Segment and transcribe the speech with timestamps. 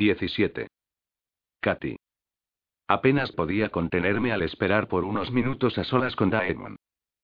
[0.00, 0.66] 17.
[1.60, 1.96] Katy.
[2.88, 6.76] Apenas podía contenerme al esperar por unos minutos a solas con Daemon.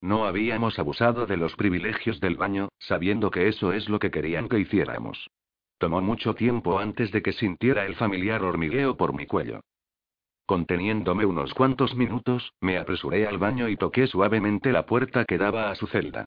[0.03, 4.51] No habíamos abusado de los privilegios del baño, sabiendo que eso es lo que querían
[4.51, 5.31] que hiciéramos.
[5.79, 9.61] Tomó mucho tiempo antes de que sintiera el familiar hormigueo por mi cuello.
[10.45, 15.71] Conteniéndome unos cuantos minutos, me apresuré al baño y toqué suavemente la puerta que daba
[15.71, 16.27] a su celda.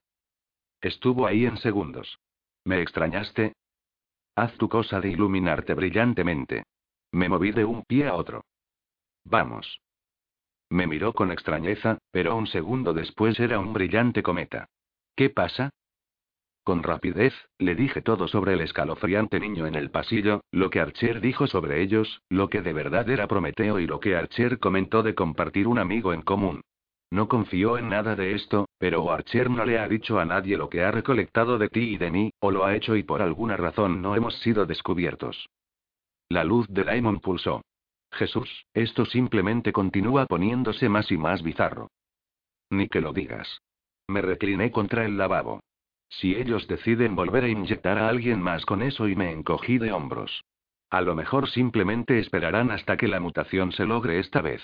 [0.82, 2.18] Estuvo ahí en segundos.
[2.66, 3.54] ¿Me extrañaste?
[4.40, 6.64] Haz tu cosa de iluminarte brillantemente.
[7.12, 8.46] Me moví de un pie a otro.
[9.26, 9.82] Vamos.
[10.70, 14.70] Me miró con extrañeza, pero un segundo después era un brillante cometa.
[15.14, 15.72] ¿Qué pasa?
[16.64, 21.20] Con rapidez, le dije todo sobre el escalofriante niño en el pasillo, lo que Archer
[21.20, 25.16] dijo sobre ellos, lo que de verdad era Prometeo y lo que Archer comentó de
[25.16, 26.62] compartir un amigo en común.
[27.12, 30.70] No confió en nada de esto, pero Archer no le ha dicho a nadie lo
[30.70, 33.58] que ha recolectado de ti y de mí, o lo ha hecho y por alguna
[33.58, 35.50] razón no hemos sido descubiertos.
[36.30, 37.64] La luz de Daimon pulsó.
[38.12, 41.90] Jesús, esto simplemente continúa poniéndose más y más bizarro.
[42.70, 43.62] Ni que lo digas.
[44.08, 45.62] Me recliné contra el lavabo.
[46.10, 49.92] Si ellos deciden volver a inyectar a alguien más con eso y me encogí de
[49.92, 50.44] hombros.
[50.92, 54.62] A lo mejor simplemente esperarán hasta que la mutación se logre esta vez.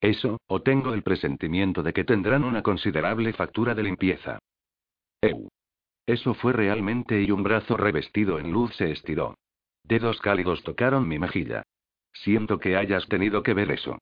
[0.00, 4.38] Eso, o tengo el presentimiento de que tendrán una considerable factura de limpieza.
[5.20, 5.48] Eu.
[6.06, 9.34] Eso fue realmente y un brazo revestido en luz se estiró.
[9.82, 11.62] Dedos cálidos tocaron mi mejilla.
[12.12, 13.98] Siento que hayas tenido que ver eso.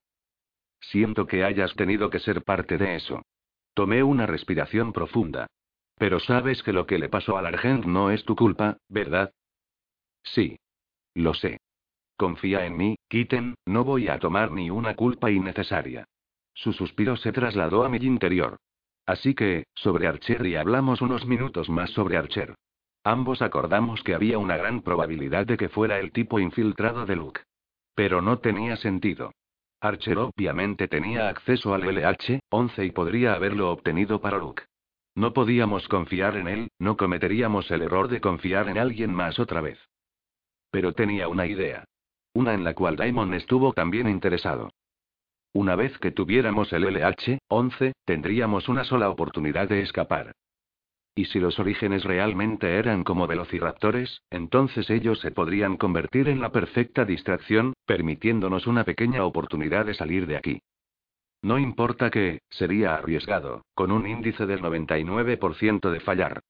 [0.80, 3.22] Siento que hayas tenido que ser parte de eso.
[3.74, 5.46] Tomé una respiración profunda.
[5.96, 9.32] Pero sabes que lo que le pasó al Argent no es tu culpa, ¿verdad?
[10.22, 10.58] Sí.
[11.14, 11.58] Lo sé.
[12.16, 16.06] Confía en mí, Kitten, no voy a tomar ni una culpa innecesaria.
[16.54, 18.56] Su suspiro se trasladó a mi interior.
[19.04, 22.54] Así que, sobre Archer y hablamos unos minutos más sobre Archer.
[23.04, 27.42] Ambos acordamos que había una gran probabilidad de que fuera el tipo infiltrado de Luke.
[27.94, 29.32] Pero no tenía sentido.
[29.80, 34.64] Archer obviamente tenía acceso al LH-11 y podría haberlo obtenido para Luke.
[35.14, 39.60] No podíamos confiar en él, no cometeríamos el error de confiar en alguien más otra
[39.60, 39.78] vez.
[40.70, 41.84] Pero tenía una idea.
[42.36, 44.68] Una en la cual Daimon estuvo también interesado.
[45.54, 50.32] Una vez que tuviéramos el LH-11, tendríamos una sola oportunidad de escapar.
[51.14, 56.52] Y si los orígenes realmente eran como velociraptores, entonces ellos se podrían convertir en la
[56.52, 60.60] perfecta distracción, permitiéndonos una pequeña oportunidad de salir de aquí.
[61.40, 66.42] No importa que, sería arriesgado, con un índice del 99% de fallar.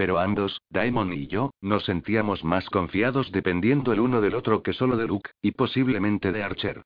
[0.00, 4.72] Pero ambos, Daemon y yo, nos sentíamos más confiados dependiendo el uno del otro que
[4.72, 6.84] solo de Luke, y posiblemente de Archer.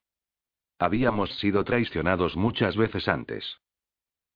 [0.80, 3.60] Habíamos sido traicionados muchas veces antes.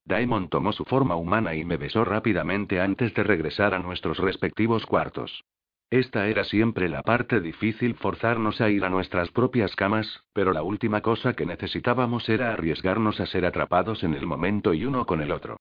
[0.04, 4.86] Daemon tomó su forma humana y me besó rápidamente antes de regresar a nuestros respectivos
[4.86, 5.42] cuartos.
[5.90, 10.62] Esta era siempre la parte difícil forzarnos a ir a nuestras propias camas, pero la
[10.62, 15.20] última cosa que necesitábamos era arriesgarnos a ser atrapados en el momento y uno con
[15.20, 15.56] el otro.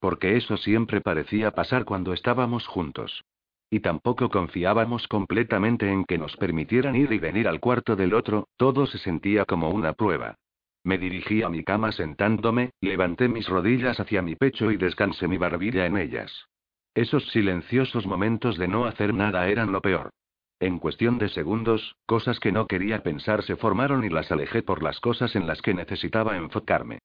[0.00, 3.22] Porque eso siempre parecía pasar cuando estábamos juntos.
[3.70, 8.48] Y tampoco confiábamos completamente en que nos permitieran ir y venir al cuarto del otro,
[8.56, 10.34] todo se sentía como una prueba.
[10.82, 15.36] Me dirigí a mi cama sentándome, levanté mis rodillas hacia mi pecho y descansé mi
[15.36, 16.46] barbilla en ellas.
[16.94, 20.10] Esos silenciosos momentos de no hacer nada eran lo peor.
[20.58, 24.82] En cuestión de segundos, cosas que no quería pensar se formaron y las alejé por
[24.82, 26.98] las cosas en las que necesitaba enfocarme.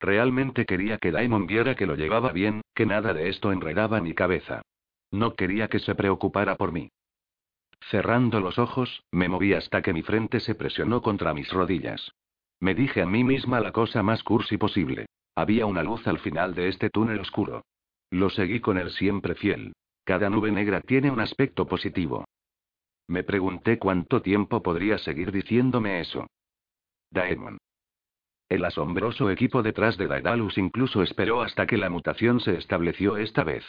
[0.00, 4.14] Realmente quería que Daimon viera que lo llevaba bien, que nada de esto enredaba mi
[4.14, 4.62] cabeza.
[5.10, 6.90] No quería que se preocupara por mí.
[7.90, 12.12] Cerrando los ojos, me moví hasta que mi frente se presionó contra mis rodillas.
[12.60, 15.06] Me dije a mí misma la cosa más cursi posible.
[15.34, 17.64] Había una luz al final de este túnel oscuro.
[18.10, 19.72] Lo seguí con el siempre fiel.
[20.04, 22.24] Cada nube negra tiene un aspecto positivo.
[23.06, 26.26] Me pregunté cuánto tiempo podría seguir diciéndome eso.
[27.10, 27.58] Daemon.
[28.48, 33.44] El asombroso equipo detrás de Daedalus incluso esperó hasta que la mutación se estableció esta
[33.44, 33.64] vez.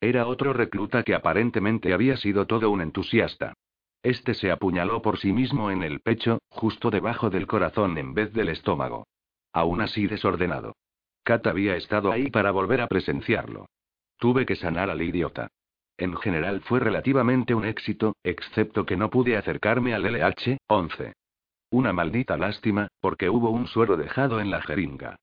[0.00, 3.54] Era otro recluta que aparentemente había sido todo un entusiasta.
[4.02, 8.32] Este se apuñaló por sí mismo en el pecho, justo debajo del corazón en vez
[8.32, 9.06] del estómago.
[9.52, 10.74] Aún así desordenado.
[11.24, 13.66] Kat había estado ahí para volver a presenciarlo.
[14.18, 15.48] Tuve que sanar al idiota.
[15.96, 21.12] En general fue relativamente un éxito, excepto que no pude acercarme al LH-11.
[21.70, 25.16] Una maldita lástima, porque hubo un suero dejado en la jeringa.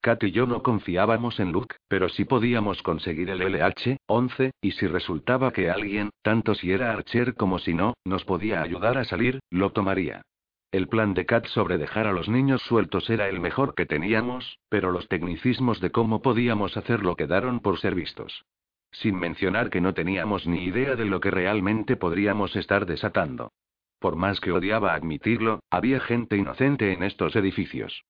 [0.00, 4.86] Kat y yo no confiábamos en Luke, pero sí podíamos conseguir el LH-11, y si
[4.86, 9.40] resultaba que alguien, tanto si era Archer como si no, nos podía ayudar a salir,
[9.50, 10.22] lo tomaría.
[10.70, 14.58] El plan de Kat sobre dejar a los niños sueltos era el mejor que teníamos,
[14.68, 18.44] pero los tecnicismos de cómo podíamos hacerlo quedaron por ser vistos.
[18.90, 23.50] Sin mencionar que no teníamos ni idea de lo que realmente podríamos estar desatando.
[23.98, 28.04] Por más que odiaba admitirlo, había gente inocente en estos edificios.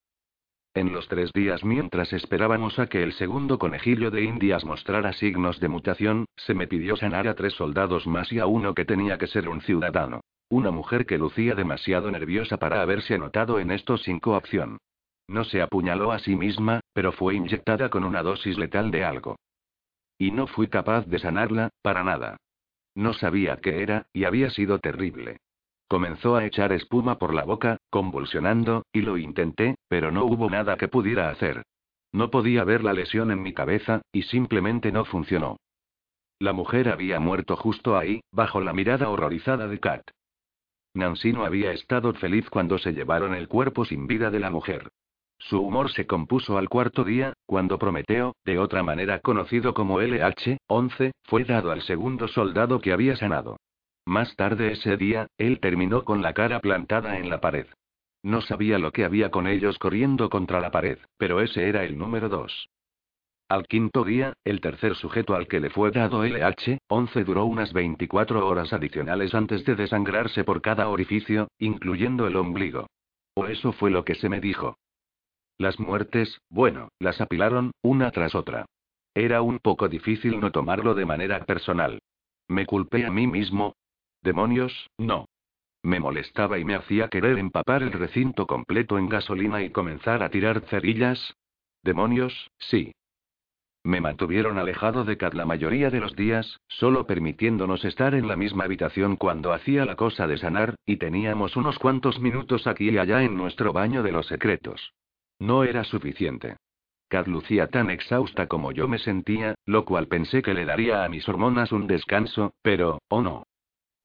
[0.75, 5.61] En los tres días mientras esperábamos a que el segundo conejillo de Indias mostrara signos
[5.61, 9.19] de mutación, se me pidió sanar a tres soldados más y a uno que tenía
[9.19, 10.21] que ser un ciudadano.
[10.51, 14.79] Una mujer que lucía demasiado nerviosa para haberse anotado en esto sin coacción.
[15.27, 19.37] No se apuñaló a sí misma, pero fue inyectada con una dosis letal de algo.
[20.17, 22.37] Y no fui capaz de sanarla, para nada.
[22.95, 25.39] No sabía qué era, y había sido terrible.
[25.89, 30.77] Comenzó a echar espuma por la boca, convulsionando, y lo intenté, pero no hubo nada
[30.77, 31.63] que pudiera hacer.
[32.13, 35.57] No podía ver la lesión en mi cabeza, y simplemente no funcionó.
[36.39, 40.03] La mujer había muerto justo ahí, bajo la mirada horrorizada de Kat.
[40.95, 44.89] Nancy no había estado feliz cuando se llevaron el cuerpo sin vida de la mujer.
[45.39, 51.13] Su humor se compuso al cuarto día, cuando Prometeo, de otra manera conocido como LH-11,
[51.25, 53.57] fue dado al segundo soldado que había sanado.
[54.09, 57.67] Más tarde ese día, él terminó con la cara plantada en la pared.
[58.23, 61.99] No sabía lo que había con ellos corriendo contra la pared, pero ese era el
[61.99, 62.71] número dos.
[63.51, 68.49] Al quinto día, el tercer sujeto al que le fue dado LH-11 duró unas 24
[68.49, 72.87] horas adicionales antes de desangrarse por cada orificio, incluyendo el ombligo.
[73.35, 74.79] O eso fue lo que se me dijo.
[75.59, 78.65] Las muertes, bueno, las apilaron, una tras otra.
[79.13, 81.99] Era un poco difícil no tomarlo de manera personal.
[82.49, 83.75] Me culpé a mí mismo,
[84.23, 85.27] Demonios, no.
[85.83, 90.31] Me molestaba y me hacía querer empapar el recinto completo en gasolina y comenzar a
[90.31, 91.35] tirar cerillas.
[91.83, 92.93] Demonios, sí.
[93.85, 98.37] Me mantuvieron alejado de Kat la mayoría de los días, solo permitiéndonos estar en la
[98.37, 102.99] misma habitación cuando hacía la cosa de sanar, y teníamos unos cuantos minutos aquí y
[102.99, 104.93] allá en nuestro baño de los secretos.
[105.39, 106.57] No era suficiente.
[107.09, 111.09] Kat lucía tan exhausta como yo me sentía, lo cual pensé que le daría a
[111.09, 113.45] mis hormonas un descanso, pero, oh no.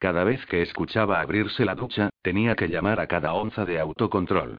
[0.04, 4.58] Cada vez que escuchaba abrirse la ducha, tenía que llamar a cada onza de autocontrol.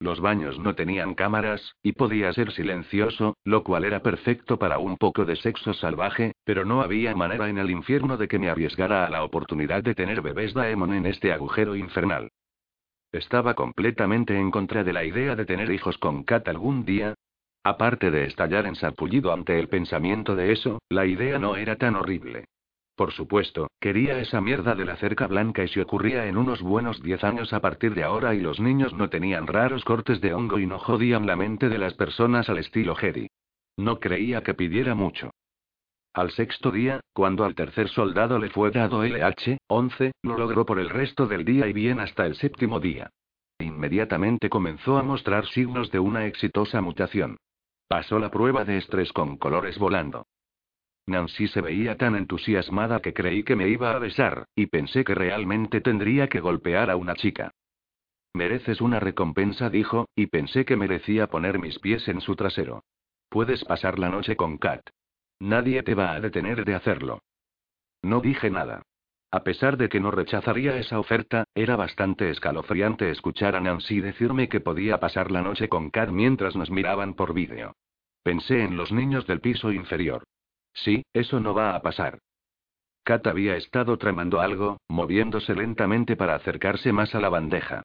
[0.00, 4.96] Los baños no tenían cámaras, y podía ser silencioso, lo cual era perfecto para un
[4.96, 9.04] poco de sexo salvaje, pero no había manera en el infierno de que me arriesgara
[9.04, 12.30] a la oportunidad de tener bebés Daemon en este agujero infernal.
[13.12, 17.12] Estaba completamente en contra de la idea de tener hijos con Kat algún día.
[17.64, 21.96] Aparte de estallar en sarpullido ante el pensamiento de eso, la idea no era tan
[21.96, 22.46] horrible.
[22.96, 27.02] Por supuesto, quería esa mierda de la cerca blanca y se ocurría en unos buenos
[27.02, 30.58] 10 años a partir de ahora y los niños no tenían raros cortes de hongo
[30.58, 33.28] y no jodían la mente de las personas al estilo Jedi.
[33.76, 35.30] No creía que pidiera mucho.
[36.14, 40.88] Al sexto día, cuando al tercer soldado le fue dado LH-11, lo logró por el
[40.88, 43.10] resto del día y bien hasta el séptimo día.
[43.58, 47.36] Inmediatamente comenzó a mostrar signos de una exitosa mutación.
[47.88, 50.24] Pasó la prueba de estrés con colores volando.
[51.06, 55.14] Nancy se veía tan entusiasmada que creí que me iba a besar, y pensé que
[55.14, 57.52] realmente tendría que golpear a una chica.
[58.34, 62.82] Mereces una recompensa, dijo, y pensé que merecía poner mis pies en su trasero.
[63.28, 64.82] Puedes pasar la noche con Kat.
[65.40, 67.20] Nadie te va a detener de hacerlo.
[68.02, 68.82] No dije nada.
[69.30, 74.48] A pesar de que no rechazaría esa oferta, era bastante escalofriante escuchar a Nancy decirme
[74.48, 77.74] que podía pasar la noche con Kat mientras nos miraban por vídeo.
[78.22, 80.24] Pensé en los niños del piso inferior.
[80.76, 82.18] Sí, eso no va a pasar.
[83.02, 87.82] Kat había estado tramando algo, moviéndose lentamente para acercarse más a la bandeja.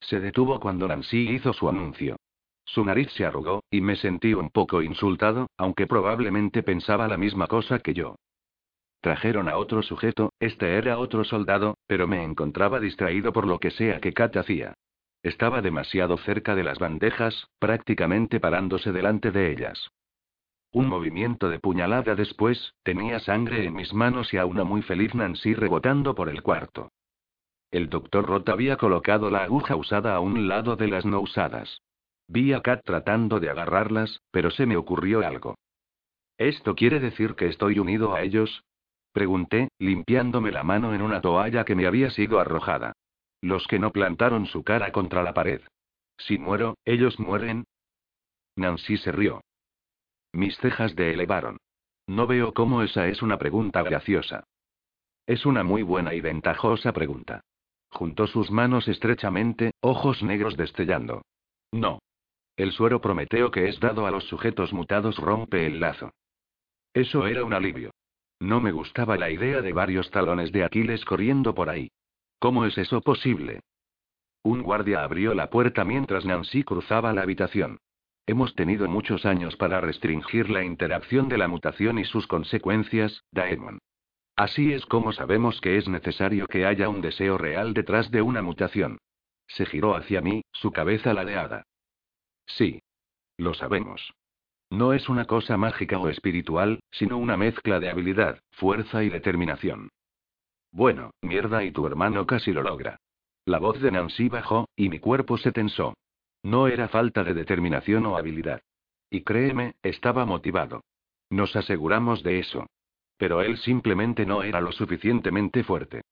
[0.00, 2.16] Se detuvo cuando Nancy hizo su anuncio.
[2.64, 7.46] Su nariz se arrugó, y me sentí un poco insultado, aunque probablemente pensaba la misma
[7.46, 8.16] cosa que yo.
[9.00, 13.70] Trajeron a otro sujeto, este era otro soldado, pero me encontraba distraído por lo que
[13.70, 14.74] sea que Kat hacía.
[15.22, 19.90] Estaba demasiado cerca de las bandejas, prácticamente parándose delante de ellas.
[20.74, 25.14] Un movimiento de puñalada después, tenía sangre en mis manos y a una muy feliz
[25.14, 26.90] Nancy rebotando por el cuarto.
[27.70, 31.80] El doctor Roth había colocado la aguja usada a un lado de las no usadas.
[32.26, 35.54] Vi a Kat tratando de agarrarlas, pero se me ocurrió algo.
[36.38, 38.64] ¿Esto quiere decir que estoy unido a ellos?
[39.12, 42.94] Pregunté, limpiándome la mano en una toalla que me había sido arrojada.
[43.40, 45.60] Los que no plantaron su cara contra la pared.
[46.18, 47.62] Si muero, ellos mueren.
[48.56, 49.40] Nancy se rió.
[50.34, 51.58] Mis cejas de elevaron.
[52.08, 54.42] No veo cómo esa es una pregunta graciosa.
[55.26, 57.42] Es una muy buena y ventajosa pregunta.
[57.90, 61.22] Juntó sus manos estrechamente, ojos negros destellando.
[61.70, 62.00] No.
[62.56, 66.10] El suero prometeo que es dado a los sujetos mutados rompe el lazo.
[66.92, 67.92] Eso era un alivio.
[68.40, 71.92] No me gustaba la idea de varios talones de Aquiles corriendo por ahí.
[72.40, 73.60] ¿Cómo es eso posible?
[74.42, 77.78] Un guardia abrió la puerta mientras Nancy cruzaba la habitación.
[78.26, 83.78] Hemos tenido muchos años para restringir la interacción de la mutación y sus consecuencias, Daemon.
[84.36, 88.42] Así es como sabemos que es necesario que haya un deseo real detrás de una
[88.42, 88.98] mutación.
[89.46, 91.64] Se giró hacia mí, su cabeza ladeada.
[92.46, 92.80] Sí.
[93.36, 94.14] Lo sabemos.
[94.70, 99.90] No es una cosa mágica o espiritual, sino una mezcla de habilidad, fuerza y determinación.
[100.72, 102.98] Bueno, mierda y tu hermano casi lo logra.
[103.44, 105.94] La voz de Nancy bajó, y mi cuerpo se tensó.
[106.44, 108.60] No era falta de determinación o habilidad.
[109.10, 110.84] Y créeme, estaba motivado.
[111.30, 112.66] Nos aseguramos de eso.
[113.16, 116.02] Pero él simplemente no era lo suficientemente fuerte.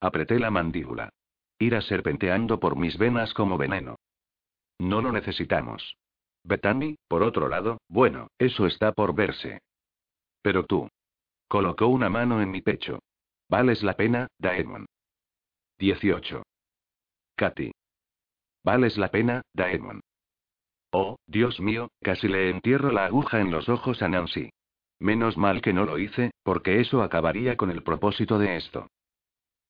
[0.00, 1.10] Apreté la mandíbula.
[1.58, 3.96] Ira serpenteando por mis venas como veneno.
[4.78, 5.94] No lo necesitamos.
[6.42, 9.60] Bethany, por otro lado, bueno, eso está por verse.
[10.40, 10.88] Pero tú.
[11.48, 13.00] Colocó una mano en mi pecho.
[13.50, 14.86] Vales la pena, Daemon.
[15.78, 16.42] 18.
[17.36, 17.72] Katy.
[18.64, 20.00] Vales la pena, Daemon.
[20.92, 24.50] Oh, Dios mío, casi le entierro la aguja en los ojos a Nancy.
[24.98, 28.88] Menos mal que no lo hice, porque eso acabaría con el propósito de esto.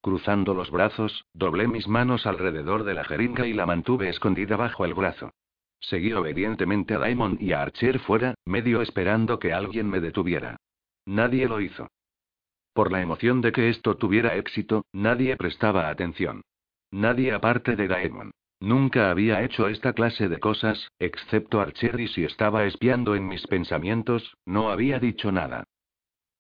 [0.01, 4.85] Cruzando los brazos, doblé mis manos alrededor de la jeringa y la mantuve escondida bajo
[4.85, 5.31] el brazo.
[5.79, 10.57] Seguí obedientemente a Daemon y a Archer fuera, medio esperando que alguien me detuviera.
[11.07, 11.89] Nadie lo hizo.
[12.73, 16.43] Por la emoción de que esto tuviera éxito, nadie prestaba atención.
[16.91, 18.31] Nadie aparte de Daemon.
[18.61, 23.47] Nunca había hecho esta clase de cosas, excepto Archer y si estaba espiando en mis
[23.47, 25.65] pensamientos, no había dicho nada.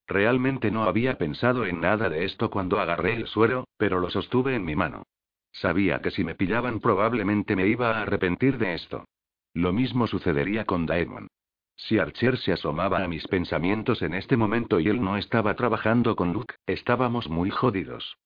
[0.06, 4.54] Realmente no había pensado en nada de esto cuando agarré el suero, pero lo sostuve
[4.54, 5.04] en mi mano.
[5.52, 9.06] Sabía que si me pillaban probablemente me iba a arrepentir de esto.
[9.54, 11.28] Lo mismo sucedería con Daemon.
[11.74, 16.14] Si Archer se asomaba a mis pensamientos en este momento y él no estaba trabajando
[16.16, 18.18] con Luke, estábamos muy jodidos.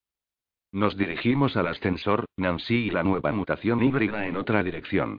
[0.75, 5.19] Nos dirigimos al ascensor, Nancy y la nueva mutación híbrida en otra dirección.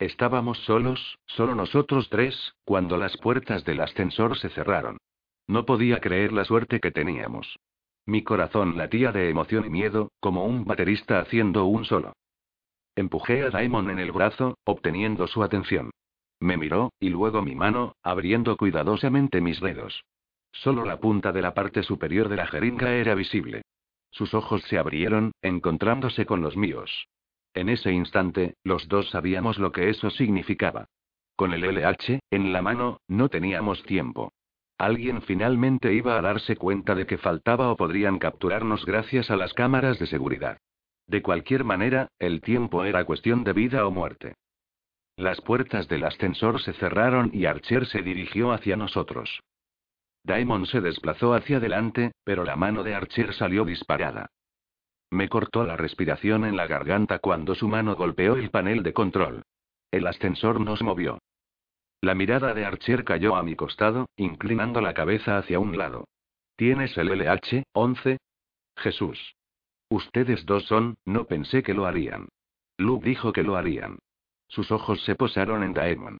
[0.00, 4.98] Estábamos solos, solo nosotros tres, cuando las puertas del ascensor se cerraron.
[5.46, 7.56] No podía creer la suerte que teníamos.
[8.04, 12.12] Mi corazón latía de emoción y miedo, como un baterista haciendo un solo.
[12.96, 15.92] Empujé a Daimon en el brazo, obteniendo su atención.
[16.40, 20.02] Me miró, y luego mi mano, abriendo cuidadosamente mis dedos.
[20.50, 23.62] Solo la punta de la parte superior de la jeringa era visible.
[24.16, 27.06] Sus ojos se abrieron, encontrándose con los míos.
[27.52, 30.86] En ese instante, los dos sabíamos lo que eso significaba.
[31.36, 34.32] Con el LH, en la mano, no teníamos tiempo.
[34.78, 39.52] Alguien finalmente iba a darse cuenta de que faltaba o podrían capturarnos gracias a las
[39.52, 40.56] cámaras de seguridad.
[41.06, 44.36] De cualquier manera, el tiempo era cuestión de vida o muerte.
[45.18, 49.42] Las puertas del ascensor se cerraron y Archer se dirigió hacia nosotros.
[50.26, 54.30] Daemon se desplazó hacia adelante, pero la mano de Archer salió disparada.
[55.08, 59.44] Me cortó la respiración en la garganta cuando su mano golpeó el panel de control.
[59.92, 61.20] El ascensor nos movió.
[62.00, 66.08] La mirada de Archer cayó a mi costado, inclinando la cabeza hacia un lado.
[66.56, 68.18] ¿Tienes el LH, 11?
[68.78, 69.36] Jesús.
[69.88, 72.26] Ustedes dos son, no pensé que lo harían.
[72.78, 74.00] Luke dijo que lo harían.
[74.48, 76.18] Sus ojos se posaron en Daemon.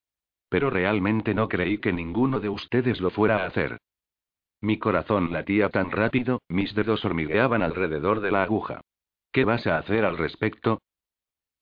[0.48, 3.80] Pero realmente no creí que ninguno de ustedes lo fuera a hacer.
[4.60, 8.80] Mi corazón latía tan rápido, mis dedos hormigueaban alrededor de la aguja.
[9.32, 10.80] ¿Qué vas a hacer al respecto?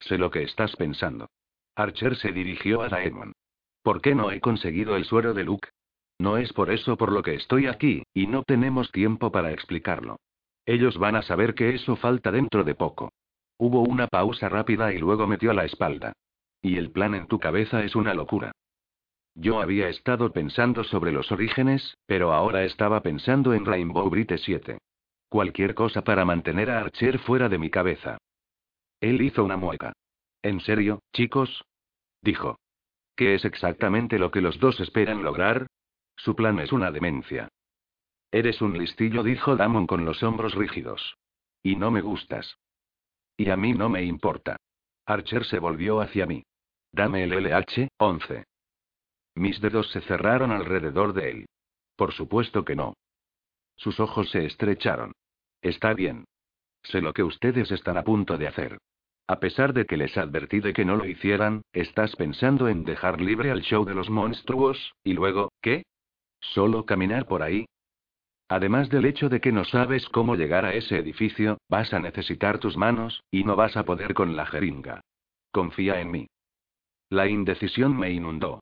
[0.00, 1.28] Sé lo que estás pensando.
[1.74, 3.32] Archer se dirigió a Daemon.
[3.82, 5.68] ¿Por qué no he conseguido el suero de Luke?
[6.18, 10.18] No es por eso por lo que estoy aquí, y no tenemos tiempo para explicarlo.
[10.64, 13.12] Ellos van a saber que eso falta dentro de poco.
[13.58, 16.12] Hubo una pausa rápida y luego metió la espalda.
[16.62, 18.52] Y el plan en tu cabeza es una locura.
[19.34, 24.78] Yo había estado pensando sobre los orígenes, pero ahora estaba pensando en Rainbow Brite 7.
[25.28, 28.18] Cualquier cosa para mantener a Archer fuera de mi cabeza.
[29.00, 29.92] Él hizo una mueca.
[30.42, 31.64] ¿En serio, chicos?
[32.22, 32.58] Dijo.
[33.16, 35.66] ¿Qué es exactamente lo que los dos esperan lograr?
[36.16, 37.48] Su plan es una demencia.
[38.30, 41.16] Eres un listillo, dijo Damon con los hombros rígidos.
[41.62, 42.56] Y no me gustas.
[43.36, 44.56] Y a mí no me importa.
[45.06, 46.44] Archer se volvió hacia mí.
[46.92, 48.44] Dame el LH, 11.
[49.34, 51.46] Mis dedos se cerraron alrededor de él.
[51.96, 52.94] Por supuesto que no.
[53.76, 55.12] Sus ojos se estrecharon.
[55.60, 56.24] Está bien.
[56.82, 58.78] Sé lo que ustedes están a punto de hacer.
[59.26, 63.20] A pesar de que les advertí de que no lo hicieran, estás pensando en dejar
[63.20, 65.84] libre al show de los monstruos, y luego, ¿qué?
[66.40, 67.64] ¿Solo caminar por ahí?
[68.48, 72.58] Además del hecho de que no sabes cómo llegar a ese edificio, vas a necesitar
[72.58, 75.00] tus manos, y no vas a poder con la jeringa.
[75.50, 76.26] Confía en mí.
[77.08, 78.60] La indecisión me inundó.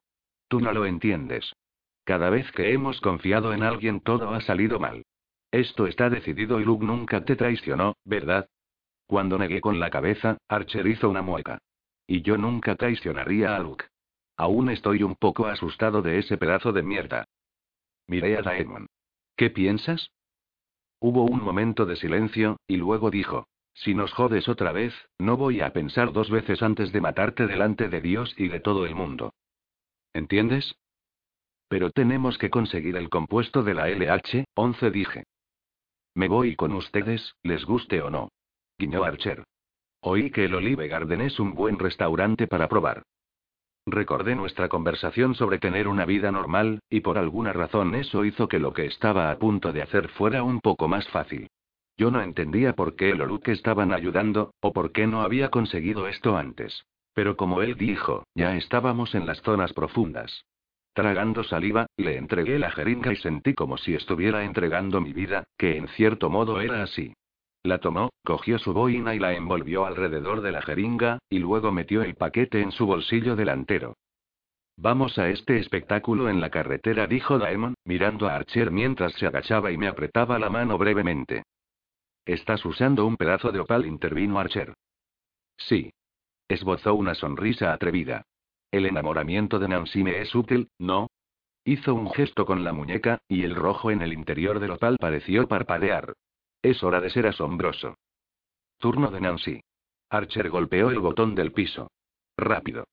[0.53, 1.51] Tú no lo entiendes.
[2.05, 5.03] Cada vez que hemos confiado en alguien todo ha salido mal.
[5.51, 8.51] Esto está decidido y Luke nunca te traicionó, ¿verdad?
[9.07, 11.57] Cuando negué con la cabeza, Archer hizo una mueca.
[12.07, 13.87] Y yo nunca traicionaría a Luke.
[14.37, 17.25] Aún estoy un poco asustado de ese pedazo de mierda.
[18.07, 18.89] Miré a Daemon.
[19.37, 20.11] ¿Qué piensas?
[21.01, 23.47] Hubo un momento de silencio, y luego dijo.
[23.73, 27.89] Si nos jodes otra vez, no voy a pensar dos veces antes de matarte delante
[27.89, 29.33] de Dios y de todo el mundo.
[30.15, 30.75] ¿Entiendes?
[31.69, 35.25] Pero tenemos que conseguir el compuesto de la LH, 11 dije.
[36.15, 38.29] Me voy con ustedes, les guste o no.
[38.79, 39.45] Guiñó Archer.
[40.03, 43.05] Oí que el Olive Garden es un buen restaurante para probar.
[43.87, 48.59] Recordé nuestra conversación sobre tener una vida normal, y por alguna razón eso hizo que
[48.59, 51.49] lo que estaba a punto de hacer fuera un poco más fácil.
[51.97, 56.07] Yo no entendía por qué el Oluk estaban ayudando, o por qué no había conseguido
[56.07, 56.85] esto antes.
[57.15, 60.45] Pero como él dijo, ya estábamos en las zonas profundas.
[60.95, 65.77] Tragando saliva, le entregué la jeringa y sentí como si estuviera entregando mi vida, que
[65.77, 67.15] en cierto modo era así.
[67.63, 72.03] La tomó, cogió su boina y la envolvió alrededor de la jeringa, y luego metió
[72.03, 73.95] el paquete en su bolsillo delantero.
[74.77, 79.71] Vamos a este espectáculo en la carretera, dijo Daemon, mirando a Archer mientras se agachaba
[79.71, 81.45] y me apretaba la mano brevemente.
[82.25, 84.75] Estás usando un pedazo de opal, intervino Archer.
[85.57, 85.93] Sí.
[86.53, 88.27] Esbozó una sonrisa atrevida.
[88.71, 91.09] El enamoramiento de Nancy me es útil, ¿no?
[91.65, 95.49] Hizo un gesto con la muñeca, y el rojo en el interior del opal pareció
[95.49, 96.13] parpadear.
[96.61, 97.95] Es hora de ser asombroso.
[98.77, 99.63] Turno de Nancy.
[100.11, 101.91] Archer golpeó el botón del piso.
[102.37, 102.85] Rápido.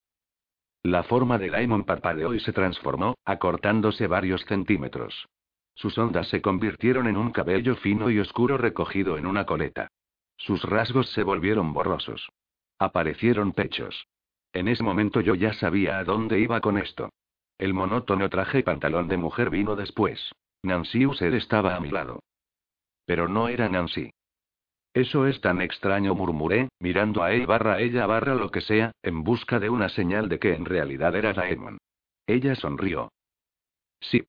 [0.81, 5.27] La forma de Daimon parpadeó y se transformó, acortándose varios centímetros.
[5.75, 9.89] Sus ondas se convirtieron en un cabello fino y oscuro recogido en una coleta.
[10.37, 12.29] Sus rasgos se volvieron borrosos.
[12.79, 14.07] Aparecieron pechos.
[14.53, 17.09] En ese momento yo ya sabía a dónde iba con esto.
[17.57, 20.31] El monótono traje pantalón de mujer vino después.
[20.63, 22.21] Nancy User estaba a mi lado.
[23.05, 24.11] Pero no era Nancy.
[24.93, 29.23] Eso es tan extraño, murmuré, mirando a él barra ella barra lo que sea, en
[29.23, 31.77] busca de una señal de que en realidad era Daemon.
[32.25, 33.11] Ella sonrió.
[33.99, 34.23] Sí.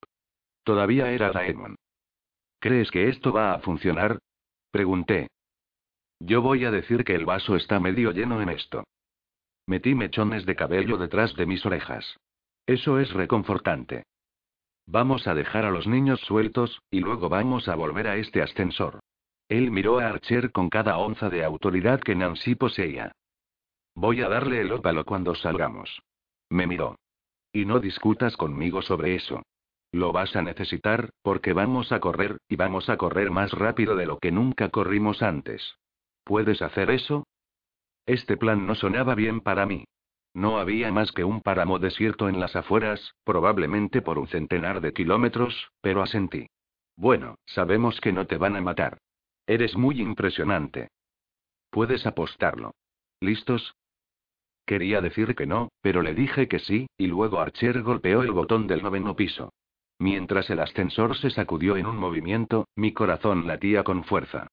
[0.63, 1.75] Todavía era Daemon.
[2.59, 4.19] ¿Crees que esto va a funcionar?
[4.71, 5.29] Pregunté.
[6.23, 8.83] Yo voy a decir que el vaso está medio lleno en esto.
[9.65, 12.19] Metí mechones de cabello detrás de mis orejas.
[12.67, 14.03] Eso es reconfortante.
[14.85, 18.99] Vamos a dejar a los niños sueltos, y luego vamos a volver a este ascensor.
[19.49, 23.11] Él miró a Archer con cada onza de autoridad que Nancy poseía.
[23.95, 26.03] Voy a darle el ópalo cuando salgamos.
[26.51, 26.99] Me miró.
[27.51, 29.41] Y no discutas conmigo sobre eso.
[29.91, 34.05] Lo vas a necesitar, porque vamos a correr, y vamos a correr más rápido de
[34.05, 35.75] lo que nunca corrimos antes.
[36.23, 37.25] ¿Puedes hacer eso?
[38.05, 39.85] Este plan no sonaba bien para mí.
[40.33, 44.93] No había más que un páramo desierto en las afueras, probablemente por un centenar de
[44.93, 46.47] kilómetros, pero asentí.
[46.95, 48.97] Bueno, sabemos que no te van a matar.
[49.45, 50.89] Eres muy impresionante.
[51.69, 52.73] Puedes apostarlo.
[53.19, 53.75] ¿Listos?
[54.65, 58.67] Quería decir que no, pero le dije que sí, y luego Archer golpeó el botón
[58.67, 59.51] del noveno piso.
[59.99, 64.47] Mientras el ascensor se sacudió en un movimiento, mi corazón latía con fuerza.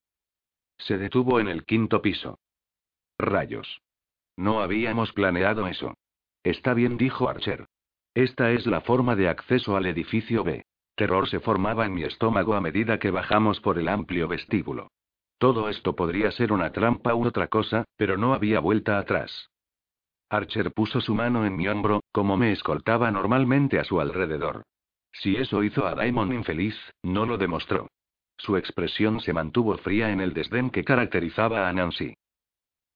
[0.78, 2.38] Se detuvo en el quinto piso.
[3.18, 3.82] Rayos.
[4.36, 5.94] No habíamos planeado eso.
[6.44, 7.66] Está bien, dijo Archer.
[8.14, 10.64] Esta es la forma de acceso al edificio B.
[10.94, 14.90] Terror se formaba en mi estómago a medida que bajamos por el amplio vestíbulo.
[15.38, 19.50] Todo esto podría ser una trampa u otra cosa, pero no había vuelta atrás.
[20.28, 24.64] Archer puso su mano en mi hombro, como me escoltaba normalmente a su alrededor.
[25.12, 27.88] Si eso hizo a Daimon infeliz, no lo demostró.
[28.38, 32.14] Su expresión se mantuvo fría en el desdén que caracterizaba a Nancy.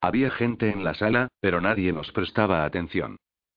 [0.01, 3.17] Había gente en la sala, pero nadie nos prestaba atención.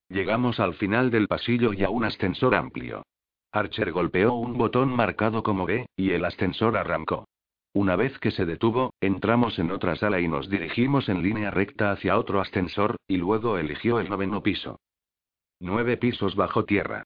[0.10, 3.04] Llegamos al final del pasillo y a un ascensor amplio.
[3.52, 7.26] Archer golpeó un botón marcado como B, y el ascensor arrancó.
[7.74, 11.92] Una vez que se detuvo, entramos en otra sala y nos dirigimos en línea recta
[11.92, 14.80] hacia otro ascensor, y luego eligió el noveno piso.
[15.60, 17.04] Nueve pisos bajo tierra.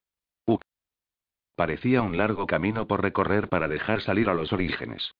[1.60, 5.12] Parecía un largo camino por recorrer para dejar salir a los orígenes.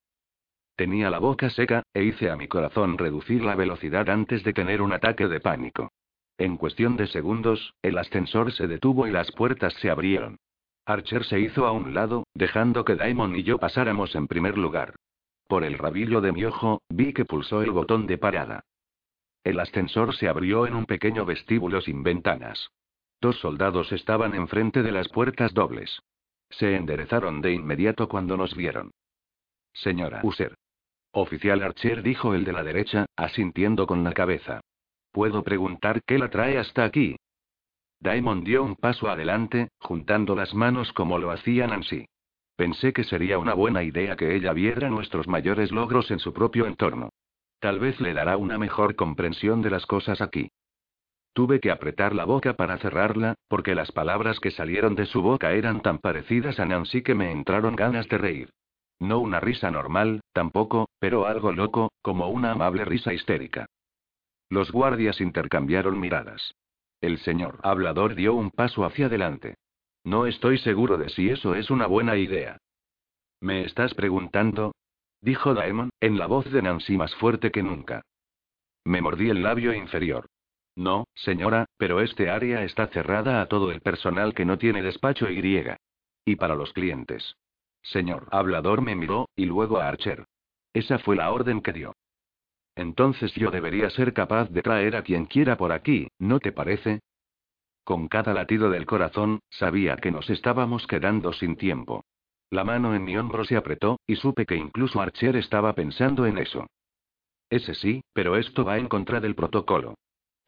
[0.78, 4.82] Tenía la boca seca, e hice a mi corazón reducir la velocidad antes de tener
[4.82, 5.92] un ataque de pánico.
[6.38, 10.38] En cuestión de segundos, el ascensor se detuvo y las puertas se abrieron.
[10.86, 14.96] Archer se hizo a un lado, dejando que Daimon y yo pasáramos en primer lugar.
[15.46, 18.64] Por el rabillo de mi ojo, vi que pulsó el botón de parada.
[19.44, 22.70] El ascensor se abrió en un pequeño vestíbulo sin ventanas.
[23.20, 26.00] Dos soldados estaban enfrente de las puertas dobles.
[26.50, 28.92] Se enderezaron de inmediato cuando nos vieron.
[29.74, 30.56] Señora User.
[31.12, 34.62] Oficial Archer dijo el de la derecha, asintiendo con la cabeza.
[35.12, 37.16] ¿Puedo preguntar qué la trae hasta aquí?
[38.00, 42.06] Daimon dio un paso adelante, juntando las manos como lo hacía Nancy.
[42.56, 46.66] Pensé que sería una buena idea que ella viera nuestros mayores logros en su propio
[46.66, 47.10] entorno.
[47.60, 50.50] Tal vez le dará una mejor comprensión de las cosas aquí.
[51.34, 55.52] Tuve que apretar la boca para cerrarla, porque las palabras que salieron de su boca
[55.52, 58.50] eran tan parecidas a Nancy que me entraron ganas de reír.
[59.00, 63.68] No una risa normal, tampoco, pero algo loco, como una amable risa histérica.
[64.50, 66.54] Los guardias intercambiaron miradas.
[67.02, 69.56] El señor hablador dio un paso hacia adelante.
[70.04, 72.58] No estoy seguro de si eso es una buena idea.
[73.40, 74.74] ¿Me estás preguntando?
[75.22, 78.02] dijo Daemon, en la voz de Nancy más fuerte que nunca.
[78.84, 80.26] Me mordí el labio inferior.
[80.76, 85.30] No, señora, pero este área está cerrada a todo el personal que no tiene despacho
[85.30, 85.40] y.
[86.26, 87.36] Y para los clientes.
[87.82, 90.26] Señor hablador me miró, y luego a Archer.
[90.74, 91.94] Esa fue la orden que dio.
[92.76, 97.02] Entonces yo debería ser capaz de traer a quien quiera por aquí, ¿no te parece?
[97.84, 102.06] Con cada latido del corazón, sabía que nos estábamos quedando sin tiempo.
[102.52, 106.38] La mano en mi hombro se apretó, y supe que incluso Archer estaba pensando en
[106.38, 106.68] eso.
[107.50, 109.96] Ese sí, pero esto va en contra del protocolo.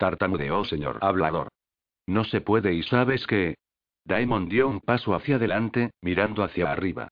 [0.02, 1.50] Tartamudeó, señor hablador.
[2.08, 3.54] No se puede y sabes que...
[4.04, 7.10] Daemon dio un paso hacia adelante, mirando hacia arriba.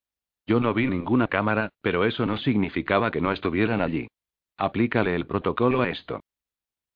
[0.47, 4.07] Yo no vi ninguna cámara, pero eso no significaba que no estuvieran allí.
[4.57, 6.21] Aplícale el protocolo a esto.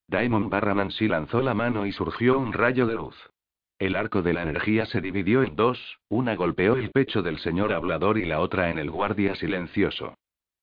[0.08, 3.30] Daemon barra Nancy lanzó la mano y surgió un rayo de luz.
[3.78, 7.72] El arco de la energía se dividió en dos, una golpeó el pecho del señor
[7.72, 10.16] hablador y la otra en el guardia silencioso.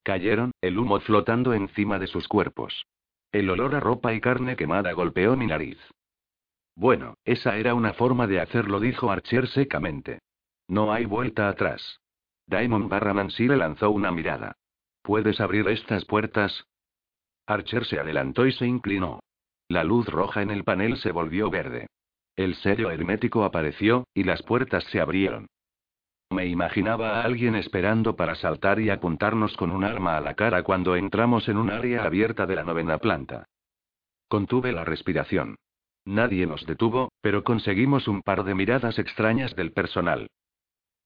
[0.02, 2.84] Cayeron, el humo flotando encima de sus cuerpos.
[3.32, 5.78] El olor a ropa y carne quemada golpeó mi nariz.
[6.74, 10.20] Bueno, esa era una forma de hacerlo, dijo Archer secamente.
[10.66, 12.00] No hay vuelta atrás.
[12.46, 14.56] Daemon barra le lanzó una mirada.
[15.02, 16.64] ¿Puedes abrir estas puertas?
[17.46, 19.20] Archer se adelantó y se inclinó.
[19.68, 21.86] La luz roja en el panel se volvió verde.
[22.36, 25.46] El sello hermético apareció, y las puertas se abrieron.
[26.32, 30.62] Me imaginaba a alguien esperando para saltar y apuntarnos con un arma a la cara
[30.62, 33.46] cuando entramos en un área abierta de la novena planta.
[34.28, 35.56] Contuve la respiración.
[36.04, 40.28] Nadie nos detuvo, pero conseguimos un par de miradas extrañas del personal.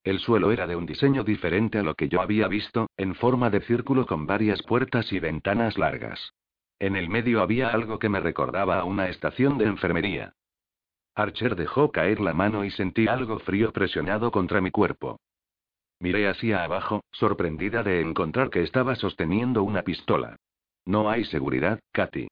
[0.05, 3.49] El suelo era de un diseño diferente a lo que yo había visto, en forma
[3.49, 6.35] de círculo con varias puertas y ventanas largas.
[6.79, 10.35] En el medio había algo que me recordaba a una estación de enfermería.
[11.15, 15.21] Archer dejó caer la mano y sentí algo frío presionado contra mi cuerpo.
[16.01, 20.37] Miré hacia abajo, sorprendida de encontrar que estaba sosteniendo una pistola.
[20.85, 22.29] No hay seguridad, Katy.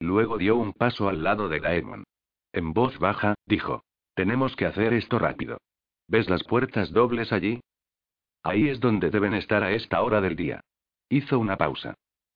[0.00, 2.04] Luego dio un paso al lado de Daemon.
[2.52, 3.82] En voz baja, dijo.
[4.14, 5.58] Tenemos que hacer esto rápido.
[6.06, 7.60] ¿Ves las puertas dobles allí?
[8.42, 10.60] Ahí es donde deben estar a esta hora del día.
[11.08, 11.94] Hizo una pausa.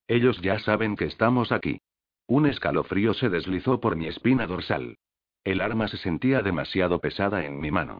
[0.08, 1.80] Ellos ya saben que estamos aquí.
[2.26, 4.96] Un escalofrío se deslizó por mi espina dorsal.
[5.44, 7.98] El arma se sentía demasiado pesada en mi mano.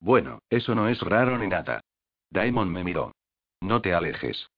[0.00, 1.80] Bueno, eso no es raro ni nada.
[2.30, 3.12] Daemon me miró.
[3.60, 4.48] No te alejes.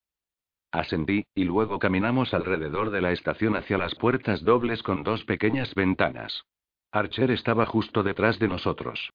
[0.70, 5.74] Ascendí, y luego caminamos alrededor de la estación hacia las puertas dobles con dos pequeñas
[5.74, 6.44] ventanas.
[6.92, 9.10] Archer estaba justo detrás de nosotros.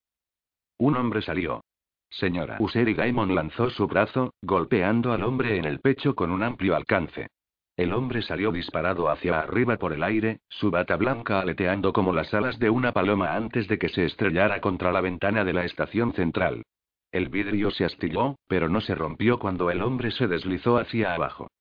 [0.78, 1.62] Un hombre salió.
[2.10, 6.76] Señora Useri Daimon lanzó su brazo, golpeando al hombre en el pecho con un amplio
[6.76, 7.28] alcance.
[7.78, 12.34] El hombre salió disparado hacia arriba por el aire, su bata blanca aleteando como las
[12.34, 16.12] alas de una paloma antes de que se estrellara contra la ventana de la estación
[16.14, 16.64] central.
[17.12, 21.52] El vidrio se astilló, pero no se rompió cuando el hombre se deslizó hacia abajo.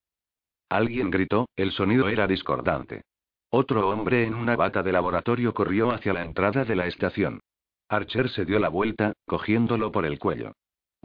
[0.70, 3.02] Alguien gritó, el sonido era discordante.
[3.50, 7.40] Otro hombre en una bata de laboratorio corrió hacia la entrada de la estación.
[7.88, 10.52] Archer se dio la vuelta, cogiéndolo por el cuello.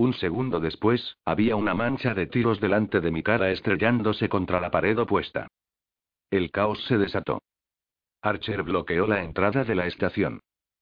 [0.01, 4.71] Un segundo después, había una mancha de tiros delante de mi cara estrellándose contra la
[4.71, 5.47] pared opuesta.
[6.31, 7.43] El caos se desató.
[8.23, 10.39] Archer bloqueó la entrada de la estación.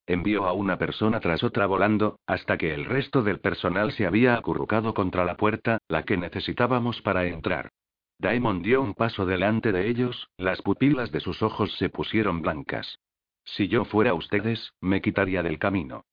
[0.07, 4.35] Envió a una persona tras otra volando, hasta que el resto del personal se había
[4.35, 7.71] acurrucado contra la puerta, la que necesitábamos para entrar.
[8.19, 12.99] Daemon dio un paso delante de ellos, las pupilas de sus ojos se pusieron blancas.
[13.43, 16.05] Si yo fuera ustedes, me quitaría del camino.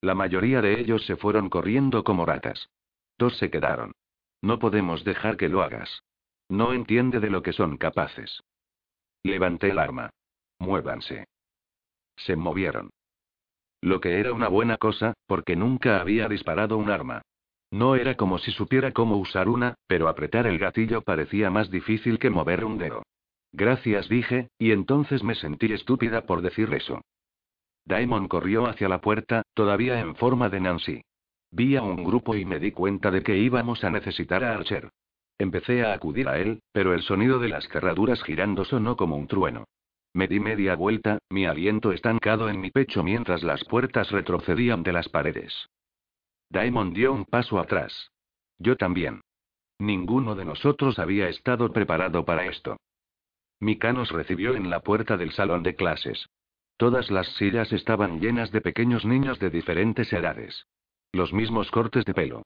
[0.00, 2.68] La mayoría de ellos se fueron corriendo como ratas.
[3.18, 3.92] Dos se quedaron.
[4.42, 6.02] No podemos dejar que lo hagas.
[6.48, 8.42] No entiende de lo que son capaces.
[9.22, 10.10] Levanté el arma.
[10.58, 11.26] Muévanse.
[12.16, 12.90] Se movieron.
[13.80, 17.22] Lo que era una buena cosa, porque nunca había disparado un arma.
[17.70, 22.18] No era como si supiera cómo usar una, pero apretar el gatillo parecía más difícil
[22.18, 23.02] que mover un dedo.
[23.52, 27.02] Gracias dije, y entonces me sentí estúpida por decir eso.
[27.86, 31.02] Daemon corrió hacia la puerta, todavía en forma de Nancy.
[31.52, 34.90] Vi a un grupo y me di cuenta de que íbamos a necesitar a Archer.
[35.38, 39.28] Empecé a acudir a él, pero el sonido de las cerraduras girando sonó como un
[39.28, 39.64] trueno.
[40.12, 44.92] Me di media vuelta, mi aliento estancado en mi pecho mientras las puertas retrocedían de
[44.92, 45.68] las paredes.
[46.50, 48.10] Daemon dio un paso atrás.
[48.58, 49.20] Yo también.
[49.78, 52.78] Ninguno de nosotros había estado preparado para esto.
[53.60, 56.26] Mika nos recibió en la puerta del salón de clases.
[56.76, 60.66] Todas las sillas estaban llenas de pequeños niños de diferentes edades.
[61.12, 62.42] Los mismos cortes de pelo.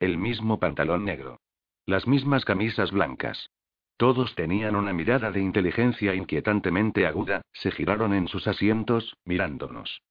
[0.00, 1.40] El mismo pantalón negro.
[1.86, 3.50] Las mismas camisas blancas.
[3.96, 10.02] Todos tenían una mirada de inteligencia inquietantemente aguda, se giraron en sus asientos, mirándonos.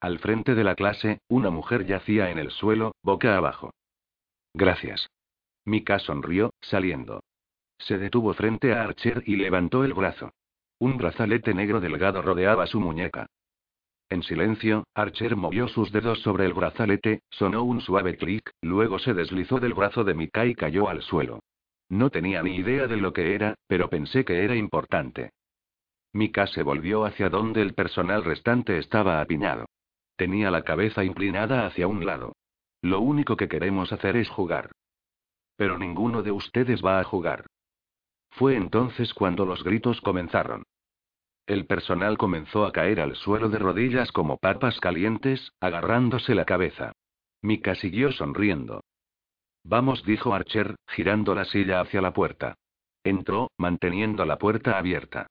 [0.00, 3.72] Al frente de la clase, una mujer yacía en el suelo, boca abajo.
[4.54, 5.08] Gracias.
[5.64, 7.20] Mika sonrió, saliendo.
[7.78, 10.32] Se detuvo frente a Archer y levantó el brazo.
[10.80, 13.26] Un brazalete negro delgado rodeaba su muñeca.
[14.10, 19.12] En silencio, Archer movió sus dedos sobre el brazalete, sonó un suave clic, luego se
[19.12, 21.40] deslizó del brazo de Mika y cayó al suelo.
[21.88, 25.30] No tenía ni idea de lo que era, pero pensé que era importante.
[26.12, 29.66] Mika se volvió hacia donde el personal restante estaba apiñado.
[30.16, 32.34] Tenía la cabeza inclinada hacia un lado.
[32.82, 34.72] Lo único que queremos hacer es jugar.
[35.56, 37.46] Pero ninguno de ustedes va a jugar.
[38.30, 40.64] Fue entonces cuando los gritos comenzaron.
[41.48, 46.92] El personal comenzó a caer al suelo de rodillas como papas calientes, agarrándose la cabeza.
[47.40, 48.82] Mika siguió sonriendo.
[49.64, 52.56] Vamos, dijo Archer, girando la silla hacia la puerta.
[53.02, 55.26] Entró, manteniendo la puerta abierta.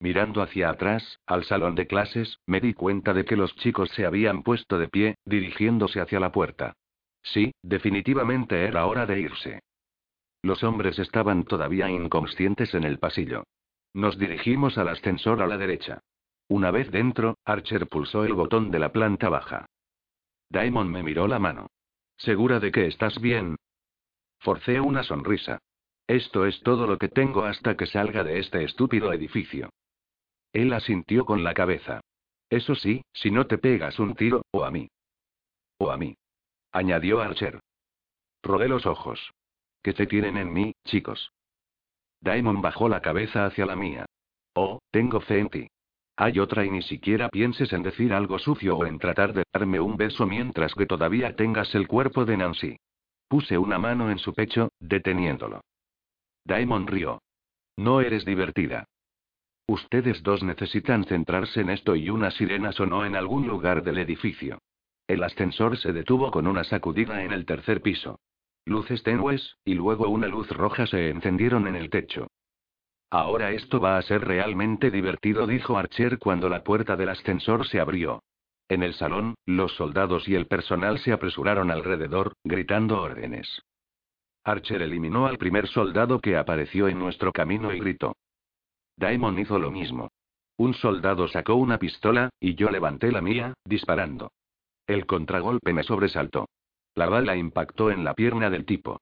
[0.00, 4.06] Mirando hacia atrás, al salón de clases, me di cuenta de que los chicos se
[4.06, 6.74] habían puesto de pie, dirigiéndose hacia la puerta.
[7.22, 9.60] Sí, definitivamente era hora de irse.
[10.42, 13.44] Los hombres estaban todavía inconscientes en el pasillo.
[13.94, 16.00] Nos dirigimos al ascensor a la derecha.
[16.48, 19.66] Una vez dentro, Archer pulsó el botón de la planta baja.
[20.50, 21.68] Diamond me miró la mano.
[22.16, 23.56] ¿Segura de que estás bien?
[24.38, 25.58] Forcé una sonrisa.
[26.06, 29.70] Esto es todo lo que tengo hasta que salga de este estúpido edificio.
[30.52, 32.00] Él asintió con la cabeza.
[32.48, 34.88] Eso sí, si no te pegas un tiro, o a mí.
[35.78, 36.16] O a mí.
[36.72, 37.60] Añadió Archer.
[38.42, 39.32] Rodé los ojos.
[39.82, 41.30] ¿Qué te tienen en mí, chicos?
[42.20, 44.06] Diamond bajó la cabeza hacia la mía.
[44.54, 45.68] Oh, tengo fe en ti.
[46.16, 49.78] Hay otra y ni siquiera pienses en decir algo sucio o en tratar de darme
[49.78, 52.76] un beso mientras que todavía tengas el cuerpo de Nancy.
[53.28, 55.60] Puse una mano en su pecho, deteniéndolo.
[56.44, 57.22] Diamond rió.
[57.76, 58.84] No eres divertida.
[59.68, 64.58] Ustedes dos necesitan centrarse en esto y una sirena sonó en algún lugar del edificio.
[65.06, 68.18] El ascensor se detuvo con una sacudida en el tercer piso.
[68.68, 72.26] Luces tenues, y luego una luz roja se encendieron en el techo.
[73.08, 77.80] Ahora esto va a ser realmente divertido, dijo Archer cuando la puerta del ascensor se
[77.80, 78.22] abrió.
[78.68, 83.62] En el salón, los soldados y el personal se apresuraron alrededor, gritando órdenes.
[84.44, 88.16] Archer eliminó al primer soldado que apareció en nuestro camino y gritó.
[88.98, 90.10] Daemon hizo lo mismo.
[90.58, 94.30] Un soldado sacó una pistola, y yo levanté la mía, disparando.
[94.86, 96.48] El contragolpe me sobresaltó.
[96.98, 99.00] La bala impactó en la pierna del tipo.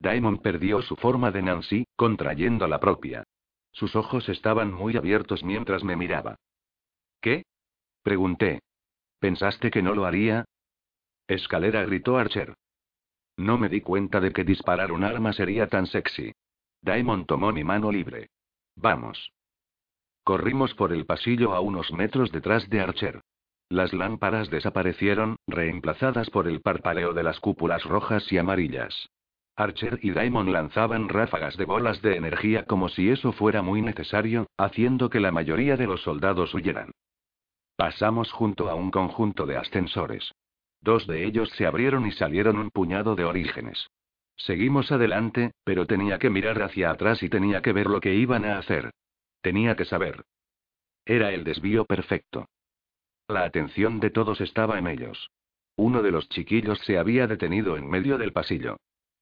[0.00, 3.24] Daemon perdió su forma de Nancy, contrayendo la propia.
[3.72, 6.36] Sus ojos estaban muy abiertos mientras me miraba.
[7.22, 7.46] ¿Qué?
[8.02, 8.60] Pregunté.
[9.18, 10.44] ¿Pensaste que no lo haría?
[11.26, 12.52] Escalera gritó Archer.
[13.38, 16.34] No me di cuenta de que disparar un arma sería tan sexy.
[16.82, 18.28] Daemon tomó mi mano libre.
[18.74, 19.32] Vamos.
[20.22, 23.22] Corrimos por el pasillo a unos metros detrás de Archer.
[23.68, 29.08] Las lámparas desaparecieron, reemplazadas por el parpadeo de las cúpulas rojas y amarillas.
[29.56, 34.46] Archer y Diamond lanzaban ráfagas de bolas de energía como si eso fuera muy necesario,
[34.56, 36.92] haciendo que la mayoría de los soldados huyeran.
[37.74, 40.32] Pasamos junto a un conjunto de ascensores.
[40.80, 43.88] Dos de ellos se abrieron y salieron un puñado de orígenes.
[44.36, 48.44] Seguimos adelante, pero tenía que mirar hacia atrás y tenía que ver lo que iban
[48.44, 48.90] a hacer.
[49.40, 50.24] Tenía que saber.
[51.04, 52.46] Era el desvío perfecto.
[53.28, 55.30] La atención de todos estaba en ellos.
[55.76, 58.76] Uno de los chiquillos se había detenido en medio del pasillo.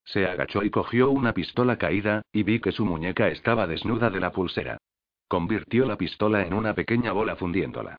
[0.05, 4.21] Se agachó y cogió una pistola caída, y vi que su muñeca estaba desnuda de
[4.21, 4.79] la pulsera.
[5.27, 7.97] Convirtió la pistola en una pequeña bola fundiéndola.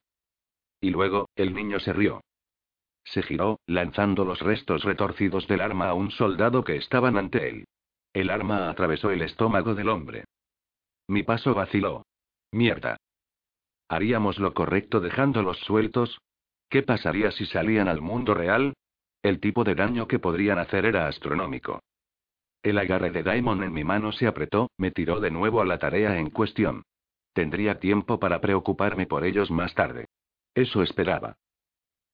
[0.80, 2.22] Y luego, el niño se rió.
[3.04, 7.65] Se giró, lanzando los restos retorcidos del arma a un soldado que estaban ante él.
[8.13, 10.26] El arma atravesó el estómago del hombre.
[11.08, 12.06] Mi paso vaciló.
[12.52, 12.98] Mierda.
[13.88, 16.19] ¿Haríamos lo correcto dejándolos sueltos?
[16.69, 18.74] ¿Qué pasaría si salían al mundo real?
[19.21, 21.82] El tipo de daño que podrían hacer era astronómico.
[22.63, 25.78] El agarre de Daimon en mi mano se apretó, me tiró de nuevo a la
[25.78, 26.84] tarea en cuestión.
[27.34, 30.06] Tendría tiempo para preocuparme por ellos más tarde.
[30.56, 31.36] Eso esperaba.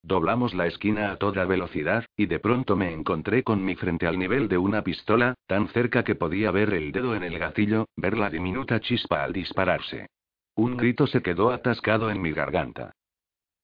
[0.03, 4.17] Doblamos la esquina a toda velocidad, y de pronto me encontré con mi frente al
[4.17, 8.17] nivel de una pistola, tan cerca que podía ver el dedo en el gatillo, ver
[8.17, 10.07] la diminuta chispa al dispararse.
[10.55, 12.93] Un grito se quedó atascado en mi garganta.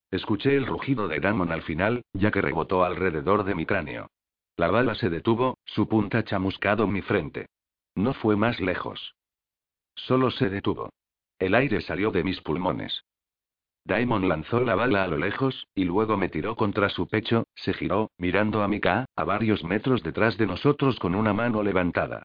[0.09, 4.09] Escuché el rugido de Damon al final, ya que rebotó alrededor de mi cráneo.
[4.55, 7.47] La bala se detuvo, su punta chamuscado mi frente.
[7.95, 9.15] No fue más lejos.
[9.95, 10.89] Solo se detuvo.
[11.39, 13.03] El aire salió de mis pulmones.
[13.85, 17.73] Daemon lanzó la bala a lo lejos, y luego me tiró contra su pecho, se
[17.73, 22.23] giró, mirando a Mika, a varios metros detrás de nosotros con una mano levantada.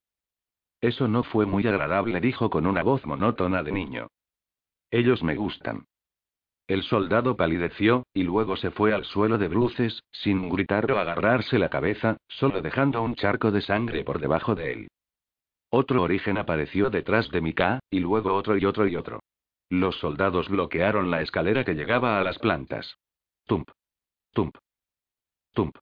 [0.80, 4.08] Eso no fue muy agradable, dijo con una voz monótona de niño.
[4.92, 5.86] Ellos me gustan.
[6.68, 11.58] El soldado palideció, y luego se fue al suelo de bruces, sin gritar o agarrarse
[11.58, 14.88] la cabeza, solo dejando un charco de sangre por debajo de él.
[15.70, 19.20] Otro origen apareció detrás de Mika, y luego otro y otro y otro.
[19.70, 22.98] Los soldados bloquearon la escalera que llegaba a las plantas.
[23.46, 23.70] Tump.
[24.34, 24.54] Tump.
[25.54, 25.74] Tump.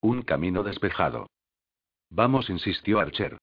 [0.00, 1.28] Un camino despejado.
[2.08, 3.36] Vamos, insistió Archer.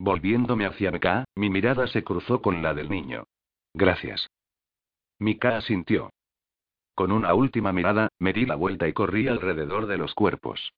[0.00, 3.24] Volviéndome hacia Mika, mi mirada se cruzó con la del niño.
[3.74, 4.30] Gracias.
[5.18, 6.10] Mika asintió.
[6.94, 10.72] Con una última mirada, me di la vuelta y corrí alrededor de los cuerpos.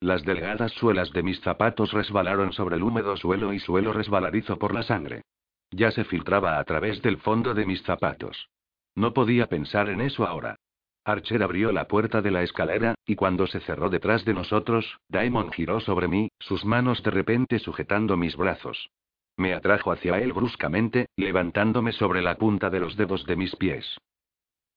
[0.00, 4.72] Las delgadas suelas de mis zapatos resbalaron sobre el húmedo suelo y suelo resbaladizo por
[4.72, 5.22] la sangre.
[5.70, 8.48] Ya se filtraba a través del fondo de mis zapatos.
[8.94, 10.56] No podía pensar en eso ahora.
[11.04, 15.50] Archer abrió la puerta de la escalera, y cuando se cerró detrás de nosotros, Daemon
[15.50, 18.90] giró sobre mí, sus manos de repente sujetando mis brazos.
[19.36, 23.98] Me atrajo hacia él bruscamente, levantándome sobre la punta de los dedos de mis pies.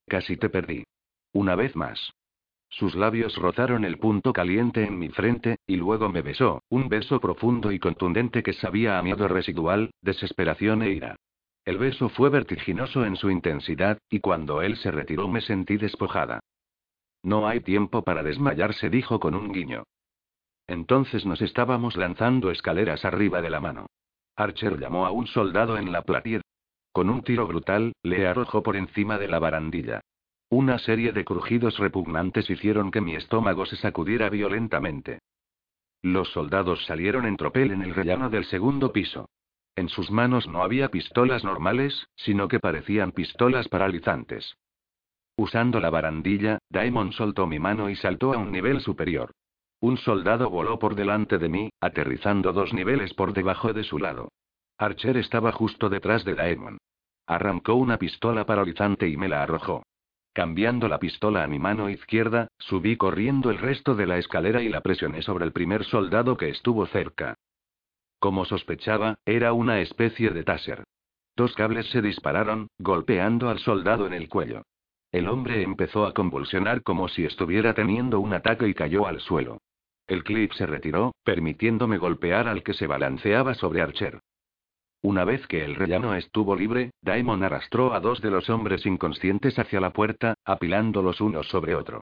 [0.08, 0.84] Casi te perdí.
[1.34, 2.13] Una vez más.
[2.70, 7.20] Sus labios rozaron el punto caliente en mi frente, y luego me besó, un beso
[7.20, 11.15] profundo y contundente que sabía a miedo residual, desesperación e ira.
[11.63, 16.39] El beso fue vertiginoso en su intensidad, y cuando él se retiró me sentí despojada.
[17.24, 19.84] No hay tiempo para desmayarse, dijo con un guiño.
[20.68, 23.88] Entonces nos estábamos lanzando escaleras arriba de la mano.
[24.36, 26.41] Archer llamó a un soldado en la platier.
[26.91, 30.02] Con un tiro brutal, le arrojó por encima de la barandilla.
[30.50, 35.19] Una serie de crujidos repugnantes hicieron que mi estómago se sacudiera violentamente.
[36.02, 39.28] Los soldados salieron en tropel en el rellano del segundo piso.
[39.76, 44.56] En sus manos no había pistolas normales, sino que parecían pistolas paralizantes.
[45.36, 49.32] Usando la barandilla, Daemon soltó mi mano y saltó a un nivel superior.
[49.86, 54.30] Un soldado voló por delante de mí, aterrizando dos niveles por debajo de su lado.
[54.80, 56.80] Archer estaba justo detrás de Daemon.
[57.28, 59.84] Arrancó una pistola paralizante y me la arrojó.
[60.34, 64.69] Cambiando la pistola a mi mano izquierda, subí corriendo el resto de la escalera y
[64.69, 67.36] la presioné sobre el primer soldado que estuvo cerca.
[68.17, 70.84] Como sospechaba, era una especie de taser.
[71.36, 74.63] Dos cables se dispararon, golpeando al soldado en el cuello.
[75.12, 79.60] El hombre empezó a convulsionar como si estuviera teniendo un ataque y cayó al suelo.
[80.08, 84.20] El clip se retiró, permitiéndome golpear al que se balanceaba sobre Archer.
[85.02, 89.58] Una vez que el rellano estuvo libre, Daemon arrastró a dos de los hombres inconscientes
[89.58, 92.02] hacia la puerta, apilándolos unos sobre otro.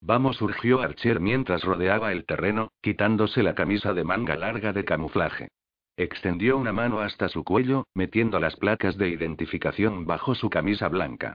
[0.00, 5.48] Vamos, surgió Archer mientras rodeaba el terreno, quitándose la camisa de manga larga de camuflaje.
[5.96, 11.34] Extendió una mano hasta su cuello, metiendo las placas de identificación bajo su camisa blanca.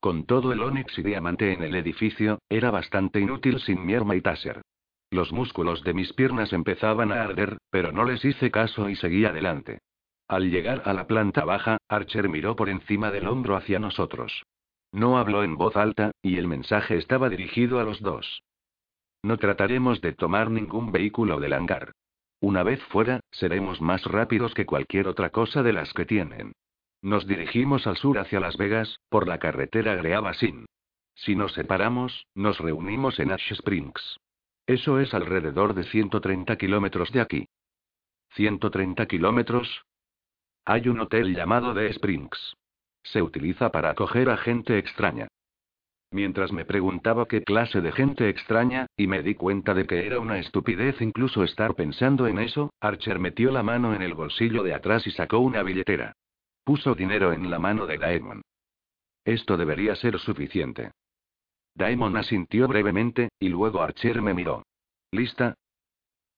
[0.00, 4.16] Con todo el onix y diamante en el edificio, era bastante inútil sin mi arma
[4.16, 4.62] y taser.
[5.10, 9.24] Los músculos de mis piernas empezaban a arder, pero no les hice caso y seguí
[9.24, 9.78] adelante.
[10.28, 14.44] Al llegar a la planta baja, Archer miró por encima del hombro hacia nosotros.
[14.90, 18.42] No habló en voz alta, y el mensaje estaba dirigido a los dos.
[19.22, 21.92] No trataremos de tomar ningún vehículo del hangar.
[22.40, 26.52] Una vez fuera, seremos más rápidos que cualquier otra cosa de las que tienen.
[27.02, 30.66] Nos dirigimos al sur hacia Las Vegas, por la carretera Greabasin.
[31.14, 34.18] Si nos separamos, nos reunimos en Ash Springs.
[34.66, 37.48] Eso es alrededor de 130 kilómetros de aquí.
[38.36, 39.84] ¿130 kilómetros?
[40.64, 42.56] Hay un hotel llamado The Springs.
[43.02, 45.28] Se utiliza para acoger a gente extraña.
[46.10, 50.20] Mientras me preguntaba qué clase de gente extraña, y me di cuenta de que era
[50.20, 54.74] una estupidez incluso estar pensando en eso, Archer metió la mano en el bolsillo de
[54.74, 56.14] atrás y sacó una billetera.
[56.64, 58.42] Puso dinero en la mano de Daemon.
[59.24, 60.92] Esto debería ser suficiente.
[61.74, 64.62] Daemon asintió brevemente, y luego Archer me miró.
[65.10, 65.54] ¿Lista?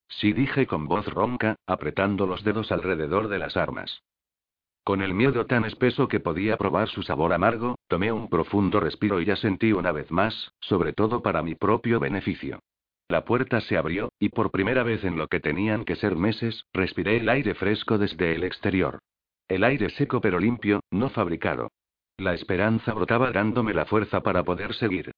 [0.09, 4.03] Sí dije con voz ronca, apretando los dedos alrededor de las armas.
[4.85, 9.21] Con el miedo tan espeso que podía probar su sabor amargo, tomé un profundo respiro
[9.21, 12.61] y ya sentí una vez más, sobre todo para mi propio beneficio.
[13.09, 16.65] La puerta se abrió, y por primera vez en lo que tenían que ser meses,
[16.73, 19.01] respiré el aire fresco desde el exterior.
[19.49, 21.71] El aire seco pero limpio, no fabricado.
[22.17, 25.13] La esperanza brotaba dándome la fuerza para poder seguir.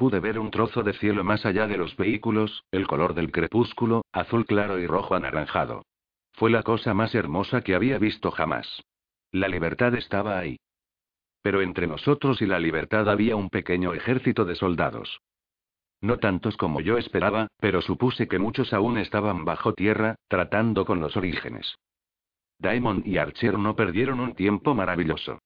[0.00, 4.00] Pude ver un trozo de cielo más allá de los vehículos, el color del crepúsculo,
[4.12, 5.82] azul claro y rojo anaranjado.
[6.32, 8.82] Fue la cosa más hermosa que había visto jamás.
[9.30, 10.56] La libertad estaba ahí.
[11.42, 15.20] Pero entre nosotros y la libertad había un pequeño ejército de soldados.
[16.00, 21.00] No tantos como yo esperaba, pero supuse que muchos aún estaban bajo tierra, tratando con
[21.00, 21.74] los orígenes.
[22.58, 25.40] Daemon y Archer no perdieron un tiempo maravilloso.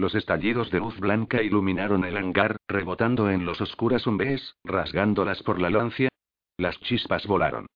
[0.00, 5.60] Los estallidos de luz blanca iluminaron el hangar, rebotando en los oscuras umbes, rasgándolas por
[5.60, 6.08] la lancia.
[6.56, 7.66] Las chispas volaron.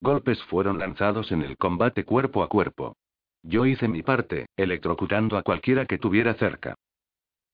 [0.00, 2.96] Golpes fueron lanzados en el combate cuerpo a cuerpo.
[3.42, 6.74] Yo hice mi parte, electrocutando a cualquiera que tuviera cerca.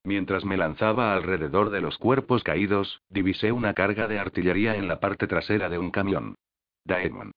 [0.04, 5.00] Mientras me lanzaba alrededor de los cuerpos caídos, divisé una carga de artillería en la
[5.00, 6.36] parte trasera de un camión.
[6.84, 7.32] Daemon.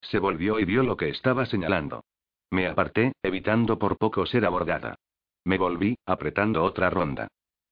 [0.00, 2.02] Se volvió y vio lo que estaba señalando.
[2.50, 4.96] Me aparté, evitando por poco ser abordada.
[5.48, 7.28] Me volví, apretando otra ronda.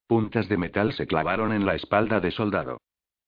[0.07, 2.79] Puntas de metal se clavaron en la espalda de soldado.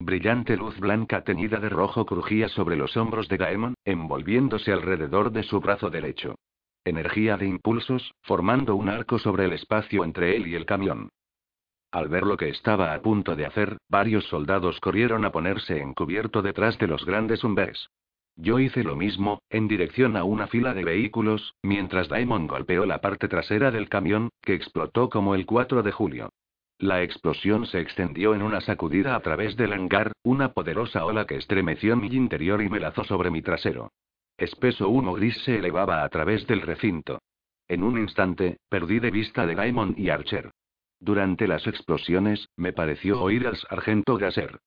[0.01, 5.42] Brillante luz blanca teñida de rojo crujía sobre los hombros de Daemon, envolviéndose alrededor de
[5.42, 6.36] su brazo derecho.
[6.82, 11.11] Energía de impulsos, formando un arco sobre el espacio entre él y el camión.
[11.92, 15.92] Al ver lo que estaba a punto de hacer, varios soldados corrieron a ponerse en
[15.92, 17.90] cubierto detrás de los grandes umbes.
[18.41, 23.01] Yo hice lo mismo, en dirección a una fila de vehículos, mientras Daemon golpeó la
[23.01, 26.30] parte trasera del camión, que explotó como el 4 de julio.
[26.78, 31.34] La explosión se extendió en una sacudida a través del hangar, una poderosa ola que
[31.34, 33.91] estremeció mi interior y me lazó sobre mi trasero.
[34.36, 37.18] Espeso humo gris se elevaba a través del recinto.
[37.66, 40.53] En un instante, perdí de vista de Gaimon y Archer.
[41.01, 44.61] Durante las explosiones, me pareció oír al sargento Gasser.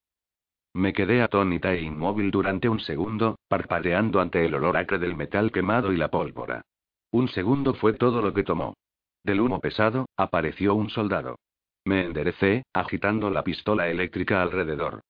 [0.73, 5.51] Me quedé atónita e inmóvil durante un segundo, parpadeando ante el olor acre del metal
[5.51, 6.61] quemado y la pólvora.
[7.11, 8.75] Un segundo fue todo lo que tomó.
[9.23, 11.37] Del humo pesado, apareció un soldado.
[11.83, 15.01] Me enderecé, agitando la pistola eléctrica alrededor.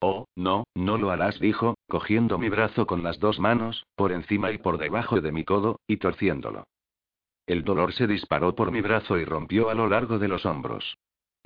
[0.00, 4.52] Oh, no, no lo harás, dijo, cogiendo mi brazo con las dos manos, por encima
[4.52, 6.64] y por debajo de mi codo, y torciéndolo.
[7.46, 10.96] El dolor se disparó por mi brazo y rompió a lo largo de los hombros.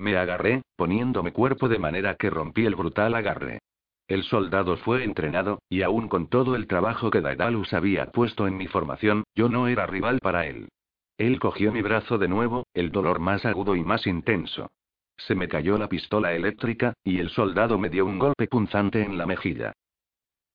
[0.03, 3.61] Me agarré, poniéndome cuerpo de manera que rompí el brutal agarre.
[4.09, 8.57] El soldado fue entrenado, y aún con todo el trabajo que Daedalus había puesto en
[8.57, 10.71] mi formación, yo no era rival para él.
[11.19, 14.73] Él cogió mi brazo de nuevo, el dolor más agudo y más intenso.
[15.19, 19.17] Se me cayó la pistola eléctrica, y el soldado me dio un golpe punzante en
[19.17, 19.73] la mejilla.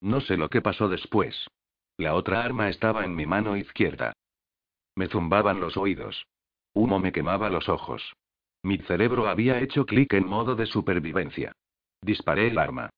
[0.01, 1.47] No sé lo que pasó después.
[1.95, 4.11] La otra arma estaba en mi mano izquierda.
[4.97, 6.27] Me zumbaban los oídos.
[6.73, 8.13] Humo me quemaba los ojos.
[8.63, 11.53] Mi cerebro había hecho clic en modo de supervivencia.
[12.01, 12.89] Disparé el arma.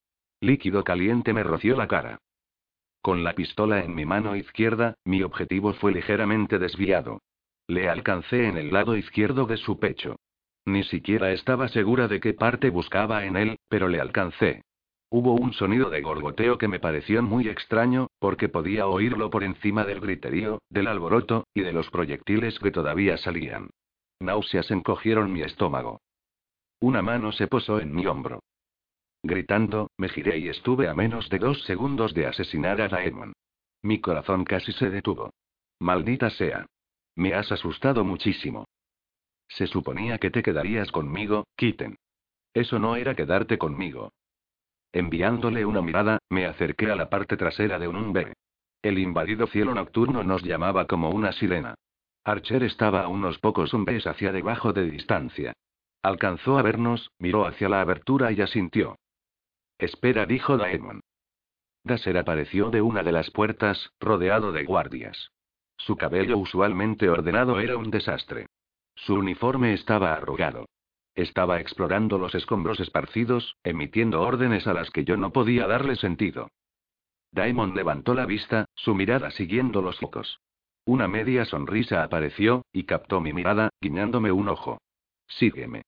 [0.41, 2.20] Líquido caliente me roció la cara.
[3.01, 7.22] Con la pistola en mi mano izquierda, mi objetivo fue ligeramente desviado.
[7.68, 10.16] Le alcancé en el lado izquierdo de su pecho.
[10.66, 14.62] Ni siquiera estaba segura de qué parte buscaba en él, pero le alcancé.
[15.12, 19.84] Hubo un sonido de gorgoteo que me pareció muy extraño, porque podía oírlo por encima
[19.84, 23.70] del griterío, del alboroto, y de los proyectiles que todavía salían.
[24.20, 26.01] Náuseas encogieron mi estómago.
[26.82, 28.41] Una mano se posó en mi hombro.
[29.24, 33.34] Gritando, me giré y estuve a menos de dos segundos de asesinar a Daemon.
[33.82, 35.32] Mi corazón casi se detuvo.
[35.80, 36.65] Maldita sea.
[37.15, 38.65] Me has asustado muchísimo.
[39.47, 41.97] Se suponía que te quedarías conmigo, Kitten.
[42.53, 44.11] Eso no era quedarte conmigo.
[44.91, 48.34] Enviándole una mirada, me acerqué a la parte trasera de un umbe.
[48.82, 51.76] El invadido cielo nocturno nos llamaba como una sirena.
[52.24, 55.53] Archer estaba a unos pocos umbes hacia debajo de distancia.
[56.01, 58.97] Alcanzó a vernos, miró hacia la abertura y asintió.
[59.78, 61.01] Espera, dijo Daemon.
[61.84, 65.32] Daser apareció de una de las puertas, rodeado de guardias.
[65.78, 68.47] Su cabello usualmente ordenado era un desastre.
[68.95, 70.65] Su uniforme estaba arrugado.
[71.15, 76.49] Estaba explorando los escombros esparcidos, emitiendo órdenes a las que yo no podía darle sentido.
[77.32, 80.39] Daimon levantó la vista, su mirada siguiendo los focos.
[80.89, 84.81] Una media sonrisa apareció, y captó mi mirada, guiñándome un ojo.
[85.27, 85.83] Sígueme.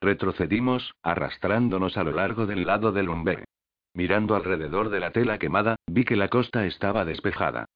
[0.00, 3.44] Retrocedimos, arrastrándonos a lo largo del lado del Umbe.
[3.92, 7.66] Mirando alrededor de la tela quemada, vi que la costa estaba despejada.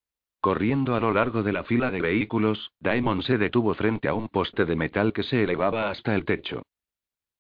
[0.41, 4.29] Corriendo a lo largo de la fila de vehículos, Daemon se detuvo frente a un
[4.31, 6.63] poste de metal que se elevaba hasta el techo.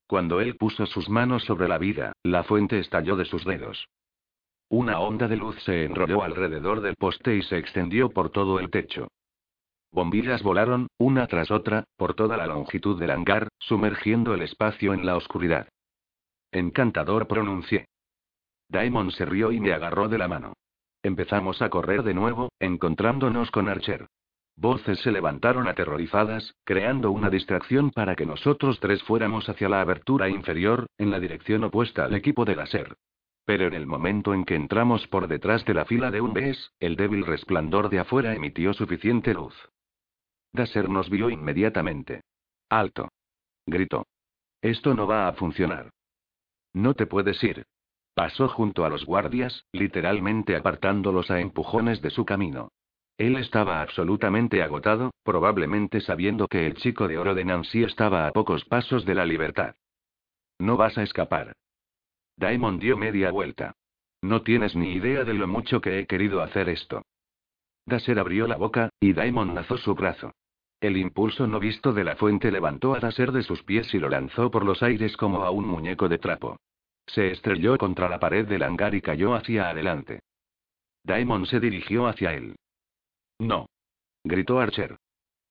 [0.06, 3.88] Cuando él puso sus manos sobre la vida, la fuente estalló de sus dedos.
[4.70, 8.70] Una onda de luz se enrolló alrededor del poste y se extendió por todo el
[8.70, 9.08] techo.
[9.90, 15.04] Bombillas volaron, una tras otra, por toda la longitud del hangar, sumergiendo el espacio en
[15.04, 15.68] la oscuridad.
[16.52, 17.86] Encantador pronuncié.
[18.68, 20.52] Daemon se rió y me agarró de la mano.
[21.02, 24.06] Empezamos a correr de nuevo, encontrándonos con Archer.
[24.54, 30.28] Voces se levantaron aterrorizadas, creando una distracción para que nosotros tres fuéramos hacia la abertura
[30.28, 32.94] inferior, en la dirección opuesta al equipo de láser.
[33.50, 36.70] Pero en el momento en que entramos por detrás de la fila de un BES,
[36.78, 39.56] el débil resplandor de afuera emitió suficiente luz.
[40.52, 42.20] Daser nos vio inmediatamente.
[42.68, 43.08] Alto.
[43.66, 44.06] Gritó.
[44.62, 45.90] Esto no va a funcionar.
[46.74, 47.64] No te puedes ir.
[48.14, 52.68] Pasó junto a los guardias, literalmente apartándolos a empujones de su camino.
[53.18, 58.30] Él estaba absolutamente agotado, probablemente sabiendo que el chico de oro de Nancy estaba a
[58.30, 59.74] pocos pasos de la libertad.
[60.60, 61.56] No vas a escapar.
[62.36, 63.74] Daimon dio media vuelta.
[64.22, 67.02] No tienes ni idea de lo mucho que he querido hacer esto.
[67.86, 70.32] Daser abrió la boca, y Daimon lanzó su brazo.
[70.80, 74.08] El impulso no visto de la fuente levantó a Daser de sus pies y lo
[74.08, 76.56] lanzó por los aires como a un muñeco de trapo.
[77.06, 80.20] Se estrelló contra la pared del hangar y cayó hacia adelante.
[81.02, 82.56] Daimon se dirigió hacia él.
[83.38, 83.66] No.
[84.22, 84.96] Gritó Archer.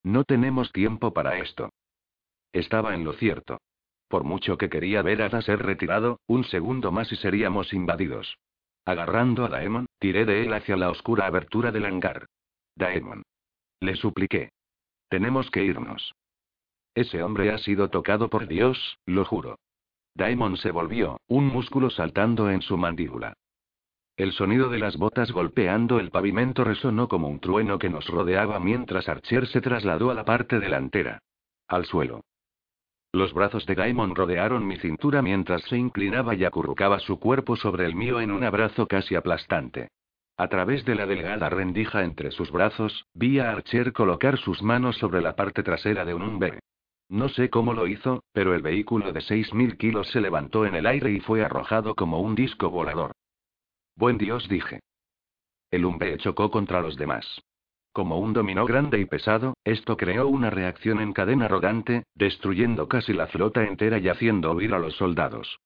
[0.03, 1.69] No tenemos tiempo para esto.
[2.53, 3.59] Estaba en lo cierto.
[4.09, 8.37] Por mucho que quería ver a Daser retirado, un segundo más y seríamos invadidos.
[8.83, 12.25] Agarrando a Daemon, tiré de él hacia la oscura abertura del hangar.
[12.75, 13.21] Daemon.
[13.79, 14.49] Le supliqué.
[15.09, 16.13] Tenemos que irnos.
[16.95, 19.59] Ese hombre ha sido tocado por Dios, lo juro.
[20.15, 23.33] Daemon se volvió, un músculo saltando en su mandíbula.
[24.17, 28.59] El sonido de las botas golpeando el pavimento resonó como un trueno que nos rodeaba
[28.59, 31.19] mientras Archer se trasladó a la parte delantera.
[31.67, 32.21] Al suelo.
[33.11, 37.85] Los brazos de Daimon rodearon mi cintura mientras se inclinaba y acurrucaba su cuerpo sobre
[37.85, 39.89] el mío en un abrazo casi aplastante.
[40.37, 44.95] A través de la delgada rendija entre sus brazos, vi a Archer colocar sus manos
[44.97, 46.59] sobre la parte trasera de un Umbe.
[47.09, 50.85] No sé cómo lo hizo, pero el vehículo de 6.000 kilos se levantó en el
[50.85, 53.11] aire y fue arrojado como un disco volador.
[53.95, 54.79] Buen Dios, dije.
[55.71, 57.41] El Umbe chocó contra los demás.
[57.91, 63.13] Como un dominó grande y pesado, esto creó una reacción en cadena arrogante, destruyendo casi
[63.13, 65.59] la flota entera y haciendo huir a los soldados.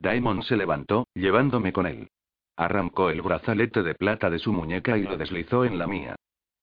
[0.00, 2.08] Daimon se levantó, llevándome con él.
[2.56, 6.16] Arrancó el brazalete de plata de su muñeca y lo deslizó en la mía.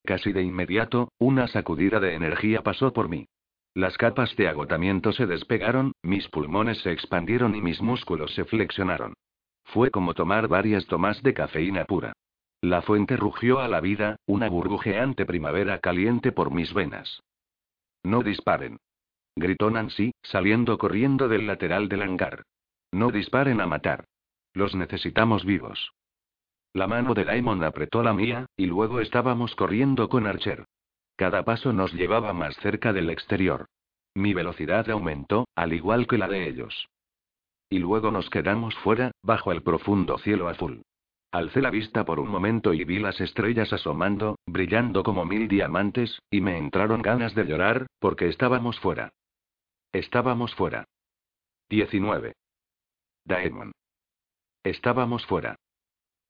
[0.04, 3.28] Casi de inmediato, una sacudida de energía pasó por mí.
[3.74, 9.14] Las capas de agotamiento se despegaron, mis pulmones se expandieron y mis músculos se flexionaron.
[9.64, 12.14] Fue como tomar varias tomas de cafeína pura.
[12.62, 17.22] La fuente rugió a la vida, una burbujeante primavera caliente por mis venas.
[18.04, 18.78] No disparen.
[19.36, 22.44] Gritó Nancy, saliendo corriendo del lateral del hangar.
[22.92, 24.06] No disparen a matar.
[24.54, 25.92] Los necesitamos vivos.
[26.74, 30.66] La mano de Diamond apretó la mía, y luego estábamos corriendo con Archer.
[31.16, 33.68] Cada paso nos llevaba más cerca del exterior.
[34.14, 36.88] Mi velocidad aumentó, al igual que la de ellos.
[37.70, 40.84] Y luego nos quedamos fuera, bajo el profundo cielo azul.
[41.36, 46.22] Alcé la vista por un momento y vi las estrellas asomando, brillando como mil diamantes,
[46.32, 49.12] y me entraron ganas de llorar, porque estábamos fuera.
[49.92, 50.86] Estábamos fuera.
[51.68, 52.36] 19.
[53.26, 53.74] Daemon.
[54.64, 55.58] Estábamos fuera.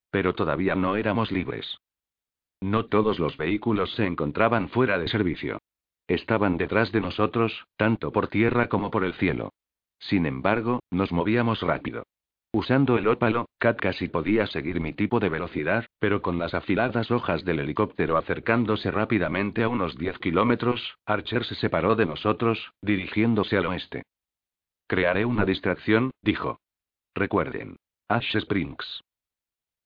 [0.10, 1.78] Pero todavía no éramos libres.
[2.60, 5.60] No todos los vehículos se encontraban fuera de servicio.
[6.08, 9.54] Estaban detrás de nosotros, tanto por tierra como por el cielo.
[10.00, 12.06] Sin embargo, nos movíamos rápido.
[12.56, 17.12] Usando el ópalo, Kat casi podía seguir mi tipo de velocidad, pero con las afiladas
[17.12, 23.58] hojas del helicóptero acercándose rápidamente a unos 10 kilómetros, Archer se separó de nosotros, dirigiéndose
[23.58, 24.04] al oeste.
[24.88, 26.62] Crearé una distracción, dijo.
[27.14, 27.76] Recuerden.
[28.08, 29.04] Ash Springs.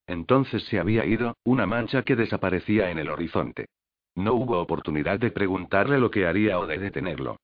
[0.05, 3.65] Entonces se había ido, una mancha que desaparecía en el horizonte.
[4.13, 7.38] No hubo oportunidad de preguntarle lo que haría o de detenerlo.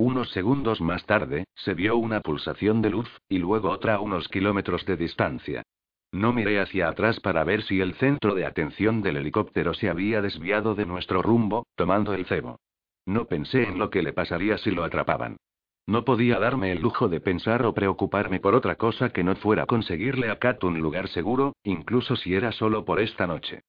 [0.00, 4.28] Unos segundos más tarde, se vio una pulsación de luz, y luego otra a unos
[4.28, 5.62] kilómetros de distancia.
[6.10, 10.22] No miré hacia atrás para ver si el centro de atención del helicóptero se había
[10.22, 12.56] desviado de nuestro rumbo, tomando el cebo.
[13.04, 15.36] No pensé en lo que le pasaría si lo atrapaban.
[15.84, 19.66] No podía darme el lujo de pensar o preocuparme por otra cosa que no fuera
[19.66, 23.64] conseguirle a Kat un lugar seguro, incluso si era solo por esta noche.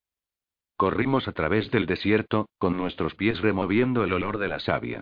[0.78, 5.02] Corrimos a través del desierto, con nuestros pies removiendo el olor de la savia.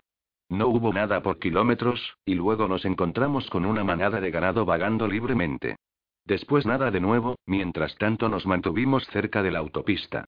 [0.50, 5.08] No hubo nada por kilómetros, y luego nos encontramos con una manada de ganado vagando
[5.08, 5.78] libremente.
[6.26, 10.26] Después nada de nuevo, mientras tanto nos mantuvimos cerca de la autopista.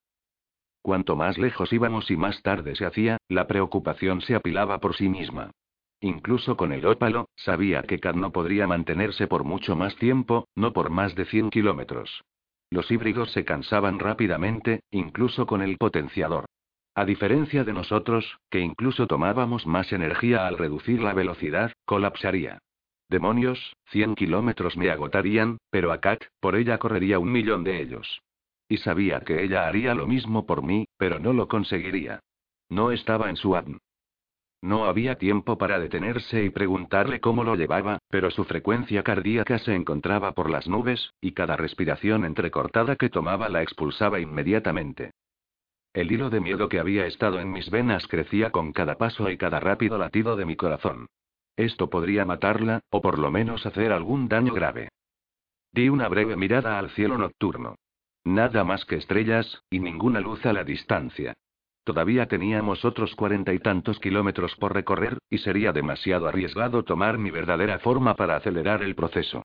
[0.82, 5.10] Cuanto más lejos íbamos y más tarde se hacía, la preocupación se apilaba por sí
[5.10, 5.52] misma.
[6.00, 10.74] Incluso con el ópalo, sabía que Kat no podría mantenerse por mucho más tiempo, no
[10.74, 12.24] por más de 100 kilómetros.
[12.72, 16.46] Los híbridos se cansaban rápidamente, incluso con el potenciador.
[16.94, 22.60] A diferencia de nosotros, que incluso tomábamos más energía al reducir la velocidad, colapsaría.
[23.10, 28.22] Demonios, 100 kilómetros me agotarían, pero a Kat, por ella correría un millón de ellos.
[28.68, 32.20] Y sabía que ella haría lo mismo por mí, pero no lo conseguiría.
[32.70, 33.80] No estaba en su ADN.
[34.62, 39.76] No había tiempo para detenerse y preguntarle cómo lo llevaba, pero su frecuencia cardíaca se
[39.76, 45.12] encontraba por las nubes, y cada respiración entrecortada que tomaba la expulsaba inmediatamente.
[45.94, 49.38] El hilo de miedo que había estado en mis venas crecía con cada paso y
[49.38, 51.08] cada rápido latido de mi corazón.
[51.58, 54.90] Esto podría matarla, o por lo menos hacer algún daño grave.
[55.74, 57.76] Di una breve mirada al cielo nocturno.
[58.24, 61.34] Nada más que estrellas, y ninguna luz a la distancia.
[61.84, 67.32] Todavía teníamos otros cuarenta y tantos kilómetros por recorrer, y sería demasiado arriesgado tomar mi
[67.32, 69.44] verdadera forma para acelerar el proceso.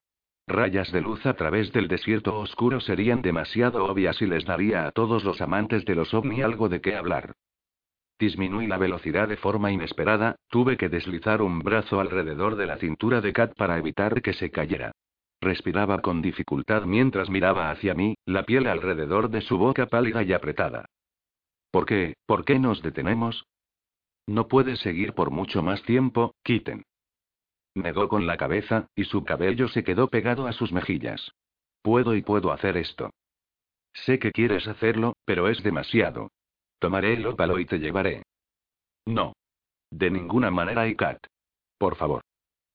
[0.49, 4.92] Rayas de luz a través del desierto oscuro serían demasiado obvias y les daría a
[4.92, 7.32] todos los amantes de los ovni algo de qué hablar.
[8.18, 13.20] Disminuí la velocidad de forma inesperada, tuve que deslizar un brazo alrededor de la cintura
[13.20, 14.92] de Kat para evitar que se cayera.
[15.40, 20.32] Respiraba con dificultad mientras miraba hacia mí, la piel alrededor de su boca pálida y
[20.32, 20.86] apretada.
[21.70, 22.14] ¿Por qué?
[22.24, 23.44] ¿Por qué nos detenemos?
[24.26, 26.84] No puede seguir por mucho más tiempo, Kitten.
[27.77, 31.33] Negó con la cabeza, y su cabello se quedó pegado a sus mejillas.
[31.83, 33.11] Puedo y puedo hacer esto.
[33.93, 36.31] Sé que quieres hacerlo, pero es demasiado.
[36.79, 38.22] Tomaré el ópalo y te llevaré.
[39.05, 39.35] No.
[39.91, 41.27] De ninguna manera, Ikat.
[41.77, 42.22] Por favor.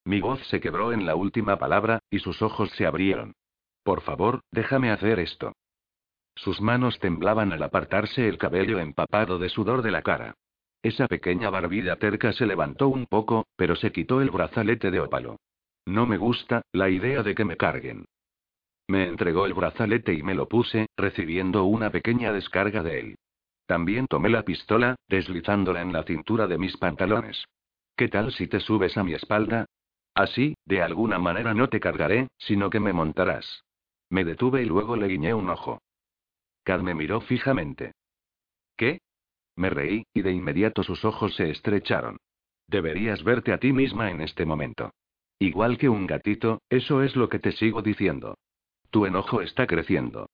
[0.04, 3.34] Mi voz se quebró en la última palabra, y sus ojos se abrieron.
[3.82, 5.52] Por favor, déjame hacer esto.
[6.36, 10.36] Sus manos temblaban al apartarse el cabello empapado de sudor de la cara.
[10.82, 15.36] Esa pequeña barbilla terca se levantó un poco, pero se quitó el brazalete de ópalo.
[15.86, 18.06] No me gusta, la idea de que me carguen.
[18.88, 23.18] Me entregó el brazalete y me lo puse, recibiendo una pequeña descarga de él.
[23.66, 27.44] También tomé la pistola, deslizándola en la cintura de mis pantalones.
[27.96, 29.66] ¿Qué tal si te subes a mi espalda?
[30.14, 33.64] Así, de alguna manera no te cargaré, sino que me montarás.
[34.10, 35.80] Me detuve y luego le guiñé un ojo.
[36.64, 37.92] Cad me miró fijamente.
[38.76, 39.00] ¿Qué?
[39.56, 42.18] Me reí, y de inmediato sus ojos se estrecharon.
[42.66, 44.92] Deberías verte a ti misma en este momento.
[45.38, 48.38] Igual que un gatito, eso es lo que te sigo diciendo.
[48.90, 50.28] Tu enojo está creciendo.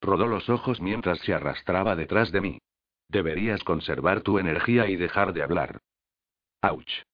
[0.00, 2.58] Rodó los ojos mientras se arrastraba detrás de mí.
[3.08, 5.80] Deberías conservar tu energía y dejar de hablar.
[6.60, 7.04] ¡Auch!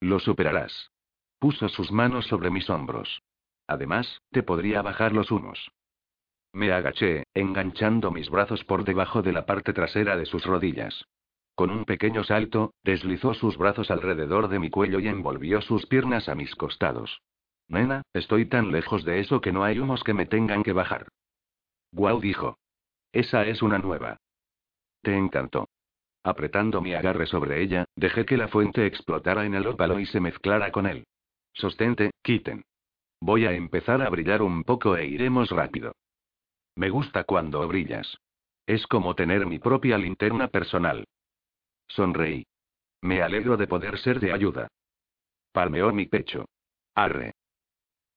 [0.00, 0.90] Lo superarás.
[1.38, 3.20] Puso sus manos sobre mis hombros.
[3.66, 5.70] Además, te podría bajar los humos.
[6.52, 11.06] Me agaché, enganchando mis brazos por debajo de la parte trasera de sus rodillas.
[11.54, 16.28] Con un pequeño salto, deslizó sus brazos alrededor de mi cuello y envolvió sus piernas
[16.28, 17.22] a mis costados.
[17.68, 21.06] Nena, estoy tan lejos de eso que no hay humos que me tengan que bajar.
[21.92, 22.58] Guau dijo.
[23.12, 24.16] Esa es una nueva.
[25.02, 25.68] Te encantó.
[26.22, 30.20] Apretando mi agarre sobre ella, dejé que la fuente explotara en el ópalo y se
[30.20, 31.06] mezclara con él.
[31.52, 32.64] Sostente, quiten.
[33.20, 35.92] Voy a empezar a brillar un poco e iremos rápido.
[36.80, 38.16] Me gusta cuando brillas.
[38.66, 41.04] Es como tener mi propia linterna personal.
[41.86, 42.46] Sonreí.
[43.02, 44.66] Me alegro de poder ser de ayuda.
[45.52, 46.46] Palmeó mi pecho.
[46.94, 47.34] Arre.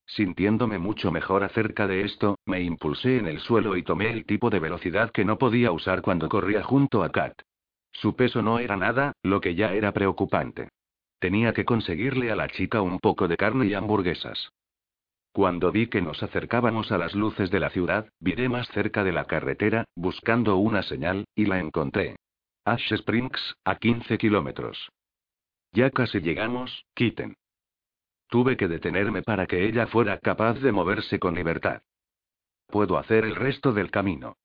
[0.05, 4.49] Sintiéndome mucho mejor acerca de esto, me impulsé en el suelo y tomé el tipo
[4.49, 7.33] de velocidad que no podía usar cuando corría junto a Kat.
[7.91, 10.69] Su peso no era nada, lo que ya era preocupante.
[11.19, 14.53] Tenía que conseguirle a la chica un poco de carne y hamburguesas.
[15.33, 19.11] Cuando vi que nos acercábamos a las luces de la ciudad, viré más cerca de
[19.11, 22.17] la carretera, buscando una señal, y la encontré.
[22.65, 24.91] Ash Springs, a 15 kilómetros.
[25.71, 27.35] Ya casi llegamos, Kitten.
[28.29, 31.81] Tuve que detenerme para que ella fuera capaz de moverse con libertad.
[32.67, 34.37] Puedo hacer el resto del camino.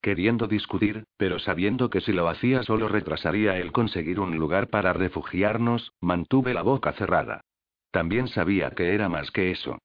[0.00, 4.94] Queriendo discutir, pero sabiendo que si lo hacía solo retrasaría el conseguir un lugar para
[4.94, 7.42] refugiarnos, mantuve la boca cerrada.
[7.90, 9.78] También sabía que era más que eso.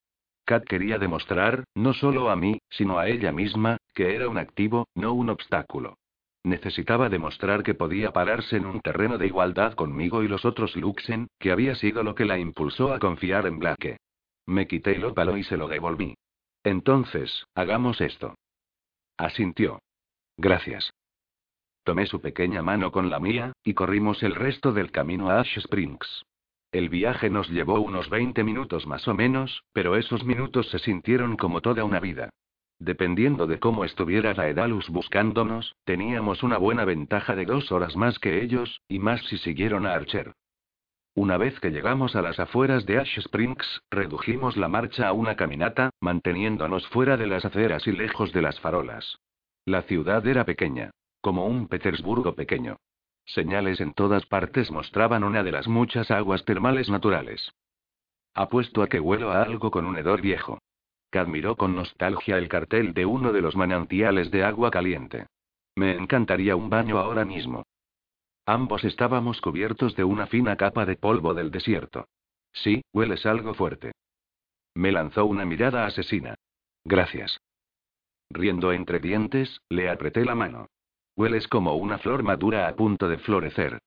[0.52, 4.90] Kat quería demostrar, no solo a mí, sino a ella misma, que era un activo,
[4.96, 5.98] no un obstáculo.
[6.44, 11.30] Necesitaba demostrar que podía pararse en un terreno de igualdad conmigo y los otros Luxen,
[11.40, 13.96] que había sido lo que la impulsó a confiar en Blake.
[14.46, 16.16] Me quité el ópalo y se lo devolví.
[16.66, 18.36] Entonces, hagamos esto.
[19.16, 19.80] Asintió.
[20.36, 20.92] Gracias.
[21.86, 25.60] Tomé su pequeña mano con la mía, y corrimos el resto del camino a Ash
[25.60, 26.26] Springs.
[26.72, 31.36] El viaje nos llevó unos 20 minutos más o menos, pero esos minutos se sintieron
[31.36, 32.30] como toda una vida.
[32.80, 38.42] Dependiendo de cómo estuviera Daedalus buscándonos, teníamos una buena ventaja de dos horas más que
[38.42, 40.34] ellos, y más si siguieron a Archer.
[41.14, 45.36] Una vez que llegamos a las afueras de Ash Springs, redujimos la marcha a una
[45.36, 49.18] caminata, manteniéndonos fuera de las aceras y lejos de las farolas.
[49.66, 50.92] La ciudad era pequeña.
[51.20, 52.78] Como un Petersburgo pequeño.
[53.34, 57.54] Señales en todas partes mostraban una de las muchas aguas termales naturales.
[58.34, 60.60] Apuesto a que huelo a algo con un hedor viejo.
[61.10, 65.28] Que admiró con nostalgia el cartel de uno de los manantiales de agua caliente.
[65.76, 67.64] Me encantaría un baño ahora mismo.
[68.46, 72.08] Ambos estábamos cubiertos de una fina capa de polvo del desierto.
[72.52, 73.94] Sí, hueles algo fuerte.
[74.74, 76.36] Me lanzó una mirada asesina.
[76.84, 77.40] Gracias.
[78.30, 80.68] Riendo entre dientes, le apreté la mano.
[81.16, 83.80] Hueles como una flor madura a punto de florecer.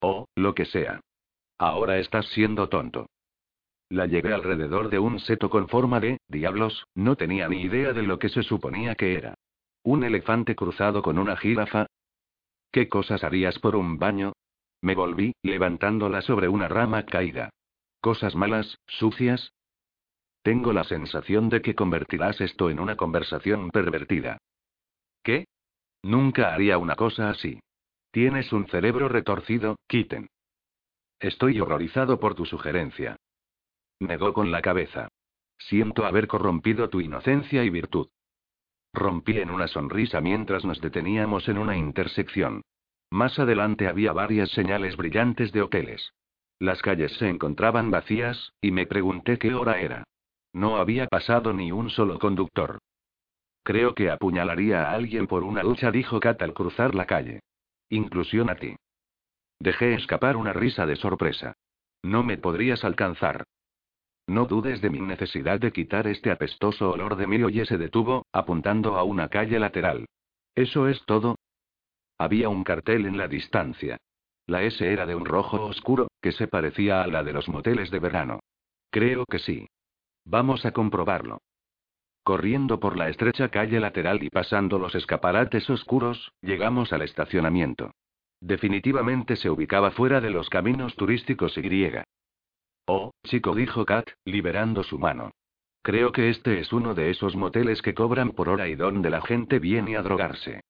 [0.00, 1.00] O, lo que sea.
[1.58, 3.06] Ahora estás siendo tonto.
[3.90, 8.02] La llevé alrededor de un seto con forma de, diablos, no tenía ni idea de
[8.02, 9.34] lo que se suponía que era.
[9.82, 11.86] ¿Un elefante cruzado con una jirafa?
[12.70, 14.32] ¿Qué cosas harías por un baño?
[14.80, 17.50] Me volví, levantándola sobre una rama caída.
[18.00, 19.52] ¿Cosas malas, sucias?
[20.42, 24.38] Tengo la sensación de que convertirás esto en una conversación pervertida.
[25.22, 25.46] ¿Qué?
[26.02, 27.60] Nunca haría una cosa así.
[28.10, 30.28] Tienes un cerebro retorcido, Kitten.
[31.20, 33.16] Estoy horrorizado por tu sugerencia.
[34.00, 35.08] Negó con la cabeza.
[35.58, 38.08] Siento haber corrompido tu inocencia y virtud.
[38.92, 42.62] Rompí en una sonrisa mientras nos deteníamos en una intersección.
[43.10, 46.12] Más adelante había varias señales brillantes de hoteles.
[46.58, 50.04] Las calles se encontraban vacías, y me pregunté qué hora era.
[50.52, 52.78] No había pasado ni un solo conductor.
[53.70, 57.38] Creo que apuñalaría a alguien por una lucha, dijo Kat al cruzar la calle.
[57.88, 58.74] Inclusión a ti.
[59.60, 61.54] Dejé escapar una risa de sorpresa.
[62.02, 63.44] No me podrías alcanzar.
[64.26, 68.26] No dudes de mi necesidad de quitar este apestoso olor de mío y se detuvo,
[68.32, 70.04] apuntando a una calle lateral.
[70.56, 71.36] ¿Eso es todo?
[72.18, 73.98] Había un cartel en la distancia.
[74.48, 77.92] La S era de un rojo oscuro, que se parecía a la de los moteles
[77.92, 78.40] de verano.
[78.90, 79.68] Creo que sí.
[80.24, 81.38] Vamos a comprobarlo.
[82.30, 87.90] Corriendo por la estrecha calle lateral y pasando los escaparates oscuros, llegamos al estacionamiento.
[88.40, 92.04] Definitivamente se ubicaba fuera de los caminos turísticos y griega.
[92.86, 95.32] Oh, chico, dijo Kat, liberando su mano.
[95.82, 99.22] Creo que este es uno de esos moteles que cobran por hora y donde la
[99.22, 100.60] gente viene a drogarse.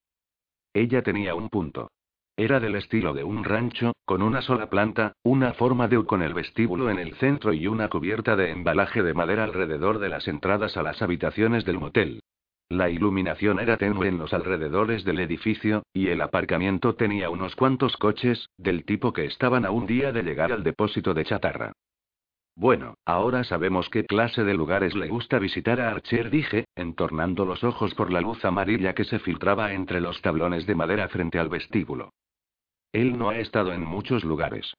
[0.73, 1.91] Ella tenía un punto.
[2.41, 6.23] Era del estilo de un rancho, con una sola planta, una forma de U con
[6.23, 10.27] el vestíbulo en el centro y una cubierta de embalaje de madera alrededor de las
[10.27, 12.23] entradas a las habitaciones del motel.
[12.71, 17.99] La iluminación era tenue en los alrededores del edificio, y el aparcamiento tenía unos cuantos
[17.99, 21.73] coches, del tipo que estaban a un día de llegar al depósito de chatarra.
[22.57, 27.63] Bueno, ahora sabemos qué clase de lugares le gusta visitar a Archer, dije, entornando los
[27.65, 31.51] ojos por la luz amarilla que se filtraba entre los tablones de madera frente al
[31.51, 32.13] vestíbulo.
[32.93, 34.75] Él no ha estado en muchos lugares.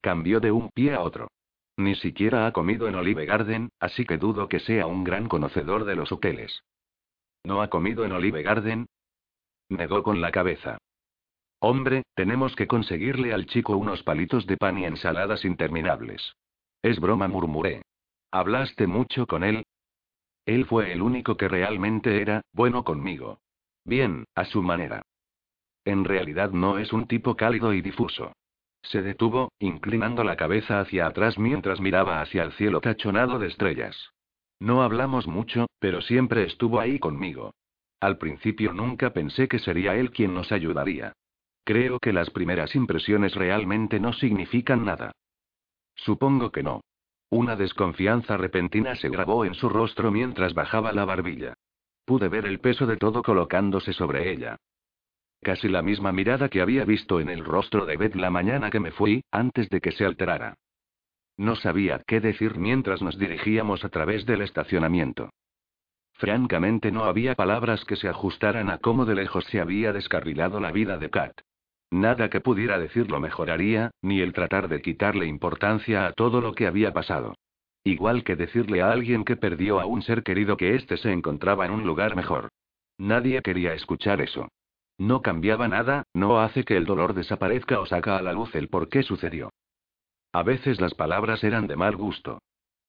[0.00, 1.28] Cambió de un pie a otro.
[1.76, 5.84] Ni siquiera ha comido en Olive Garden, así que dudo que sea un gran conocedor
[5.84, 6.62] de los hoteles.
[7.44, 8.86] ¿No ha comido en Olive Garden?
[9.68, 10.78] Negó con la cabeza.
[11.60, 16.34] Hombre, tenemos que conseguirle al chico unos palitos de pan y ensaladas interminables.
[16.82, 17.82] Es broma, murmuré.
[18.30, 19.64] ¿Hablaste mucho con él?
[20.44, 23.40] Él fue el único que realmente era, bueno conmigo.
[23.84, 25.02] Bien, a su manera.
[25.86, 28.32] En realidad no es un tipo cálido y difuso.
[28.82, 34.10] Se detuvo, inclinando la cabeza hacia atrás mientras miraba hacia el cielo tachonado de estrellas.
[34.58, 37.54] No hablamos mucho, pero siempre estuvo ahí conmigo.
[38.00, 41.12] Al principio nunca pensé que sería él quien nos ayudaría.
[41.64, 45.12] Creo que las primeras impresiones realmente no significan nada.
[45.94, 46.80] Supongo que no.
[47.30, 51.54] Una desconfianza repentina se grabó en su rostro mientras bajaba la barbilla.
[52.04, 54.56] Pude ver el peso de todo colocándose sobre ella.
[55.46, 58.80] Casi la misma mirada que había visto en el rostro de Beth la mañana que
[58.80, 60.56] me fui, antes de que se alterara.
[61.36, 65.30] No sabía qué decir mientras nos dirigíamos a través del estacionamiento.
[66.14, 70.72] Francamente no había palabras que se ajustaran a cómo de lejos se había descarrilado la
[70.72, 71.40] vida de Kat.
[71.92, 76.66] Nada que pudiera decirlo mejoraría, ni el tratar de quitarle importancia a todo lo que
[76.66, 77.36] había pasado.
[77.84, 81.66] Igual que decirle a alguien que perdió a un ser querido que éste se encontraba
[81.66, 82.48] en un lugar mejor.
[82.98, 84.48] Nadie quería escuchar eso.
[84.98, 88.68] No cambiaba nada, no hace que el dolor desaparezca o saca a la luz el
[88.68, 89.50] por qué sucedió.
[90.32, 92.38] A veces las palabras eran de mal gusto.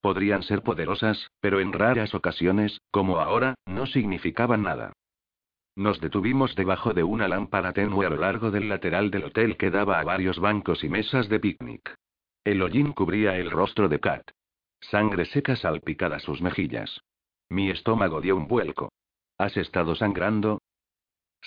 [0.02, 4.94] Podrían ser poderosas, pero en raras ocasiones, como ahora, no significaban nada.
[5.76, 9.70] Nos detuvimos debajo de una lámpara tenue a lo largo del lateral del hotel que
[9.70, 11.94] daba a varios bancos y mesas de picnic.
[12.44, 14.32] El hollín cubría el rostro de Kat.
[14.80, 17.02] Sangre seca salpicada sus mejillas.
[17.50, 18.90] Mi estómago dio un vuelco.
[19.38, 20.62] ¿Has estado sangrando?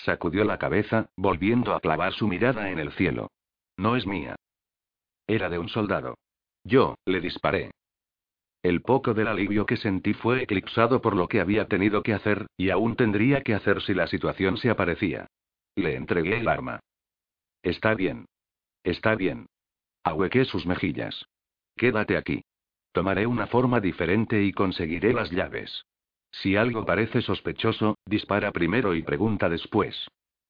[0.05, 3.31] Sacudió la cabeza, volviendo a clavar su mirada en el cielo.
[3.77, 4.35] No es mía.
[5.27, 6.17] Era de un soldado.
[6.63, 7.71] Yo, le disparé.
[8.63, 12.47] El poco del alivio que sentí fue eclipsado por lo que había tenido que hacer,
[12.57, 15.27] y aún tendría que hacer si la situación se aparecía.
[15.75, 16.79] Le entregué el arma.
[17.61, 18.25] Está bien.
[18.83, 19.47] Está bien.
[20.03, 21.25] Ahuequé sus mejillas.
[21.75, 22.43] Quédate aquí.
[22.91, 25.85] Tomaré una forma diferente y conseguiré las llaves.
[26.31, 30.07] Si algo parece sospechoso, dispara primero y pregunta después.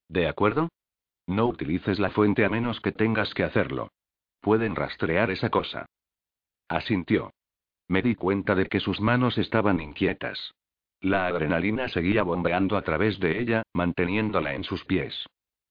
[0.07, 0.69] ¿De acuerdo?
[1.27, 3.89] No utilices la fuente a menos que tengas que hacerlo.
[4.41, 5.85] Pueden rastrear esa cosa.
[6.67, 7.31] Asintió.
[7.87, 10.53] Me di cuenta de que sus manos estaban inquietas.
[11.01, 15.25] La adrenalina seguía bombeando a través de ella, manteniéndola en sus pies.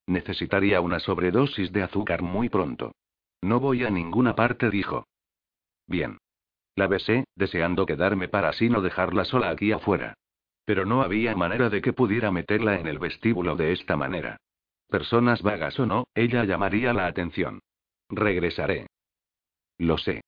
[0.07, 2.91] Necesitaría una sobredosis de azúcar muy pronto.
[3.41, 5.05] No voy a ninguna parte, dijo.
[5.87, 6.17] Bien.
[6.75, 10.15] La besé, deseando quedarme para así no dejarla sola aquí afuera.
[10.65, 14.37] Pero no había manera de que pudiera meterla en el vestíbulo de esta manera.
[14.87, 17.59] Personas vagas o no, ella llamaría la atención.
[18.09, 18.87] Regresaré.
[19.77, 20.21] Lo sé.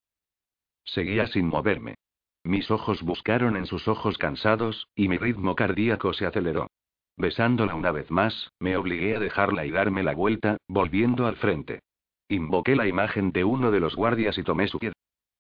[0.86, 1.96] Seguía sin moverme.
[2.44, 6.68] Mis ojos buscaron en sus ojos cansados, y mi ritmo cardíaco se aceleró.
[7.16, 11.80] Besándola una vez más, me obligué a dejarla y darme la vuelta, volviendo al frente.
[12.28, 14.92] Invoqué la imagen de uno de los guardias y tomé su pie.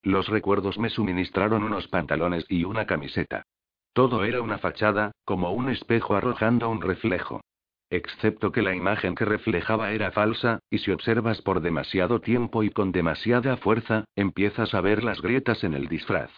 [0.03, 3.45] Los recuerdos me suministraron unos pantalones y una camiseta.
[3.93, 7.41] Todo era una fachada, como un espejo arrojando un reflejo.
[7.89, 12.69] Excepto que la imagen que reflejaba era falsa, y si observas por demasiado tiempo y
[12.69, 16.31] con demasiada fuerza, empiezas a ver las grietas en el disfraz.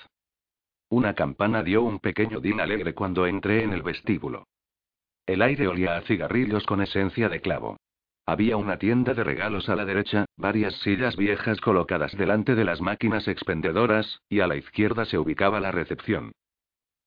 [0.89, 4.45] Una campana dio un pequeño din alegre cuando entré en el vestíbulo.
[5.25, 7.77] El aire olía a cigarrillos con esencia de clavo.
[8.27, 12.81] Había una tienda de regalos a la derecha, varias sillas viejas colocadas delante de las
[12.81, 16.31] máquinas expendedoras, y a la izquierda se ubicaba la recepción.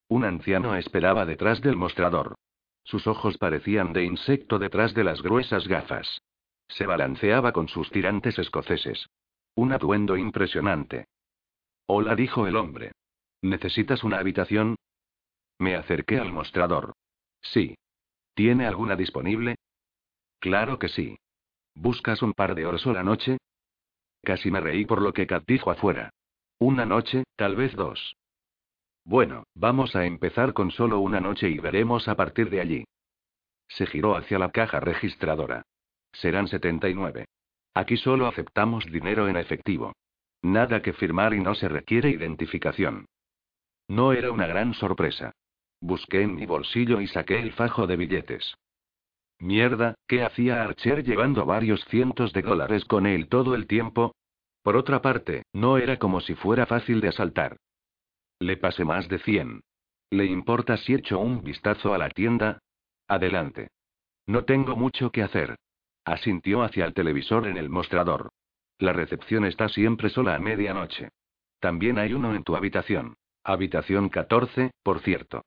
[0.07, 2.35] Un anciano esperaba detrás del mostrador.
[2.83, 6.21] Sus ojos parecían de insecto detrás de las gruesas gafas.
[6.69, 9.09] Se balanceaba con sus tirantes escoceses.
[9.55, 11.05] Un atuendo impresionante.
[11.85, 12.93] Hola, dijo el hombre.
[13.41, 14.75] ¿Necesitas una habitación?
[15.59, 16.93] Me acerqué al mostrador.
[17.41, 17.75] Sí.
[18.33, 19.55] ¿Tiene alguna disponible?
[20.39, 21.17] Claro que sí.
[21.75, 23.37] ¿Buscas un par de horas o la noche?
[24.23, 26.09] Casi me reí por lo que Kat dijo afuera.
[26.59, 28.15] Una noche, tal vez dos.
[29.05, 32.85] Bueno, vamos a empezar con solo una noche y veremos a partir de allí.
[33.67, 35.63] Se giró hacia la caja registradora.
[36.11, 37.25] Serán 79.
[37.73, 39.93] Aquí solo aceptamos dinero en efectivo.
[40.41, 43.05] Nada que firmar y no se requiere identificación.
[43.87, 45.31] No era una gran sorpresa.
[45.81, 48.55] Busqué en mi bolsillo y saqué el fajo de billetes.
[49.39, 54.13] Mierda, ¿qué hacía Archer llevando varios cientos de dólares con él todo el tiempo?
[54.61, 57.57] Por otra parte, no era como si fuera fácil de asaltar.
[58.39, 59.61] Le pasé más de 100.
[60.11, 62.59] ¿Le importa si echo un vistazo a la tienda?
[63.07, 63.69] Adelante.
[64.27, 65.55] No tengo mucho que hacer.
[66.03, 68.29] Asintió hacia el televisor en el mostrador.
[68.77, 71.09] La recepción está siempre sola a medianoche.
[71.59, 73.15] También hay uno en tu habitación.
[73.43, 75.43] Habitación 14, por cierto.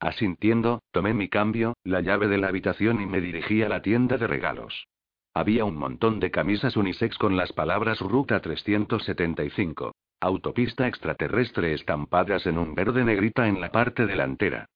[0.00, 4.18] Asintiendo, tomé mi cambio, la llave de la habitación y me dirigí a la tienda
[4.18, 4.86] de regalos.
[5.32, 9.94] Había un montón de camisas unisex con las palabras Ruta 375.
[10.20, 14.66] Autopista extraterrestre estampadas en un verde negrita en la parte delantera.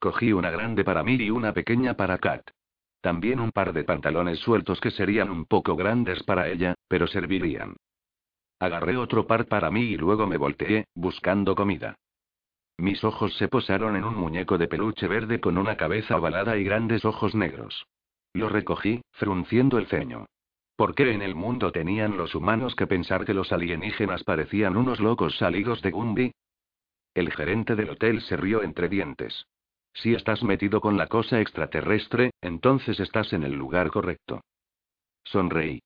[0.00, 2.42] Cogí una grande para mí y una pequeña para Kat.
[3.00, 7.76] También un par de pantalones sueltos que serían un poco grandes para ella, pero servirían.
[8.58, 11.94] Agarré otro par para mí y luego me volteé, buscando comida.
[12.78, 16.64] Mis ojos se posaron en un muñeco de peluche verde con una cabeza ovalada y
[16.64, 17.86] grandes ojos negros.
[18.32, 20.26] Lo recogí, frunciendo el ceño.
[20.76, 25.00] ¿Por qué en el mundo tenían los humanos que pensar que los alienígenas parecían unos
[25.00, 26.32] locos salidos de Gumby?
[27.14, 29.46] El gerente del hotel se rió entre dientes.
[29.92, 34.42] Si estás metido con la cosa extraterrestre, entonces estás en el lugar correcto.
[35.24, 35.80] Sonreí.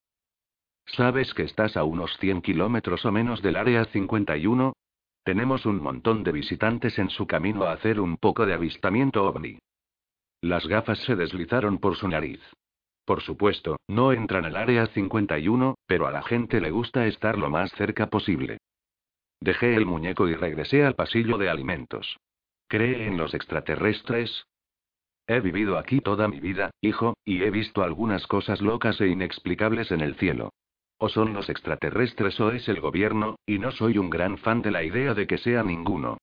[0.84, 4.74] ¿Sabes que estás a unos 100 kilómetros o menos del área 51?
[5.24, 9.58] Tenemos un montón de visitantes en su camino a hacer un poco de avistamiento ovni.
[10.40, 12.40] Las gafas se deslizaron por su nariz.
[13.04, 17.50] Por supuesto, no entran al área 51, pero a la gente le gusta estar lo
[17.50, 18.58] más cerca posible.
[19.40, 22.16] Dejé el muñeco y regresé al pasillo de alimentos.
[22.68, 24.46] ¿Cree en los extraterrestres?
[25.26, 29.92] He vivido aquí toda mi vida, hijo, y he visto algunas cosas locas e inexplicables
[29.92, 30.50] en el cielo.
[31.04, 34.70] O son los extraterrestres o es el gobierno, y no soy un gran fan de
[34.70, 36.18] la idea de que sea ninguno.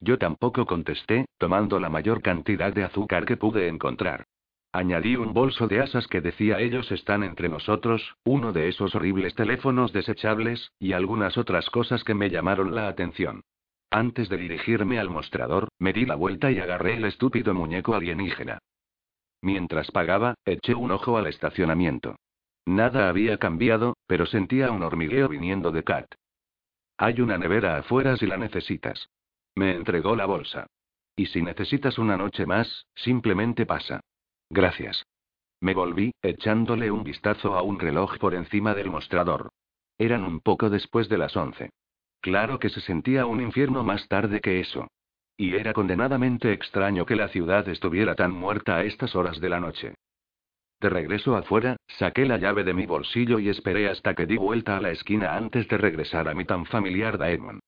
[0.00, 4.24] Yo tampoco contesté, tomando la mayor cantidad de azúcar que pude encontrar.
[4.72, 9.34] Añadí un bolso de asas que decía ellos están entre nosotros, uno de esos horribles
[9.34, 13.42] teléfonos desechables, y algunas otras cosas que me llamaron la atención.
[13.90, 18.60] Antes de dirigirme al mostrador, me di la vuelta y agarré el estúpido muñeco alienígena.
[19.42, 22.16] Mientras pagaba, eché un ojo al estacionamiento.
[22.66, 26.14] Nada había cambiado, pero sentía un hormigueo viniendo de Kat.
[26.96, 29.08] Hay una nevera afuera si la necesitas.
[29.54, 30.66] Me entregó la bolsa.
[31.16, 34.00] Y si necesitas una noche más, simplemente pasa.
[34.50, 35.04] Gracias.
[35.60, 39.50] Me volví, echándole un vistazo a un reloj por encima del mostrador.
[39.98, 41.70] Eran un poco después de las once.
[42.20, 44.88] Claro que se sentía un infierno más tarde que eso.
[45.36, 49.60] Y era condenadamente extraño que la ciudad estuviera tan muerta a estas horas de la
[49.60, 49.94] noche.
[50.80, 54.78] De regreso afuera, saqué la llave de mi bolsillo y esperé hasta que di vuelta
[54.78, 57.60] a la esquina antes de regresar a mi tan familiar Daemon.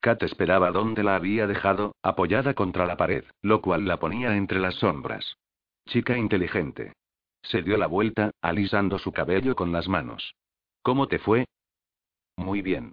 [0.00, 4.60] Kat esperaba donde la había dejado, apoyada contra la pared, lo cual la ponía entre
[4.60, 5.36] las sombras.
[5.86, 6.92] Chica inteligente.
[7.42, 10.34] Se dio la vuelta, alisando su cabello con las manos.
[10.82, 11.46] ¿Cómo te fue?
[12.36, 12.92] Muy bien.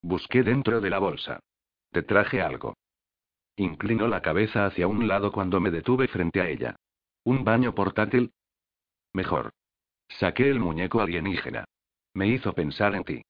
[0.00, 1.40] Busqué dentro de la bolsa.
[1.90, 2.74] Te traje algo.
[3.56, 6.76] Inclinó la cabeza hacia un lado cuando me detuve frente a ella.
[7.24, 8.32] ¿Un baño portátil?
[9.12, 9.50] Mejor.
[10.08, 11.64] Saqué el muñeco alienígena.
[12.14, 13.22] Me hizo pensar en ti.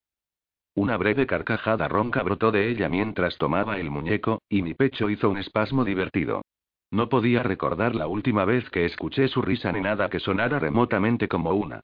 [0.74, 5.28] Una breve carcajada ronca brotó de ella mientras tomaba el muñeco, y mi pecho hizo
[5.28, 6.42] un espasmo divertido.
[6.90, 11.28] No podía recordar la última vez que escuché su risa ni nada que sonara remotamente
[11.28, 11.80] como una.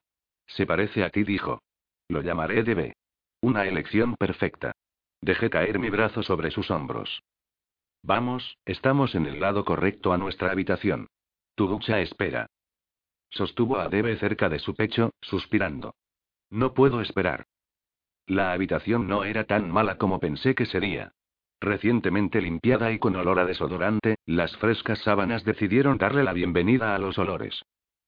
[0.46, 1.60] Se parece a ti, dijo.
[2.08, 2.94] Lo llamaré Debe.
[3.40, 4.72] Una elección perfecta.
[5.20, 7.22] Dejé caer mi brazo sobre sus hombros.
[8.02, 11.08] Vamos, estamos en el lado correcto a nuestra habitación.
[11.54, 12.46] Tu ducha espera.
[13.34, 15.96] Sostuvo a Debe cerca de su pecho, suspirando.
[16.50, 17.46] No puedo esperar.
[18.26, 21.12] La habitación no era tan mala como pensé que sería.
[21.60, 26.98] Recientemente limpiada y con olor a desodorante, las frescas sábanas decidieron darle la bienvenida a
[26.98, 27.60] los olores.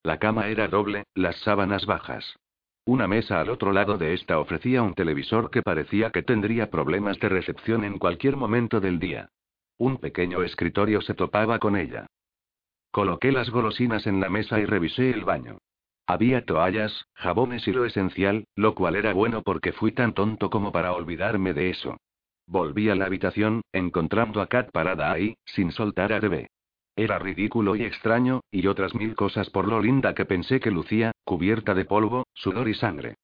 [0.05, 2.37] La cama era doble, las sábanas bajas.
[2.85, 7.19] Una mesa al otro lado de esta ofrecía un televisor que parecía que tendría problemas
[7.19, 9.31] de recepción en cualquier momento del día.
[9.77, 12.07] Un pequeño escritorio se topaba con ella.
[12.97, 15.59] Coloqué las golosinas en la mesa y revisé el baño.
[16.07, 20.73] Había toallas, jabones y lo esencial, lo cual era bueno porque fui tan tonto como
[20.73, 21.99] para olvidarme de eso.
[22.47, 26.49] Volví a la habitación, encontrando a Kat parada ahí, sin soltar a bebé.
[26.97, 31.13] Era ridículo y extraño, y otras mil cosas por lo linda que pensé que lucía,
[31.23, 33.17] cubierta de polvo, sudor y sangre.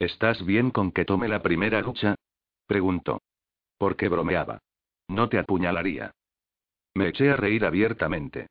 [0.00, 2.16] ¿Estás bien con que tome la primera ducha?
[2.66, 3.22] preguntó.
[3.78, 4.58] Porque bromeaba.
[5.06, 6.10] No te apuñalaría.
[6.94, 8.48] Me eché a reír abiertamente.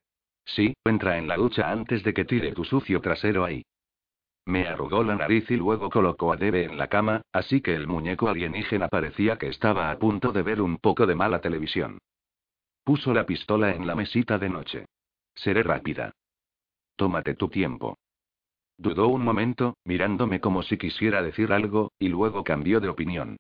[0.48, 3.64] Sí, entra en la ducha antes de que tire tu sucio trasero ahí.
[4.46, 7.86] Me arrugó la nariz y luego colocó a Debe en la cama, así que el
[7.86, 12.00] muñeco alienígena parecía que estaba a punto de ver un poco de mala televisión.
[12.86, 14.86] Puso la pistola en la mesita de noche.
[15.36, 16.14] Seré rápida.
[16.96, 17.98] Tómate tu tiempo.
[18.78, 23.36] Dudó un momento, mirándome como si quisiera decir algo, y luego cambió de opinión.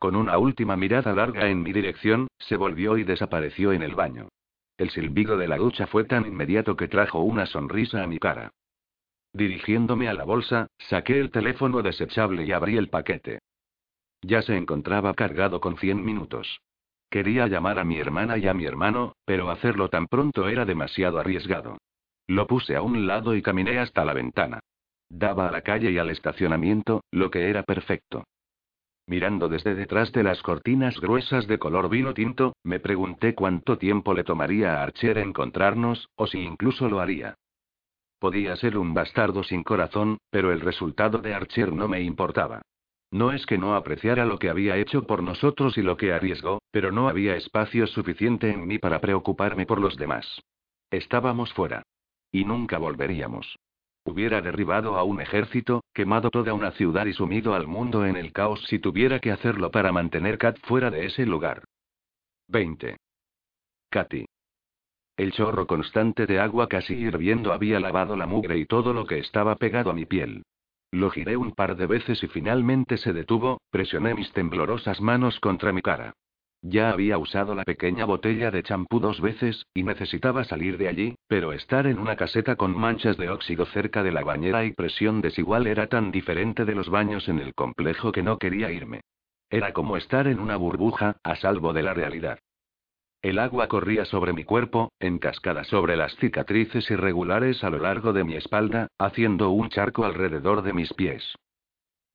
[0.00, 4.28] Con una última mirada larga en mi dirección, se volvió y desapareció en el baño.
[4.78, 8.52] El silbido de la ducha fue tan inmediato que trajo una sonrisa a mi cara.
[9.32, 13.40] Dirigiéndome a la bolsa, saqué el teléfono desechable y abrí el paquete.
[14.22, 16.60] Ya se encontraba cargado con 100 minutos.
[17.10, 21.18] Quería llamar a mi hermana y a mi hermano, pero hacerlo tan pronto era demasiado
[21.18, 21.78] arriesgado.
[22.28, 24.60] Lo puse a un lado y caminé hasta la ventana.
[25.08, 28.24] Daba a la calle y al estacionamiento, lo que era perfecto.
[29.08, 34.12] Mirando desde detrás de las cortinas gruesas de color vino tinto, me pregunté cuánto tiempo
[34.12, 37.34] le tomaría a Archer encontrarnos, o si incluso lo haría.
[38.18, 42.60] Podía ser un bastardo sin corazón, pero el resultado de Archer no me importaba.
[43.10, 46.60] No es que no apreciara lo que había hecho por nosotros y lo que arriesgó,
[46.70, 50.42] pero no había espacio suficiente en mí para preocuparme por los demás.
[50.90, 51.82] Estábamos fuera.
[52.30, 53.56] Y nunca volveríamos.
[54.10, 58.32] Hubiera derribado a un ejército, quemado toda una ciudad y sumido al mundo en el
[58.32, 61.64] caos si tuviera que hacerlo para mantener Kat fuera de ese lugar.
[62.48, 62.96] 20.
[63.90, 64.24] Katy.
[65.14, 69.18] El chorro constante de agua casi hirviendo había lavado la mugre y todo lo que
[69.18, 70.42] estaba pegado a mi piel.
[70.90, 75.70] Lo giré un par de veces y finalmente se detuvo, presioné mis temblorosas manos contra
[75.70, 76.14] mi cara.
[76.62, 81.14] Ya había usado la pequeña botella de champú dos veces, y necesitaba salir de allí,
[81.28, 85.20] pero estar en una caseta con manchas de óxido cerca de la bañera y presión
[85.20, 89.02] desigual era tan diferente de los baños en el complejo que no quería irme.
[89.50, 92.40] Era como estar en una burbuja, a salvo de la realidad.
[93.22, 98.12] El agua corría sobre mi cuerpo, en cascada sobre las cicatrices irregulares a lo largo
[98.12, 101.34] de mi espalda, haciendo un charco alrededor de mis pies.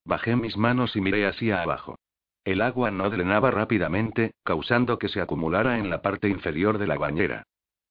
[0.05, 1.97] Bajé mis manos y miré hacia abajo.
[2.45, 6.97] El agua no drenaba rápidamente, causando que se acumulara en la parte inferior de la
[6.97, 7.43] bañera.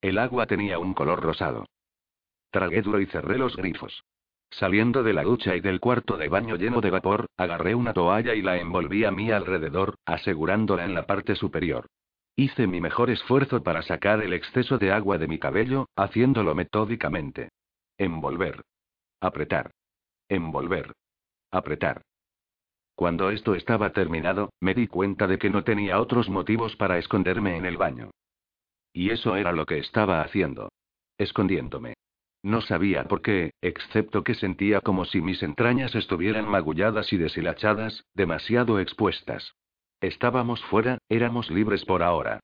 [0.03, 1.67] El agua tenía un color rosado.
[2.51, 4.05] Tragué duro y cerré los grifos.
[4.51, 8.35] Saliendo de la ducha y del cuarto de baño lleno de vapor, agarré una toalla
[8.35, 11.87] y la envolví a mi alrededor, asegurándola en la parte superior.
[12.37, 17.49] Hice mi mejor esfuerzo para sacar el exceso de agua de mi cabello, haciéndolo metódicamente.
[17.97, 18.63] Envolver.
[19.21, 19.71] Apretar.
[20.29, 20.93] Envolver.
[21.51, 22.03] Apretar.
[22.95, 27.57] Cuando esto estaba terminado, me di cuenta de que no tenía otros motivos para esconderme
[27.57, 28.11] en el baño.
[28.93, 30.71] Y eso era lo que estaba haciendo.
[31.19, 31.95] Escondiéndome.
[32.43, 38.05] No sabía por qué, excepto que sentía como si mis entrañas estuvieran magulladas y deshilachadas,
[38.15, 39.55] demasiado expuestas.
[40.01, 42.41] Estábamos fuera, éramos libres por ahora.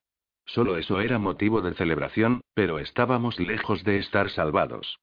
[0.47, 4.99] Solo eso era motivo de celebración, pero estábamos lejos de estar salvados.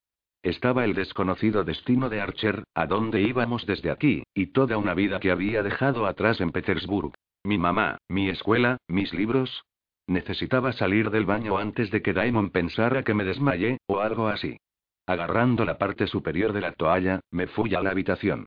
[0.46, 5.20] Estaba el desconocido destino de Archer, a dónde íbamos desde aquí, y toda una vida
[5.20, 7.14] que había dejado atrás en Petersburg.
[7.44, 9.64] Mi mamá, mi escuela, mis libros.
[10.06, 14.60] Necesitaba salir del baño antes de que Daimon pensara que me desmayé, o algo así.
[15.08, 18.46] Agarrando la parte superior de la toalla, me fui a la habitación.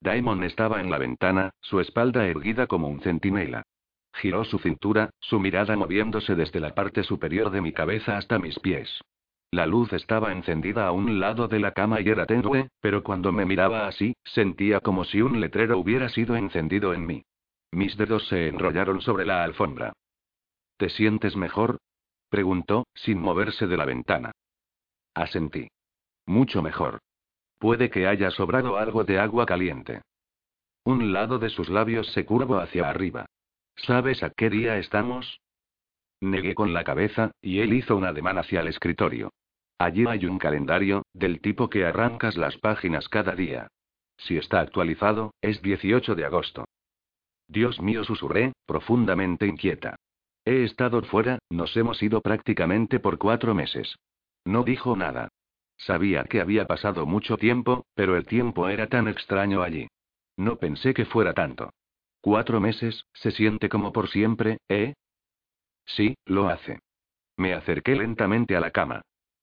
[0.00, 3.64] Daimon estaba en la ventana, su espalda erguida como un centinela.
[4.14, 8.56] Giró su cintura, su mirada moviéndose desde la parte superior de mi cabeza hasta mis
[8.60, 9.00] pies.
[9.52, 13.32] La luz estaba encendida a un lado de la cama y era tenue, pero cuando
[13.32, 17.24] me miraba así, sentía como si un letrero hubiera sido encendido en mí.
[17.72, 19.92] Mis dedos se enrollaron sobre la alfombra.
[20.76, 21.78] ¿Te sientes mejor?
[22.28, 24.30] preguntó, sin moverse de la ventana.
[25.14, 25.68] Asentí.
[26.26, 27.00] Mucho mejor.
[27.58, 30.02] Puede que haya sobrado algo de agua caliente.
[30.84, 33.26] Un lado de sus labios se curvó hacia arriba.
[33.74, 35.40] ¿Sabes a qué día estamos?
[36.20, 39.32] Negué con la cabeza, y él hizo un ademán hacia el escritorio.
[39.80, 43.68] Allí hay un calendario, del tipo que arrancas las páginas cada día.
[44.18, 46.66] Si está actualizado, es 18 de agosto.
[47.48, 49.96] Dios mío, susurré, profundamente inquieta.
[50.44, 53.96] He estado fuera, nos hemos ido prácticamente por cuatro meses.
[54.44, 55.30] No dijo nada.
[55.78, 59.88] Sabía que había pasado mucho tiempo, pero el tiempo era tan extraño allí.
[60.36, 61.72] No pensé que fuera tanto.
[62.20, 64.92] Cuatro meses, se siente como por siempre, ¿eh?
[65.86, 66.80] Sí, lo hace.
[67.38, 69.00] Me acerqué lentamente a la cama.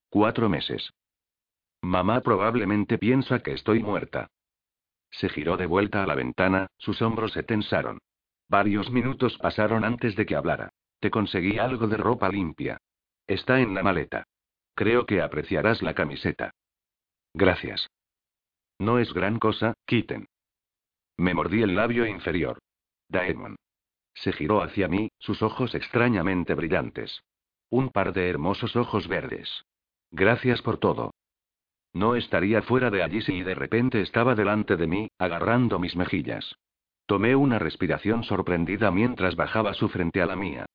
[0.09, 0.93] Cuatro meses.
[1.81, 4.29] Mamá probablemente piensa que estoy muerta.
[5.11, 7.99] Se giró de vuelta a la ventana, sus hombros se tensaron.
[8.49, 10.69] Varios minutos pasaron antes de que hablara.
[10.99, 12.77] Te conseguí algo de ropa limpia.
[13.27, 14.23] Está en la maleta.
[14.73, 16.51] Creo que apreciarás la camiseta.
[17.33, 17.89] Gracias.
[18.79, 20.27] No es gran cosa, Kitten.
[21.17, 22.59] Me mordí el labio inferior.
[23.09, 23.55] Daemon.
[24.13, 27.21] Se giró hacia mí, sus ojos extrañamente brillantes.
[27.69, 29.65] Un par de hermosos ojos verdes.
[30.11, 31.11] Gracias por todo.
[31.93, 36.55] No estaría fuera de allí si de repente estaba delante de mí, agarrando mis mejillas.
[37.05, 40.65] Tomé una respiración sorprendida mientras bajaba su frente a la mía.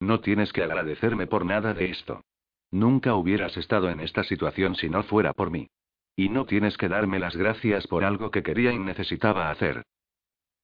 [0.00, 2.22] No tienes que agradecerme por nada de esto.
[2.70, 5.68] Nunca hubieras estado en esta situación si no fuera por mí.
[6.16, 9.84] Y no tienes que darme las gracias por algo que quería y necesitaba hacer.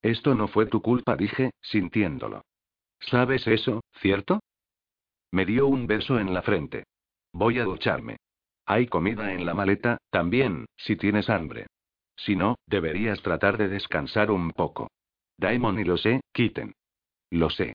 [0.03, 2.43] Esto no fue tu culpa, dije, sintiéndolo.
[3.01, 4.41] ¿Sabes eso, cierto?
[5.31, 6.85] Me dio un beso en la frente.
[7.33, 8.17] Voy a ducharme.
[8.67, 11.67] Hay comida en la maleta, también, si tienes hambre.
[12.17, 14.91] Si no, deberías tratar de descansar un poco.
[15.39, 16.75] Daimon y lo sé, quiten.
[17.31, 17.75] Lo sé.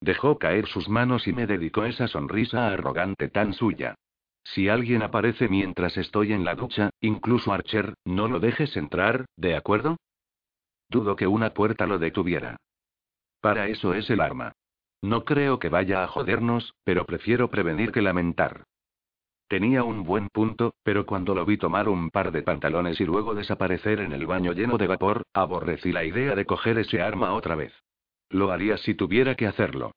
[0.00, 3.94] Dejó caer sus manos y me dedicó esa sonrisa arrogante tan suya.
[4.44, 9.56] Si alguien aparece mientras estoy en la ducha, incluso Archer, no lo dejes entrar, ¿de
[9.56, 9.96] acuerdo?
[10.88, 12.56] Dudo que una puerta lo detuviera.
[13.40, 14.52] Para eso es el arma.
[15.02, 18.64] No creo que vaya a jodernos, pero prefiero prevenir que lamentar.
[19.48, 23.34] Tenía un buen punto, pero cuando lo vi tomar un par de pantalones y luego
[23.34, 27.54] desaparecer en el baño lleno de vapor, aborrecí la idea de coger ese arma otra
[27.54, 27.72] vez.
[28.28, 29.92] Lo haría si tuviera que hacerlo.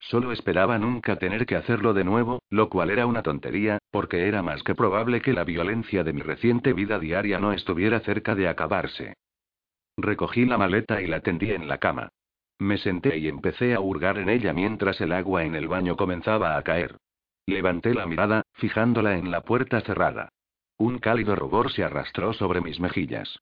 [0.00, 4.42] Solo esperaba nunca tener que hacerlo de nuevo, lo cual era una tontería, porque era
[4.42, 8.48] más que probable que la violencia de mi reciente vida diaria no estuviera cerca de
[8.48, 9.14] acabarse.
[9.96, 12.08] Recogí la maleta y la tendí en la cama.
[12.58, 16.56] Me senté y empecé a hurgar en ella mientras el agua en el baño comenzaba
[16.56, 16.96] a caer.
[17.46, 20.30] Levanté la mirada, fijándola en la puerta cerrada.
[20.78, 23.38] Un cálido rubor se arrastró sobre mis mejillas.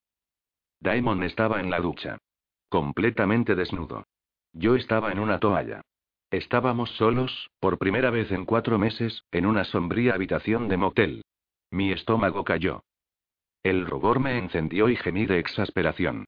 [0.80, 2.18] Daimon estaba en la ducha.
[2.68, 4.06] Completamente desnudo.
[4.52, 5.80] Yo estaba en una toalla.
[6.30, 11.24] Estábamos solos, por primera vez en cuatro meses, en una sombría habitación de motel.
[11.70, 12.84] Mi estómago cayó.
[13.62, 16.26] El rubor me encendió y gemí de exasperación.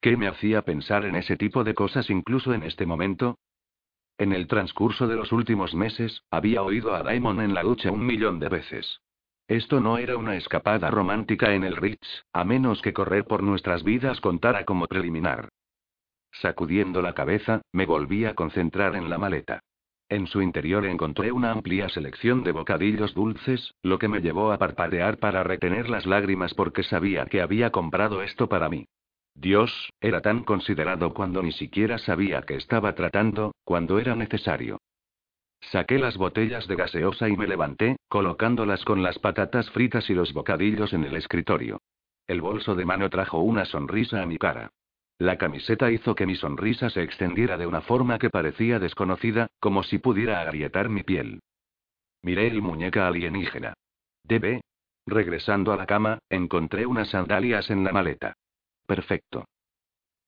[0.00, 3.38] ¿Qué me hacía pensar en ese tipo de cosas incluso en este momento?
[4.18, 8.06] En el transcurso de los últimos meses, había oído a Daimon en la ducha un
[8.06, 9.00] millón de veces.
[9.46, 13.84] Esto no era una escapada romántica en el Ritz, a menos que correr por nuestras
[13.84, 15.50] vidas contara como preliminar.
[16.32, 19.60] Sacudiendo la cabeza, me volví a concentrar en la maleta.
[20.08, 24.58] En su interior encontré una amplia selección de bocadillos dulces, lo que me llevó a
[24.58, 28.86] parpadear para retener las lágrimas porque sabía que había comprado esto para mí.
[29.36, 34.80] Dios, era tan considerado cuando ni siquiera sabía que estaba tratando, cuando era necesario.
[35.60, 40.32] Saqué las botellas de gaseosa y me levanté, colocándolas con las patatas fritas y los
[40.32, 41.82] bocadillos en el escritorio.
[42.26, 44.70] El bolso de mano trajo una sonrisa a mi cara.
[45.18, 49.82] La camiseta hizo que mi sonrisa se extendiera de una forma que parecía desconocida, como
[49.82, 51.40] si pudiera agrietar mi piel.
[52.22, 53.74] Miré el muñeca alienígena.
[54.24, 54.62] Debe.
[55.06, 58.34] Regresando a la cama, encontré unas sandalias en la maleta.
[58.86, 59.44] Perfecto.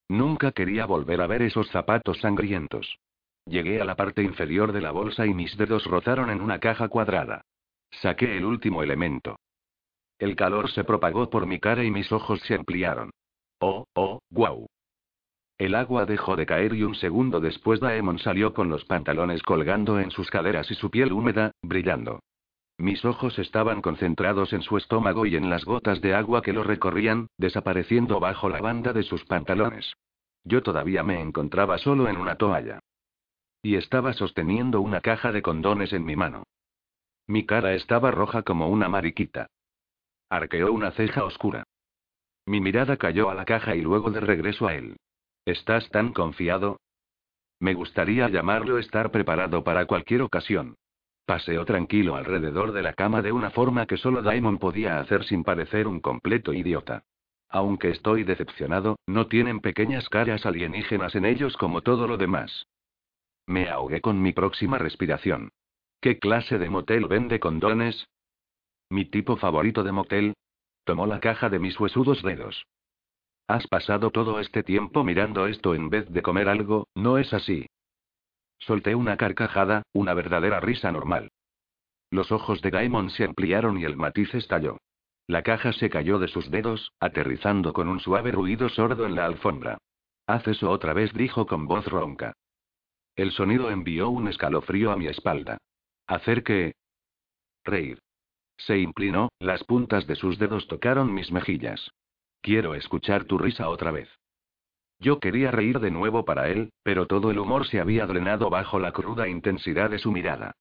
[0.08, 2.98] Nunca quería volver a ver esos zapatos sangrientos.
[3.46, 6.88] Llegué a la parte inferior de la bolsa y mis dedos rozaron en una caja
[6.88, 7.42] cuadrada.
[7.90, 9.36] Saqué el último elemento.
[10.18, 13.10] El calor se propagó por mi cara y mis ojos se ampliaron.
[13.60, 14.66] Oh, oh, guau.
[15.58, 19.98] El agua dejó de caer y un segundo después Daemon salió con los pantalones colgando
[19.98, 22.20] en sus caderas y su piel húmeda, brillando.
[22.78, 26.62] Mis ojos estaban concentrados en su estómago y en las gotas de agua que lo
[26.62, 29.94] recorrían, desapareciendo bajo la banda de sus pantalones.
[30.44, 32.78] Yo todavía me encontraba solo en una toalla.
[33.62, 36.44] Y estaba sosteniendo una caja de condones en mi mano.
[37.26, 39.48] Mi cara estaba roja como una mariquita.
[40.30, 41.64] Arqueó una ceja oscura.
[42.46, 44.96] Mi mirada cayó a la caja y luego de regreso a él.
[45.44, 46.78] ¿Estás tan confiado?
[47.58, 50.76] Me gustaría llamarlo estar preparado para cualquier ocasión.
[51.28, 55.44] Paseó tranquilo alrededor de la cama de una forma que solo Daimon podía hacer sin
[55.44, 57.02] parecer un completo idiota.
[57.50, 62.66] Aunque estoy decepcionado, no tienen pequeñas caras alienígenas en ellos como todo lo demás.
[63.46, 65.50] Me ahogué con mi próxima respiración.
[66.00, 68.08] ¿Qué clase de motel vende condones?
[68.88, 70.34] Mi tipo favorito de motel.
[70.84, 72.64] Tomó la caja de mis huesudos dedos.
[73.48, 77.66] Has pasado todo este tiempo mirando esto en vez de comer algo, ¿no es así?
[78.58, 81.30] Solté una carcajada, una verdadera risa normal.
[82.10, 84.78] Los ojos de Gaimon se ampliaron y el matiz estalló.
[85.26, 89.26] La caja se cayó de sus dedos, aterrizando con un suave ruido sordo en la
[89.26, 89.78] alfombra.
[90.26, 92.32] Haz eso otra vez, dijo con voz ronca.
[93.14, 95.58] El sonido envió un escalofrío a mi espalda.
[96.06, 96.74] Hacer que...
[97.64, 97.98] Reír.
[98.56, 101.90] Se inclinó, las puntas de sus dedos tocaron mis mejillas.
[102.40, 104.08] Quiero escuchar tu risa otra vez.
[105.00, 108.78] Yo quería reír de nuevo para él, pero todo el humor se había drenado bajo
[108.78, 110.52] la cruda intensidad de su mirada.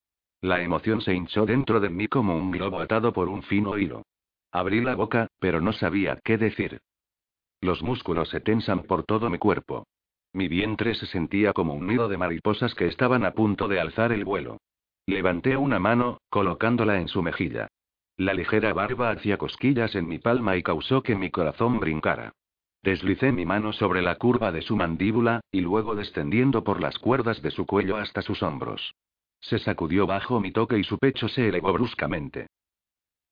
[0.41, 4.03] La emoción se hinchó dentro de mí como un globo atado por un fino hilo.
[4.51, 6.79] Abrí la boca, pero no sabía qué decir.
[7.61, 9.87] Los músculos se tensan por todo mi cuerpo.
[10.33, 14.11] Mi vientre se sentía como un nido de mariposas que estaban a punto de alzar
[14.11, 14.57] el vuelo.
[15.07, 17.67] Levanté una mano, colocándola en su mejilla.
[18.17, 22.33] La ligera barba hacía cosquillas en mi palma y causó que mi corazón brincara.
[22.87, 27.41] Deslicé mi mano sobre la curva de su mandíbula, y luego descendiendo por las cuerdas
[27.41, 28.95] de su cuello hasta sus hombros.
[29.41, 32.47] Se sacudió bajo mi toque y su pecho se elevó bruscamente.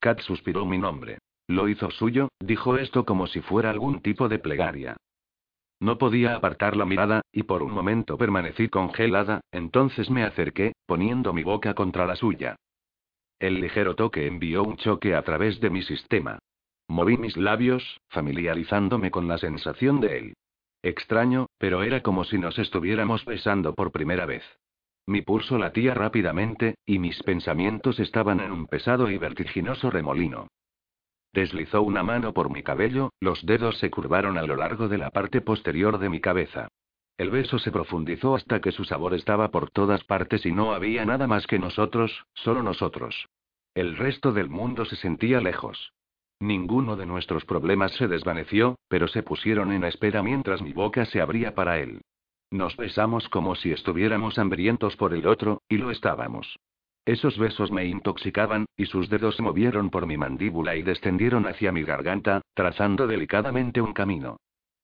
[0.02, 1.20] Kat suspiró mi nombre.
[1.48, 4.98] Lo hizo suyo, dijo esto como si fuera algún tipo de plegaria.
[5.80, 11.32] No podía apartar la mirada, y por un momento permanecí congelada, entonces me acerqué, poniendo
[11.32, 12.58] mi boca contra la suya.
[13.40, 16.40] El ligero toque envió un choque a través de mi sistema.
[16.88, 20.34] Moví mis labios, familiarizándome con la sensación de él.
[20.84, 24.44] Extraño, pero era como si nos estuviéramos besando por primera vez.
[25.08, 30.48] Mi pulso latía rápidamente, y mis pensamientos estaban en un pesado y vertiginoso remolino.
[31.34, 35.12] Deslizó una mano por mi cabello, los dedos se curvaron a lo largo de la
[35.12, 36.70] parte posterior de mi cabeza.
[37.18, 41.06] El beso se profundizó hasta que su sabor estaba por todas partes y no había
[41.06, 43.28] nada más que nosotros, solo nosotros.
[43.74, 45.94] El resto del mundo se sentía lejos.
[46.40, 51.22] Ninguno de nuestros problemas se desvaneció, pero se pusieron en espera mientras mi boca se
[51.22, 52.02] abría para él.
[52.52, 56.58] Nos besamos como si estuviéramos hambrientos por el otro, y lo estábamos.
[57.06, 61.72] Esos besos me intoxicaban, y sus dedos se movieron por mi mandíbula y descendieron hacia
[61.72, 64.38] mi garganta, trazando delicadamente un camino.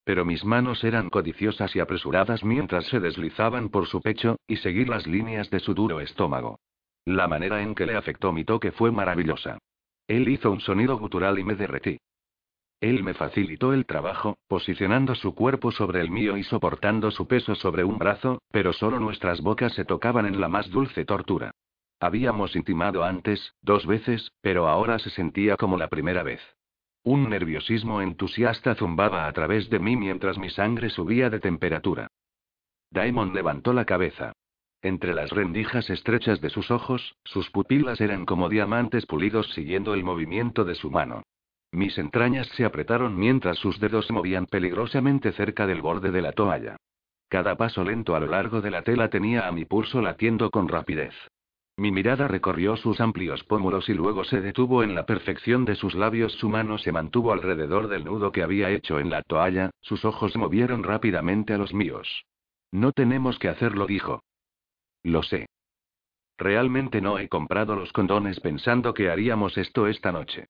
[0.03, 4.85] Pero mis manos eran codiciosas y apresuradas mientras se deslizaban por su pecho, y seguí
[4.85, 6.59] las líneas de su duro estómago.
[7.05, 9.57] La manera en que le afectó mi toque fue maravillosa.
[10.07, 11.97] Él hizo un sonido gutural y me derretí.
[12.81, 17.53] Él me facilitó el trabajo, posicionando su cuerpo sobre el mío y soportando su peso
[17.53, 21.51] sobre un brazo, pero solo nuestras bocas se tocaban en la más dulce tortura.
[21.99, 26.41] Habíamos intimado antes, dos veces, pero ahora se sentía como la primera vez.
[27.03, 32.07] Un nerviosismo entusiasta zumbaba a través de mí mientras mi sangre subía de temperatura.
[32.89, 34.33] Daimon levantó la cabeza.
[34.83, 40.03] Entre las rendijas estrechas de sus ojos, sus pupilas eran como diamantes pulidos siguiendo el
[40.03, 41.23] movimiento de su mano.
[41.71, 46.31] Mis entrañas se apretaron mientras sus dedos se movían peligrosamente cerca del borde de la
[46.31, 46.77] toalla.
[47.29, 50.67] Cada paso lento a lo largo de la tela tenía a mi pulso latiendo con
[50.67, 51.13] rapidez.
[51.77, 55.95] Mi mirada recorrió sus amplios pómulos y luego se detuvo en la perfección de sus
[55.95, 56.33] labios.
[56.33, 60.35] Su mano se mantuvo alrededor del nudo que había hecho en la toalla, sus ojos
[60.35, 62.25] movieron rápidamente a los míos.
[62.71, 64.21] No tenemos que hacerlo, dijo.
[65.03, 65.47] Lo sé.
[66.37, 70.47] Realmente no he comprado los condones pensando que haríamos esto esta noche.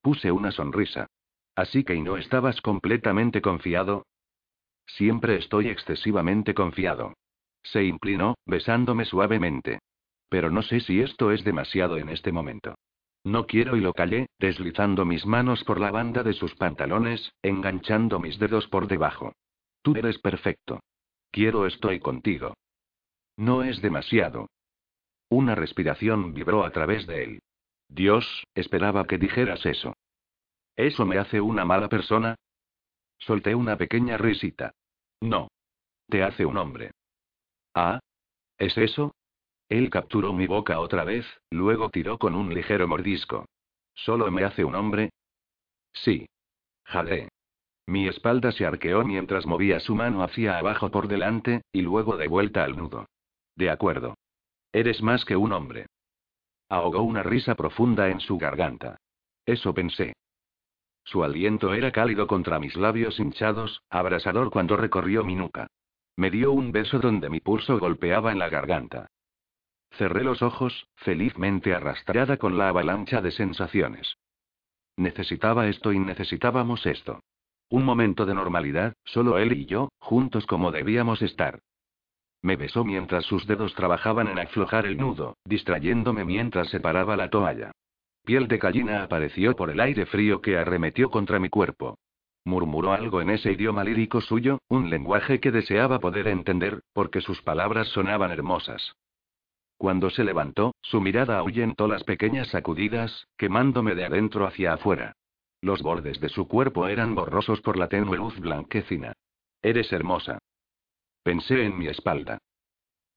[0.00, 1.06] Puse una sonrisa.
[1.54, 4.06] Así que ¿y no estabas completamente confiado?
[4.86, 7.14] Siempre estoy excesivamente confiado.
[7.62, 9.80] Se inclinó, besándome suavemente.
[10.28, 12.74] Pero no sé si esto es demasiado en este momento.
[13.24, 18.18] No quiero y lo callé, deslizando mis manos por la banda de sus pantalones, enganchando
[18.18, 19.32] mis dedos por debajo.
[19.82, 20.80] Tú eres perfecto.
[21.30, 22.54] Quiero estoy contigo.
[23.42, 24.46] No es demasiado.
[25.28, 27.42] Una respiración vibró a través de él.
[27.88, 29.96] Dios, esperaba que dijeras eso.
[30.76, 32.36] ¿Eso me hace una mala persona?
[33.18, 34.70] Solté una pequeña risita.
[35.20, 35.48] No.
[36.08, 36.92] Te hace un hombre.
[37.74, 37.98] Ah.
[38.58, 39.12] ¿Es eso?
[39.68, 43.46] Él capturó mi boca otra vez, luego tiró con un ligero mordisco.
[43.92, 45.10] ¿Solo me hace un hombre?
[45.92, 46.28] Sí.
[46.84, 47.28] Jadé.
[47.88, 52.28] Mi espalda se arqueó mientras movía su mano hacia abajo por delante, y luego de
[52.28, 53.08] vuelta al nudo.
[53.56, 54.14] De acuerdo.
[54.72, 55.86] Eres más que un hombre.
[56.68, 58.96] ahogó una risa profunda en su garganta.
[59.44, 60.14] Eso pensé.
[61.04, 65.66] Su aliento era cálido contra mis labios hinchados, abrasador cuando recorrió mi nuca.
[66.16, 69.08] Me dio un beso donde mi pulso golpeaba en la garganta.
[69.92, 74.16] Cerré los ojos, felizmente arrastrada con la avalancha de sensaciones.
[74.96, 77.20] Necesitaba esto y necesitábamos esto.
[77.68, 81.60] Un momento de normalidad, solo él y yo, juntos como debíamos estar.
[82.42, 87.70] Me besó mientras sus dedos trabajaban en aflojar el nudo, distrayéndome mientras separaba la toalla.
[88.24, 91.98] Piel de gallina apareció por el aire frío que arremetió contra mi cuerpo.
[92.44, 97.40] Murmuró algo en ese idioma lírico suyo, un lenguaje que deseaba poder entender, porque sus
[97.42, 98.94] palabras sonaban hermosas.
[99.76, 105.14] Cuando se levantó, su mirada ahuyentó las pequeñas sacudidas, quemándome de adentro hacia afuera.
[105.60, 109.12] Los bordes de su cuerpo eran borrosos por la tenue luz blanquecina.
[109.62, 110.38] Eres hermosa.
[111.22, 112.38] Pensé en mi espalda.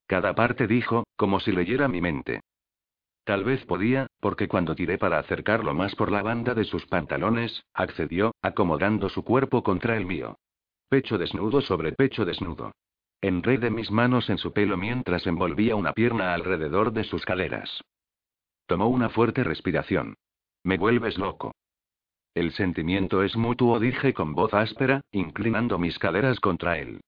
[0.08, 2.42] Cada parte dijo, como si leyera mi mente.
[3.24, 7.64] Tal vez podía, porque cuando tiré para acercarlo más por la banda de sus pantalones,
[7.74, 10.38] accedió, acomodando su cuerpo contra el mío.
[10.90, 12.72] Pecho desnudo sobre pecho desnudo.
[13.22, 17.82] Enredé mis manos en su pelo mientras envolvía una pierna alrededor de sus caderas.
[18.68, 20.16] Tomó una fuerte respiración.
[20.64, 21.56] Me vuelves loco.
[22.36, 27.02] El sentimiento es mutuo, dije con voz áspera, inclinando mis caderas contra él.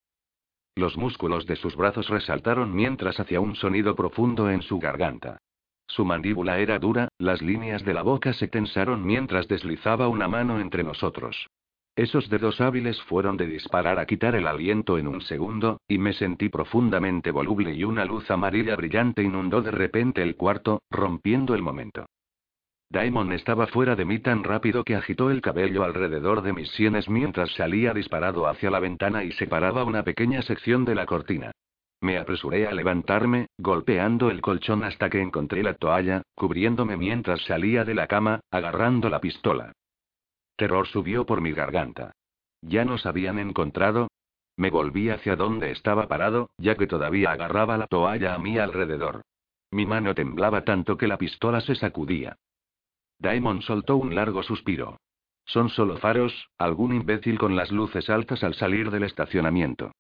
[0.78, 5.40] Los músculos de sus brazos resaltaron mientras hacía un sonido profundo en su garganta.
[5.88, 10.60] Su mandíbula era dura, las líneas de la boca se tensaron mientras deslizaba una mano
[10.60, 11.48] entre nosotros.
[11.96, 16.14] Esos dedos hábiles fueron de disparar a quitar el aliento en un segundo, y me
[16.14, 21.64] sentí profundamente voluble y una luz amarilla brillante inundó de repente el cuarto, rompiendo el
[21.64, 22.06] momento.
[22.90, 27.10] Daimon estaba fuera de mí tan rápido que agitó el cabello alrededor de mis sienes
[27.10, 31.52] mientras salía disparado hacia la ventana y separaba una pequeña sección de la cortina.
[32.00, 37.84] Me apresuré a levantarme, golpeando el colchón hasta que encontré la toalla, cubriéndome mientras salía
[37.84, 39.74] de la cama, agarrando la pistola.
[40.56, 42.12] Terror subió por mi garganta.
[42.62, 44.08] ¿Ya nos habían encontrado?
[44.56, 49.22] Me volví hacia donde estaba parado, ya que todavía agarraba la toalla a mi alrededor.
[49.72, 52.38] Mi mano temblaba tanto que la pistola se sacudía.
[53.20, 54.98] Daimon soltó un largo suspiro.
[55.46, 59.92] Son solo faros, algún imbécil con las luces altas al salir del estacionamiento.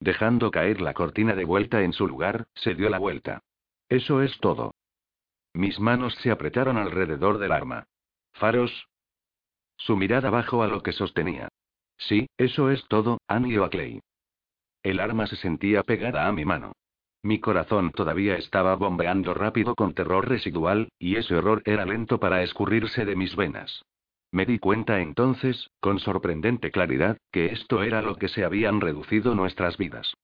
[0.00, 3.42] Dejando caer la cortina de vuelta en su lugar, se dio la vuelta.
[3.88, 4.74] Eso es todo.
[5.54, 7.84] Mis manos se apretaron alrededor del arma.
[8.32, 8.88] Faros,
[9.76, 11.48] su mirada bajó a lo que sostenía.
[11.98, 14.00] Sí, eso es todo, Annie Oakley.
[14.82, 16.72] El arma se sentía pegada a mi mano.
[17.22, 22.42] Mi corazón todavía estaba bombeando rápido con terror residual, y ese horror era lento para
[22.42, 23.82] escurrirse de mis venas.
[24.32, 29.34] Me di cuenta entonces, con sorprendente claridad, que esto era lo que se habían reducido
[29.34, 30.14] nuestras vidas.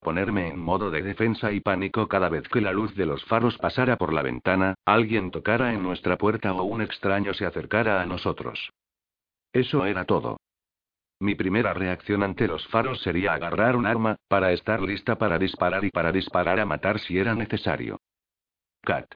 [0.00, 3.56] Ponerme en modo de defensa y pánico cada vez que la luz de los faros
[3.58, 8.06] pasara por la ventana, alguien tocara en nuestra puerta o un extraño se acercara a
[8.06, 8.70] nosotros.
[9.52, 10.38] Eso era todo.
[11.22, 15.84] Mi primera reacción ante los faros sería agarrar un arma, para estar lista para disparar
[15.84, 18.00] y para disparar a matar si era necesario.
[18.80, 19.06] Cat.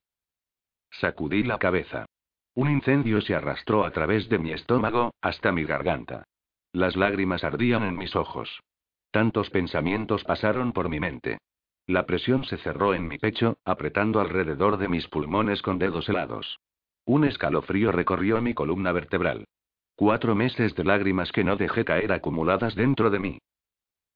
[0.89, 2.07] Sacudí la cabeza.
[2.55, 6.23] Un incendio se arrastró a través de mi estómago, hasta mi garganta.
[6.71, 8.61] Las lágrimas ardían en mis ojos.
[9.11, 11.39] Tantos pensamientos pasaron por mi mente.
[11.89, 16.61] La presión se cerró en mi pecho, apretando alrededor de mis pulmones con dedos helados.
[17.05, 19.45] Un escalofrío recorrió mi columna vertebral.
[19.97, 23.39] Cuatro meses de lágrimas que no dejé caer acumuladas dentro de mí.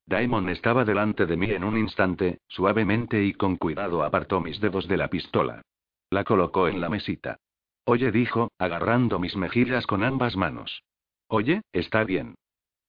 [0.05, 4.87] Daimon estaba delante de mí en un instante, suavemente y con cuidado apartó mis dedos
[4.89, 5.63] de la pistola.
[6.11, 7.39] La colocó en la mesita.
[7.85, 10.83] Oye, dijo, agarrando mis mejillas con ambas manos.
[11.29, 12.35] Oye, está bien.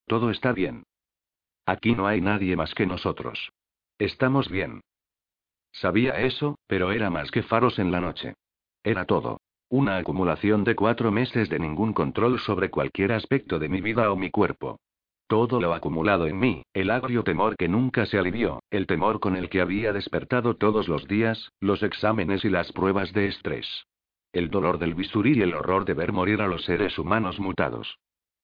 [0.06, 0.84] Todo está bien.
[1.66, 3.52] Aquí no hay nadie más que nosotros.
[4.00, 4.82] Estamos bien.
[5.72, 8.34] Sabía eso, pero era más que faros en la noche.
[8.84, 9.40] Era todo.
[9.74, 14.18] Una acumulación de cuatro meses de ningún control sobre cualquier aspecto de mi vida o
[14.18, 14.82] mi cuerpo.
[15.28, 19.38] Todo lo acumulado en mí, el agrio temor que nunca se alivió, el temor con
[19.38, 23.86] el que había despertado todos los días, los exámenes y las pruebas de estrés.
[24.34, 27.98] El dolor del bisturí y el horror de ver morir a los seres humanos mutados.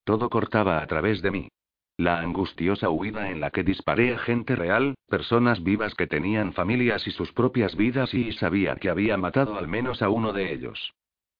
[0.05, 1.49] Todo cortaba a través de mí.
[1.97, 7.05] La angustiosa huida en la que disparé a gente real, personas vivas que tenían familias
[7.05, 10.93] y sus propias vidas y sabía que había matado al menos a uno de ellos.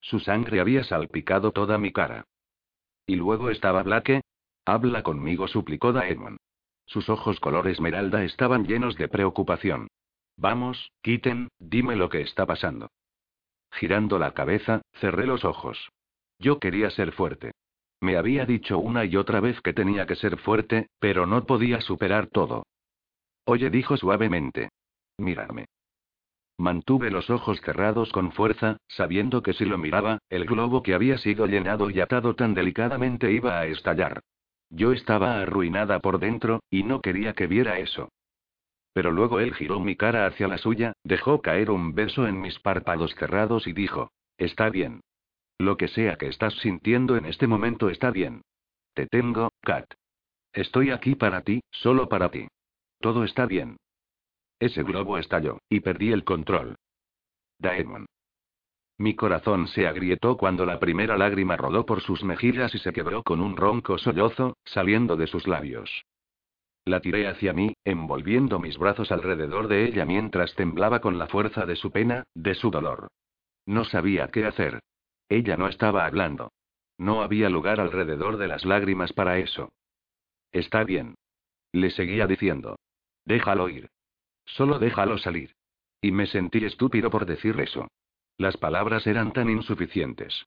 [0.07, 2.23] Su sangre había salpicado toda mi cara.
[3.05, 4.21] Y luego estaba Blake.
[4.63, 6.37] Habla conmigo, suplicó Daemon.
[6.85, 9.89] Sus ojos color esmeralda estaban llenos de preocupación.
[10.37, 12.87] Vamos, Kitten, dime lo que está pasando.
[13.73, 15.89] Girando la cabeza, cerré los ojos.
[16.39, 17.51] Yo quería ser fuerte.
[17.99, 21.81] Me había dicho una y otra vez que tenía que ser fuerte, pero no podía
[21.81, 22.65] superar todo.
[23.43, 24.69] Oye, dijo suavemente.
[25.17, 25.65] Mírame.
[26.57, 31.19] Mantuve los ojos cerrados con fuerza, sabiendo que si lo miraba, el globo que había
[31.19, 34.21] sido llenado y atado tan delicadamente iba a estallar.
[34.69, 38.09] Yo estaba arruinada por dentro, y no quería que viera eso.
[38.93, 42.57] Pero luego él giró mi cara hacia la suya, dejó caer un beso en mis
[42.59, 45.01] párpados cerrados y dijo, Está bien.
[45.59, 48.41] Lo que sea que estás sintiendo en este momento está bien.
[48.95, 49.85] Te tengo, Kat.
[50.53, 52.47] Estoy aquí para ti, solo para ti.
[52.99, 53.77] Todo está bien.
[54.59, 56.75] Ese globo estalló, y perdí el control.
[57.59, 58.05] Daemon.
[58.99, 63.21] Mi corazón se agrietó cuando la primera lágrima rodó por sus mejillas y se quebró
[63.21, 66.03] con un ronco sollozo, saliendo de sus labios.
[66.85, 71.65] La tiré hacia mí, envolviendo mis brazos alrededor de ella mientras temblaba con la fuerza
[71.65, 73.09] de su pena, de su dolor.
[73.65, 74.79] No sabía qué hacer.
[75.29, 76.51] Ella no estaba hablando.
[76.97, 79.69] No había lugar alrededor de las lágrimas para eso.
[80.51, 81.15] Está bien.
[81.73, 82.77] Le seguía diciendo.
[83.25, 83.89] Déjalo ir.
[84.47, 85.51] Solo déjalo salir.
[86.01, 87.87] Y me sentí estúpido por decir eso.
[88.37, 90.45] Las palabras eran tan insuficientes.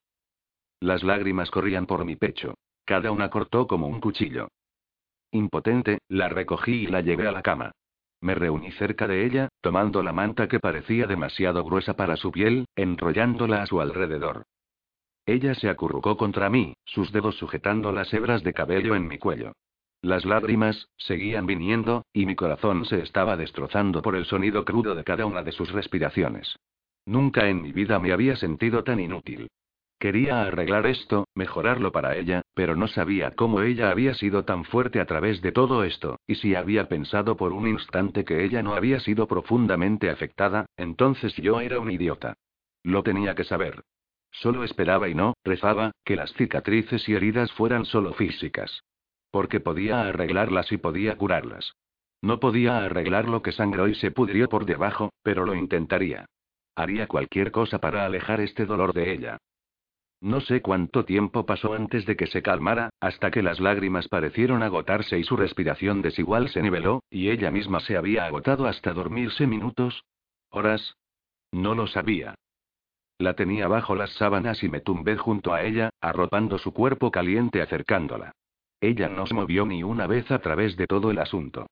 [0.80, 2.54] Las lágrimas corrían por mi pecho.
[2.84, 4.48] Cada una cortó como un cuchillo.
[5.32, 7.72] Impotente, la recogí y la llevé a la cama.
[8.20, 12.66] Me reuní cerca de ella, tomando la manta que parecía demasiado gruesa para su piel,
[12.76, 14.44] enrollándola a su alrededor.
[15.26, 19.52] Ella se acurrucó contra mí, sus dedos sujetando las hebras de cabello en mi cuello.
[20.02, 25.04] Las lágrimas, seguían viniendo, y mi corazón se estaba destrozando por el sonido crudo de
[25.04, 26.58] cada una de sus respiraciones.
[27.04, 29.48] Nunca en mi vida me había sentido tan inútil.
[29.98, 34.98] Quería arreglar esto, mejorarlo para ella, pero no sabía cómo ella había sido tan fuerte
[34.98, 38.72] a través de todo esto, y si había pensado por un instante que ella no
[38.72, 42.32] había sido profundamente afectada, entonces yo era un idiota.
[42.82, 43.82] Lo tenía que saber.
[44.30, 48.82] Solo esperaba y no, rezaba, que las cicatrices y heridas fueran solo físicas.
[49.30, 51.74] Porque podía arreglarlas y podía curarlas.
[52.22, 56.26] No podía arreglar lo que sangró y se pudrió por debajo, pero lo intentaría.
[56.74, 59.38] Haría cualquier cosa para alejar este dolor de ella.
[60.22, 64.62] No sé cuánto tiempo pasó antes de que se calmara, hasta que las lágrimas parecieron
[64.62, 69.46] agotarse y su respiración desigual se niveló, y ella misma se había agotado hasta dormirse
[69.46, 70.04] minutos.
[70.50, 70.96] ¿Horas?
[71.52, 72.34] No lo sabía.
[73.16, 77.62] La tenía bajo las sábanas y me tumbé junto a ella, arropando su cuerpo caliente
[77.62, 78.32] acercándola.
[78.80, 81.66] Ella no se movió ni una vez a través de todo el asunto.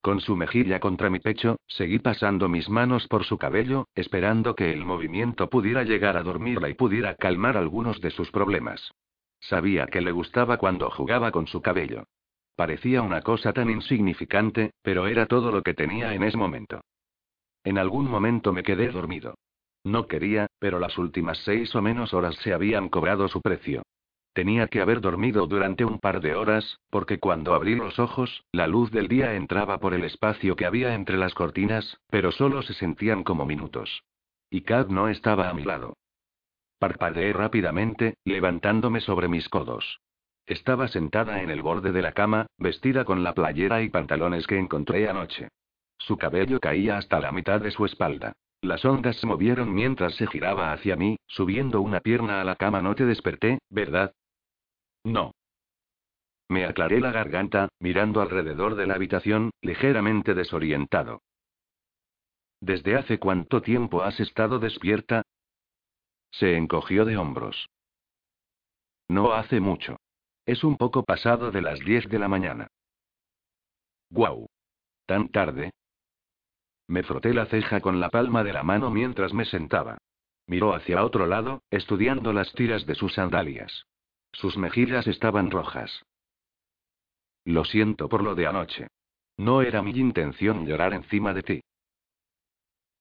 [0.00, 4.72] Con su mejilla contra mi pecho, seguí pasando mis manos por su cabello, esperando que
[4.72, 8.92] el movimiento pudiera llegar a dormirla y pudiera calmar algunos de sus problemas.
[9.40, 12.04] Sabía que le gustaba cuando jugaba con su cabello.
[12.56, 16.80] Parecía una cosa tan insignificante, pero era todo lo que tenía en ese momento.
[17.64, 19.34] En algún momento me quedé dormido.
[19.84, 23.82] No quería, pero las últimas seis o menos horas se habían cobrado su precio.
[24.32, 28.68] Tenía que haber dormido durante un par de horas, porque cuando abrí los ojos, la
[28.68, 32.74] luz del día entraba por el espacio que había entre las cortinas, pero solo se
[32.74, 34.04] sentían como minutos.
[34.48, 35.94] Y Kat no estaba a mi lado.
[36.78, 40.00] Parpadeé rápidamente, levantándome sobre mis codos.
[40.46, 44.58] Estaba sentada en el borde de la cama, vestida con la playera y pantalones que
[44.58, 45.48] encontré anoche.
[45.98, 48.32] Su cabello caía hasta la mitad de su espalda.
[48.62, 52.82] Las ondas se movieron mientras se giraba hacia mí, subiendo una pierna a la cama.
[52.82, 54.12] No te desperté, ¿verdad?
[55.04, 55.32] No.
[56.48, 61.22] Me aclaré la garganta, mirando alrededor de la habitación, ligeramente desorientado.
[62.60, 65.22] ¿Desde hace cuánto tiempo has estado despierta?
[66.30, 67.68] Se encogió de hombros.
[69.08, 69.96] No hace mucho.
[70.44, 72.68] Es un poco pasado de las diez de la mañana.
[74.10, 74.48] Guau.
[75.06, 75.72] ¿Tan tarde?
[76.88, 79.98] Me froté la ceja con la palma de la mano mientras me sentaba.
[80.46, 83.86] Miró hacia otro lado, estudiando las tiras de sus sandalias.
[84.32, 86.02] Sus mejillas estaban rojas.
[87.44, 88.88] Lo siento por lo de anoche.
[89.36, 91.60] No era mi intención llorar encima de ti.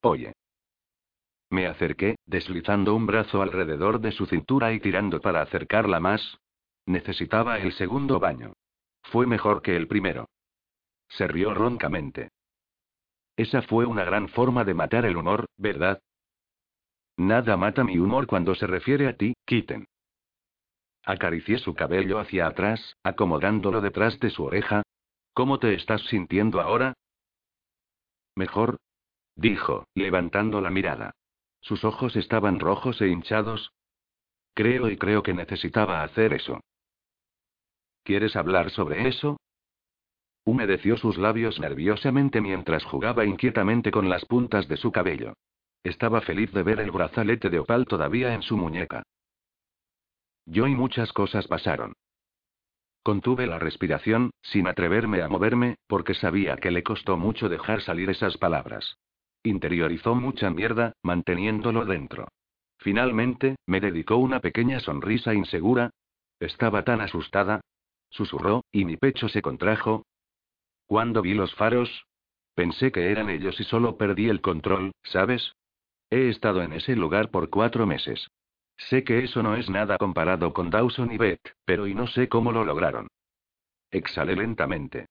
[0.01, 0.33] Oye.
[1.49, 6.37] Me acerqué, deslizando un brazo alrededor de su cintura y tirando para acercarla más.
[6.85, 8.53] Necesitaba el segundo baño.
[9.03, 10.29] Fue mejor que el primero.
[11.09, 12.29] Se rió roncamente.
[13.35, 16.01] Esa fue una gran forma de matar el humor, ¿verdad?
[17.17, 19.87] Nada mata mi humor cuando se refiere a ti, Kitten.
[21.09, 24.83] Acaricié su cabello hacia atrás, acomodándolo detrás de su oreja.
[25.33, 26.93] ¿Cómo te estás sintiendo ahora?
[28.35, 28.77] Mejor.
[29.35, 31.15] Dijo, levantando la mirada.
[31.61, 33.71] Sus ojos estaban rojos e hinchados.
[34.53, 36.61] Creo y creo que necesitaba hacer eso.
[38.03, 39.37] ¿Quieres hablar sobre eso?
[40.45, 45.33] Humedeció sus labios nerviosamente mientras jugaba inquietamente con las puntas de su cabello.
[45.83, 49.01] Estaba feliz de ver el brazalete de opal todavía en su muñeca.
[50.49, 51.93] Yo y muchas cosas pasaron.
[53.03, 58.09] Contuve la respiración, sin atreverme a moverme, porque sabía que le costó mucho dejar salir
[58.09, 58.97] esas palabras.
[59.43, 62.27] Interiorizó mucha mierda, manteniéndolo dentro.
[62.79, 65.91] Finalmente, me dedicó una pequeña sonrisa insegura.
[66.39, 67.61] Estaba tan asustada.
[68.09, 70.03] Susurró, y mi pecho se contrajo.
[70.87, 72.05] Cuando vi los faros,
[72.55, 75.53] pensé que eran ellos y solo perdí el control, ¿sabes?
[76.09, 78.27] He estado en ese lugar por cuatro meses.
[78.79, 82.29] Sé que eso no es nada comparado con Dawson y Beth, pero y no sé
[82.29, 83.07] cómo lo lograron.
[83.91, 85.07] Exhalé lentamente.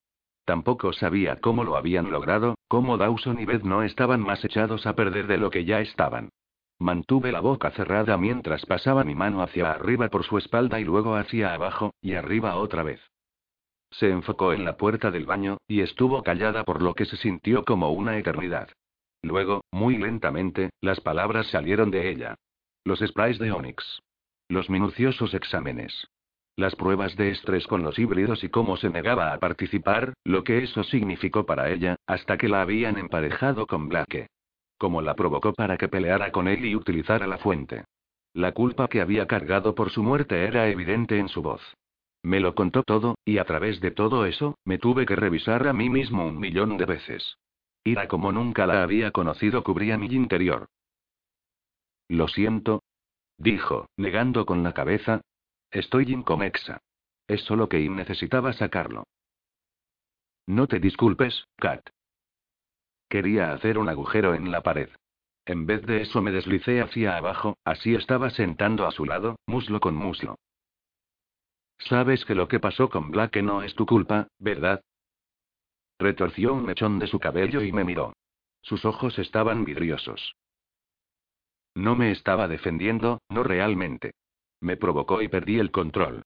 [0.46, 4.94] Tampoco sabía cómo lo habían logrado, cómo Dawson y Beth no estaban más echados a
[4.94, 6.30] perder de lo que ya estaban.
[6.78, 11.16] Mantuve la boca cerrada mientras pasaba mi mano hacia arriba por su espalda y luego
[11.16, 13.00] hacia abajo, y arriba otra vez.
[13.90, 17.64] Se enfocó en la puerta del baño, y estuvo callada por lo que se sintió
[17.64, 18.70] como una eternidad.
[19.22, 22.36] Luego, muy lentamente, las palabras salieron de ella.
[22.88, 24.00] Los sprays de Onyx.
[24.48, 26.08] Los minuciosos exámenes.
[26.56, 30.62] Las pruebas de estrés con los híbridos y cómo se negaba a participar, lo que
[30.64, 34.28] eso significó para ella, hasta que la habían emparejado con Blake
[34.78, 37.84] como la provocó para que peleara con él y utilizara la fuente.
[38.32, 41.60] La culpa que había cargado por su muerte era evidente en su voz.
[42.22, 45.74] Me lo contó todo, y a través de todo eso, me tuve que revisar a
[45.74, 47.36] mí mismo un millón de veces.
[47.84, 50.68] Ira como nunca la había conocido cubría mi interior.
[52.08, 52.82] Lo siento.
[53.36, 55.20] Dijo, negando con la cabeza.
[55.70, 56.80] Estoy incomexa.
[57.26, 59.04] Es solo que necesitaba sacarlo.
[60.46, 61.86] No te disculpes, Kat.
[63.08, 64.88] Quería hacer un agujero en la pared.
[65.44, 69.80] En vez de eso me deslicé hacia abajo, así estaba sentando a su lado, muslo
[69.80, 70.36] con muslo.
[71.78, 74.82] Sabes que lo que pasó con Black no es tu culpa, ¿verdad?
[75.98, 78.14] Retorció un mechón de su cabello y me miró.
[78.62, 80.34] Sus ojos estaban vidriosos.
[81.74, 84.12] No me estaba defendiendo, no realmente.
[84.60, 86.22] Me provocó y perdí el control.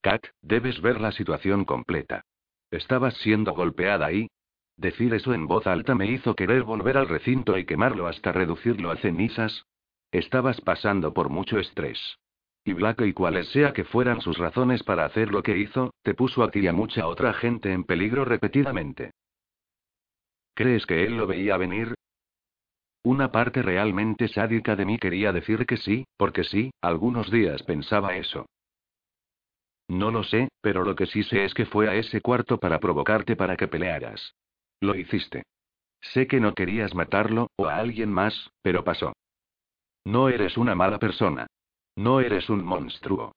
[0.00, 2.22] Kat, debes ver la situación completa.
[2.70, 4.28] Estabas siendo golpeada y,
[4.76, 8.90] Decir eso en voz alta me hizo querer volver al recinto y quemarlo hasta reducirlo
[8.90, 9.64] a cenizas.
[10.10, 12.18] Estabas pasando por mucho estrés.
[12.64, 16.14] Y Black y cuales sea que fueran sus razones para hacer lo que hizo, te
[16.14, 19.10] puso a ti y a mucha otra gente en peligro repetidamente.
[20.54, 21.94] ¿Crees que él lo veía venir?
[23.04, 28.16] Una parte realmente sádica de mí quería decir que sí, porque sí, algunos días pensaba
[28.16, 28.46] eso.
[29.88, 32.78] No lo sé, pero lo que sí sé es que fue a ese cuarto para
[32.78, 34.34] provocarte para que pelearas.
[34.80, 35.42] Lo hiciste.
[36.00, 39.12] Sé que no querías matarlo, o a alguien más, pero pasó.
[40.04, 41.46] No eres una mala persona.
[41.96, 43.32] No eres un monstruo.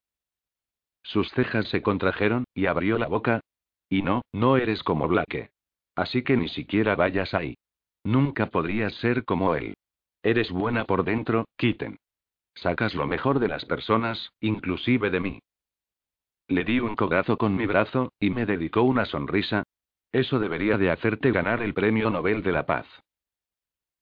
[1.03, 3.41] Sus cejas se contrajeron, y abrió la boca.
[3.89, 5.49] Y no, no eres como Blake.
[5.95, 7.55] Así que ni siquiera vayas ahí.
[8.05, 9.73] Nunca podrías ser como él.
[10.23, 11.97] Eres buena por dentro, Kitten.
[12.53, 15.39] Sacas lo mejor de las personas, inclusive de mí.
[16.47, 19.63] Le di un cogazo con mi brazo, y me dedicó una sonrisa,
[20.11, 22.85] eso debería de hacerte ganar el Premio Nobel de la Paz.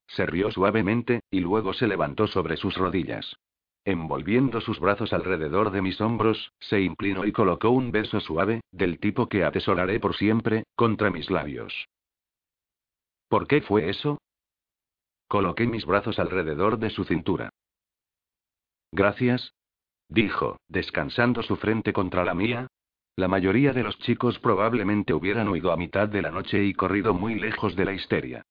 [0.06, 3.38] Se rió suavemente, y luego se levantó sobre sus rodillas.
[3.86, 9.00] Envolviendo sus brazos alrededor de mis hombros, se inclinó y colocó un beso suave, del
[9.00, 11.88] tipo que atesoraré por siempre, contra mis labios.
[13.34, 14.22] ¿Por qué fue eso?
[15.28, 17.50] Coloqué mis brazos alrededor de su cintura.
[18.92, 19.56] Gracias.
[20.08, 22.68] Dijo, descansando su frente contra la mía,
[23.16, 27.16] la mayoría de los chicos probablemente hubieran huido a mitad de la noche y corrido
[27.16, 28.44] muy lejos de la histeria.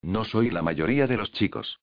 [0.00, 1.80] No soy la mayoría de los chicos.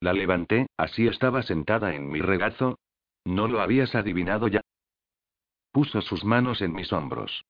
[0.00, 2.80] La levanté, así estaba sentada en mi regazo.
[3.24, 4.62] ¿No lo habías adivinado ya?
[5.70, 7.44] Puso sus manos en mis hombros.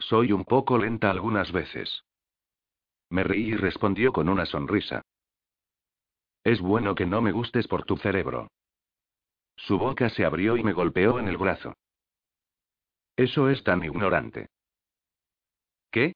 [0.00, 2.04] Soy un poco lenta algunas veces.
[3.10, 5.02] Me reí y respondió con una sonrisa.
[6.42, 8.48] Es bueno que no me gustes por tu cerebro.
[9.56, 11.74] Su boca se abrió y me golpeó en el brazo.
[13.16, 14.48] Eso es tan ignorante.
[15.90, 16.14] ¿Qué?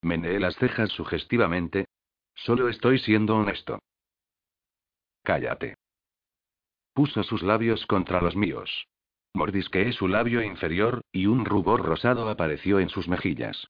[0.00, 1.86] Meneé las cejas sugestivamente.
[2.34, 3.80] Solo estoy siendo honesto.
[5.22, 5.76] Cállate.
[6.94, 8.86] Puso sus labios contra los míos.
[9.34, 13.68] Mordisqueé su labio inferior, y un rubor rosado apareció en sus mejillas.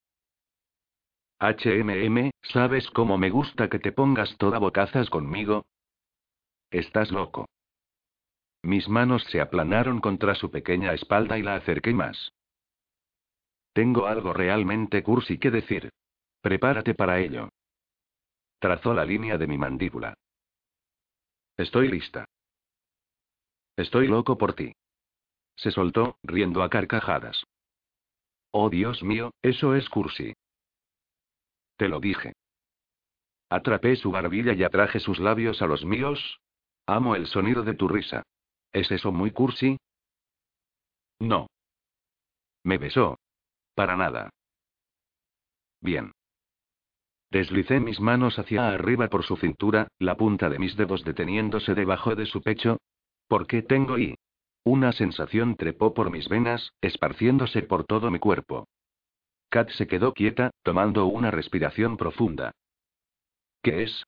[1.39, 5.65] HMM, ¿sabes cómo me gusta que te pongas toda bocazas conmigo?
[6.71, 7.47] Estás loco.
[8.63, 12.33] Mis manos se aplanaron contra su pequeña espalda y la acerqué más.
[13.73, 15.91] Tengo algo realmente cursi que decir.
[16.41, 17.49] Prepárate para ello.
[18.59, 20.15] Trazó la línea de mi mandíbula.
[21.57, 22.25] Estoy lista.
[23.77, 24.73] Estoy loco por ti.
[25.57, 27.45] Se soltó, riendo a carcajadas.
[28.51, 30.35] Oh Dios mío, eso es cursi.
[31.77, 32.35] Te lo dije.
[33.49, 36.41] Atrapé su barbilla y atraje sus labios a los míos.
[36.87, 38.23] Amo el sonido de tu risa.
[38.73, 39.79] ¿Es eso muy cursi?
[41.19, 41.49] No.
[42.65, 43.19] Me besó.
[43.75, 44.31] Para nada.
[45.81, 46.13] Bien.
[47.31, 52.15] Deslicé mis manos hacia arriba por su cintura, la punta de mis dedos deteniéndose debajo
[52.15, 52.79] de su pecho.
[53.27, 54.17] ¿Por qué tengo y?
[54.65, 58.69] Una sensación trepó por mis venas, esparciéndose por todo mi cuerpo.
[59.49, 62.53] Kat se quedó quieta, tomando una respiración profunda.
[63.63, 64.05] ¿Qué es?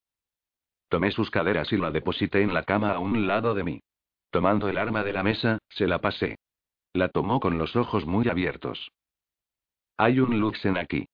[0.89, 3.81] Tomé sus caderas y la deposité en la cama a un lado de mí.
[4.31, 6.37] Tomando el arma de la mesa, se la pasé.
[6.93, 8.91] La tomó con los ojos muy abiertos.
[9.97, 11.07] Hay un Luxen aquí.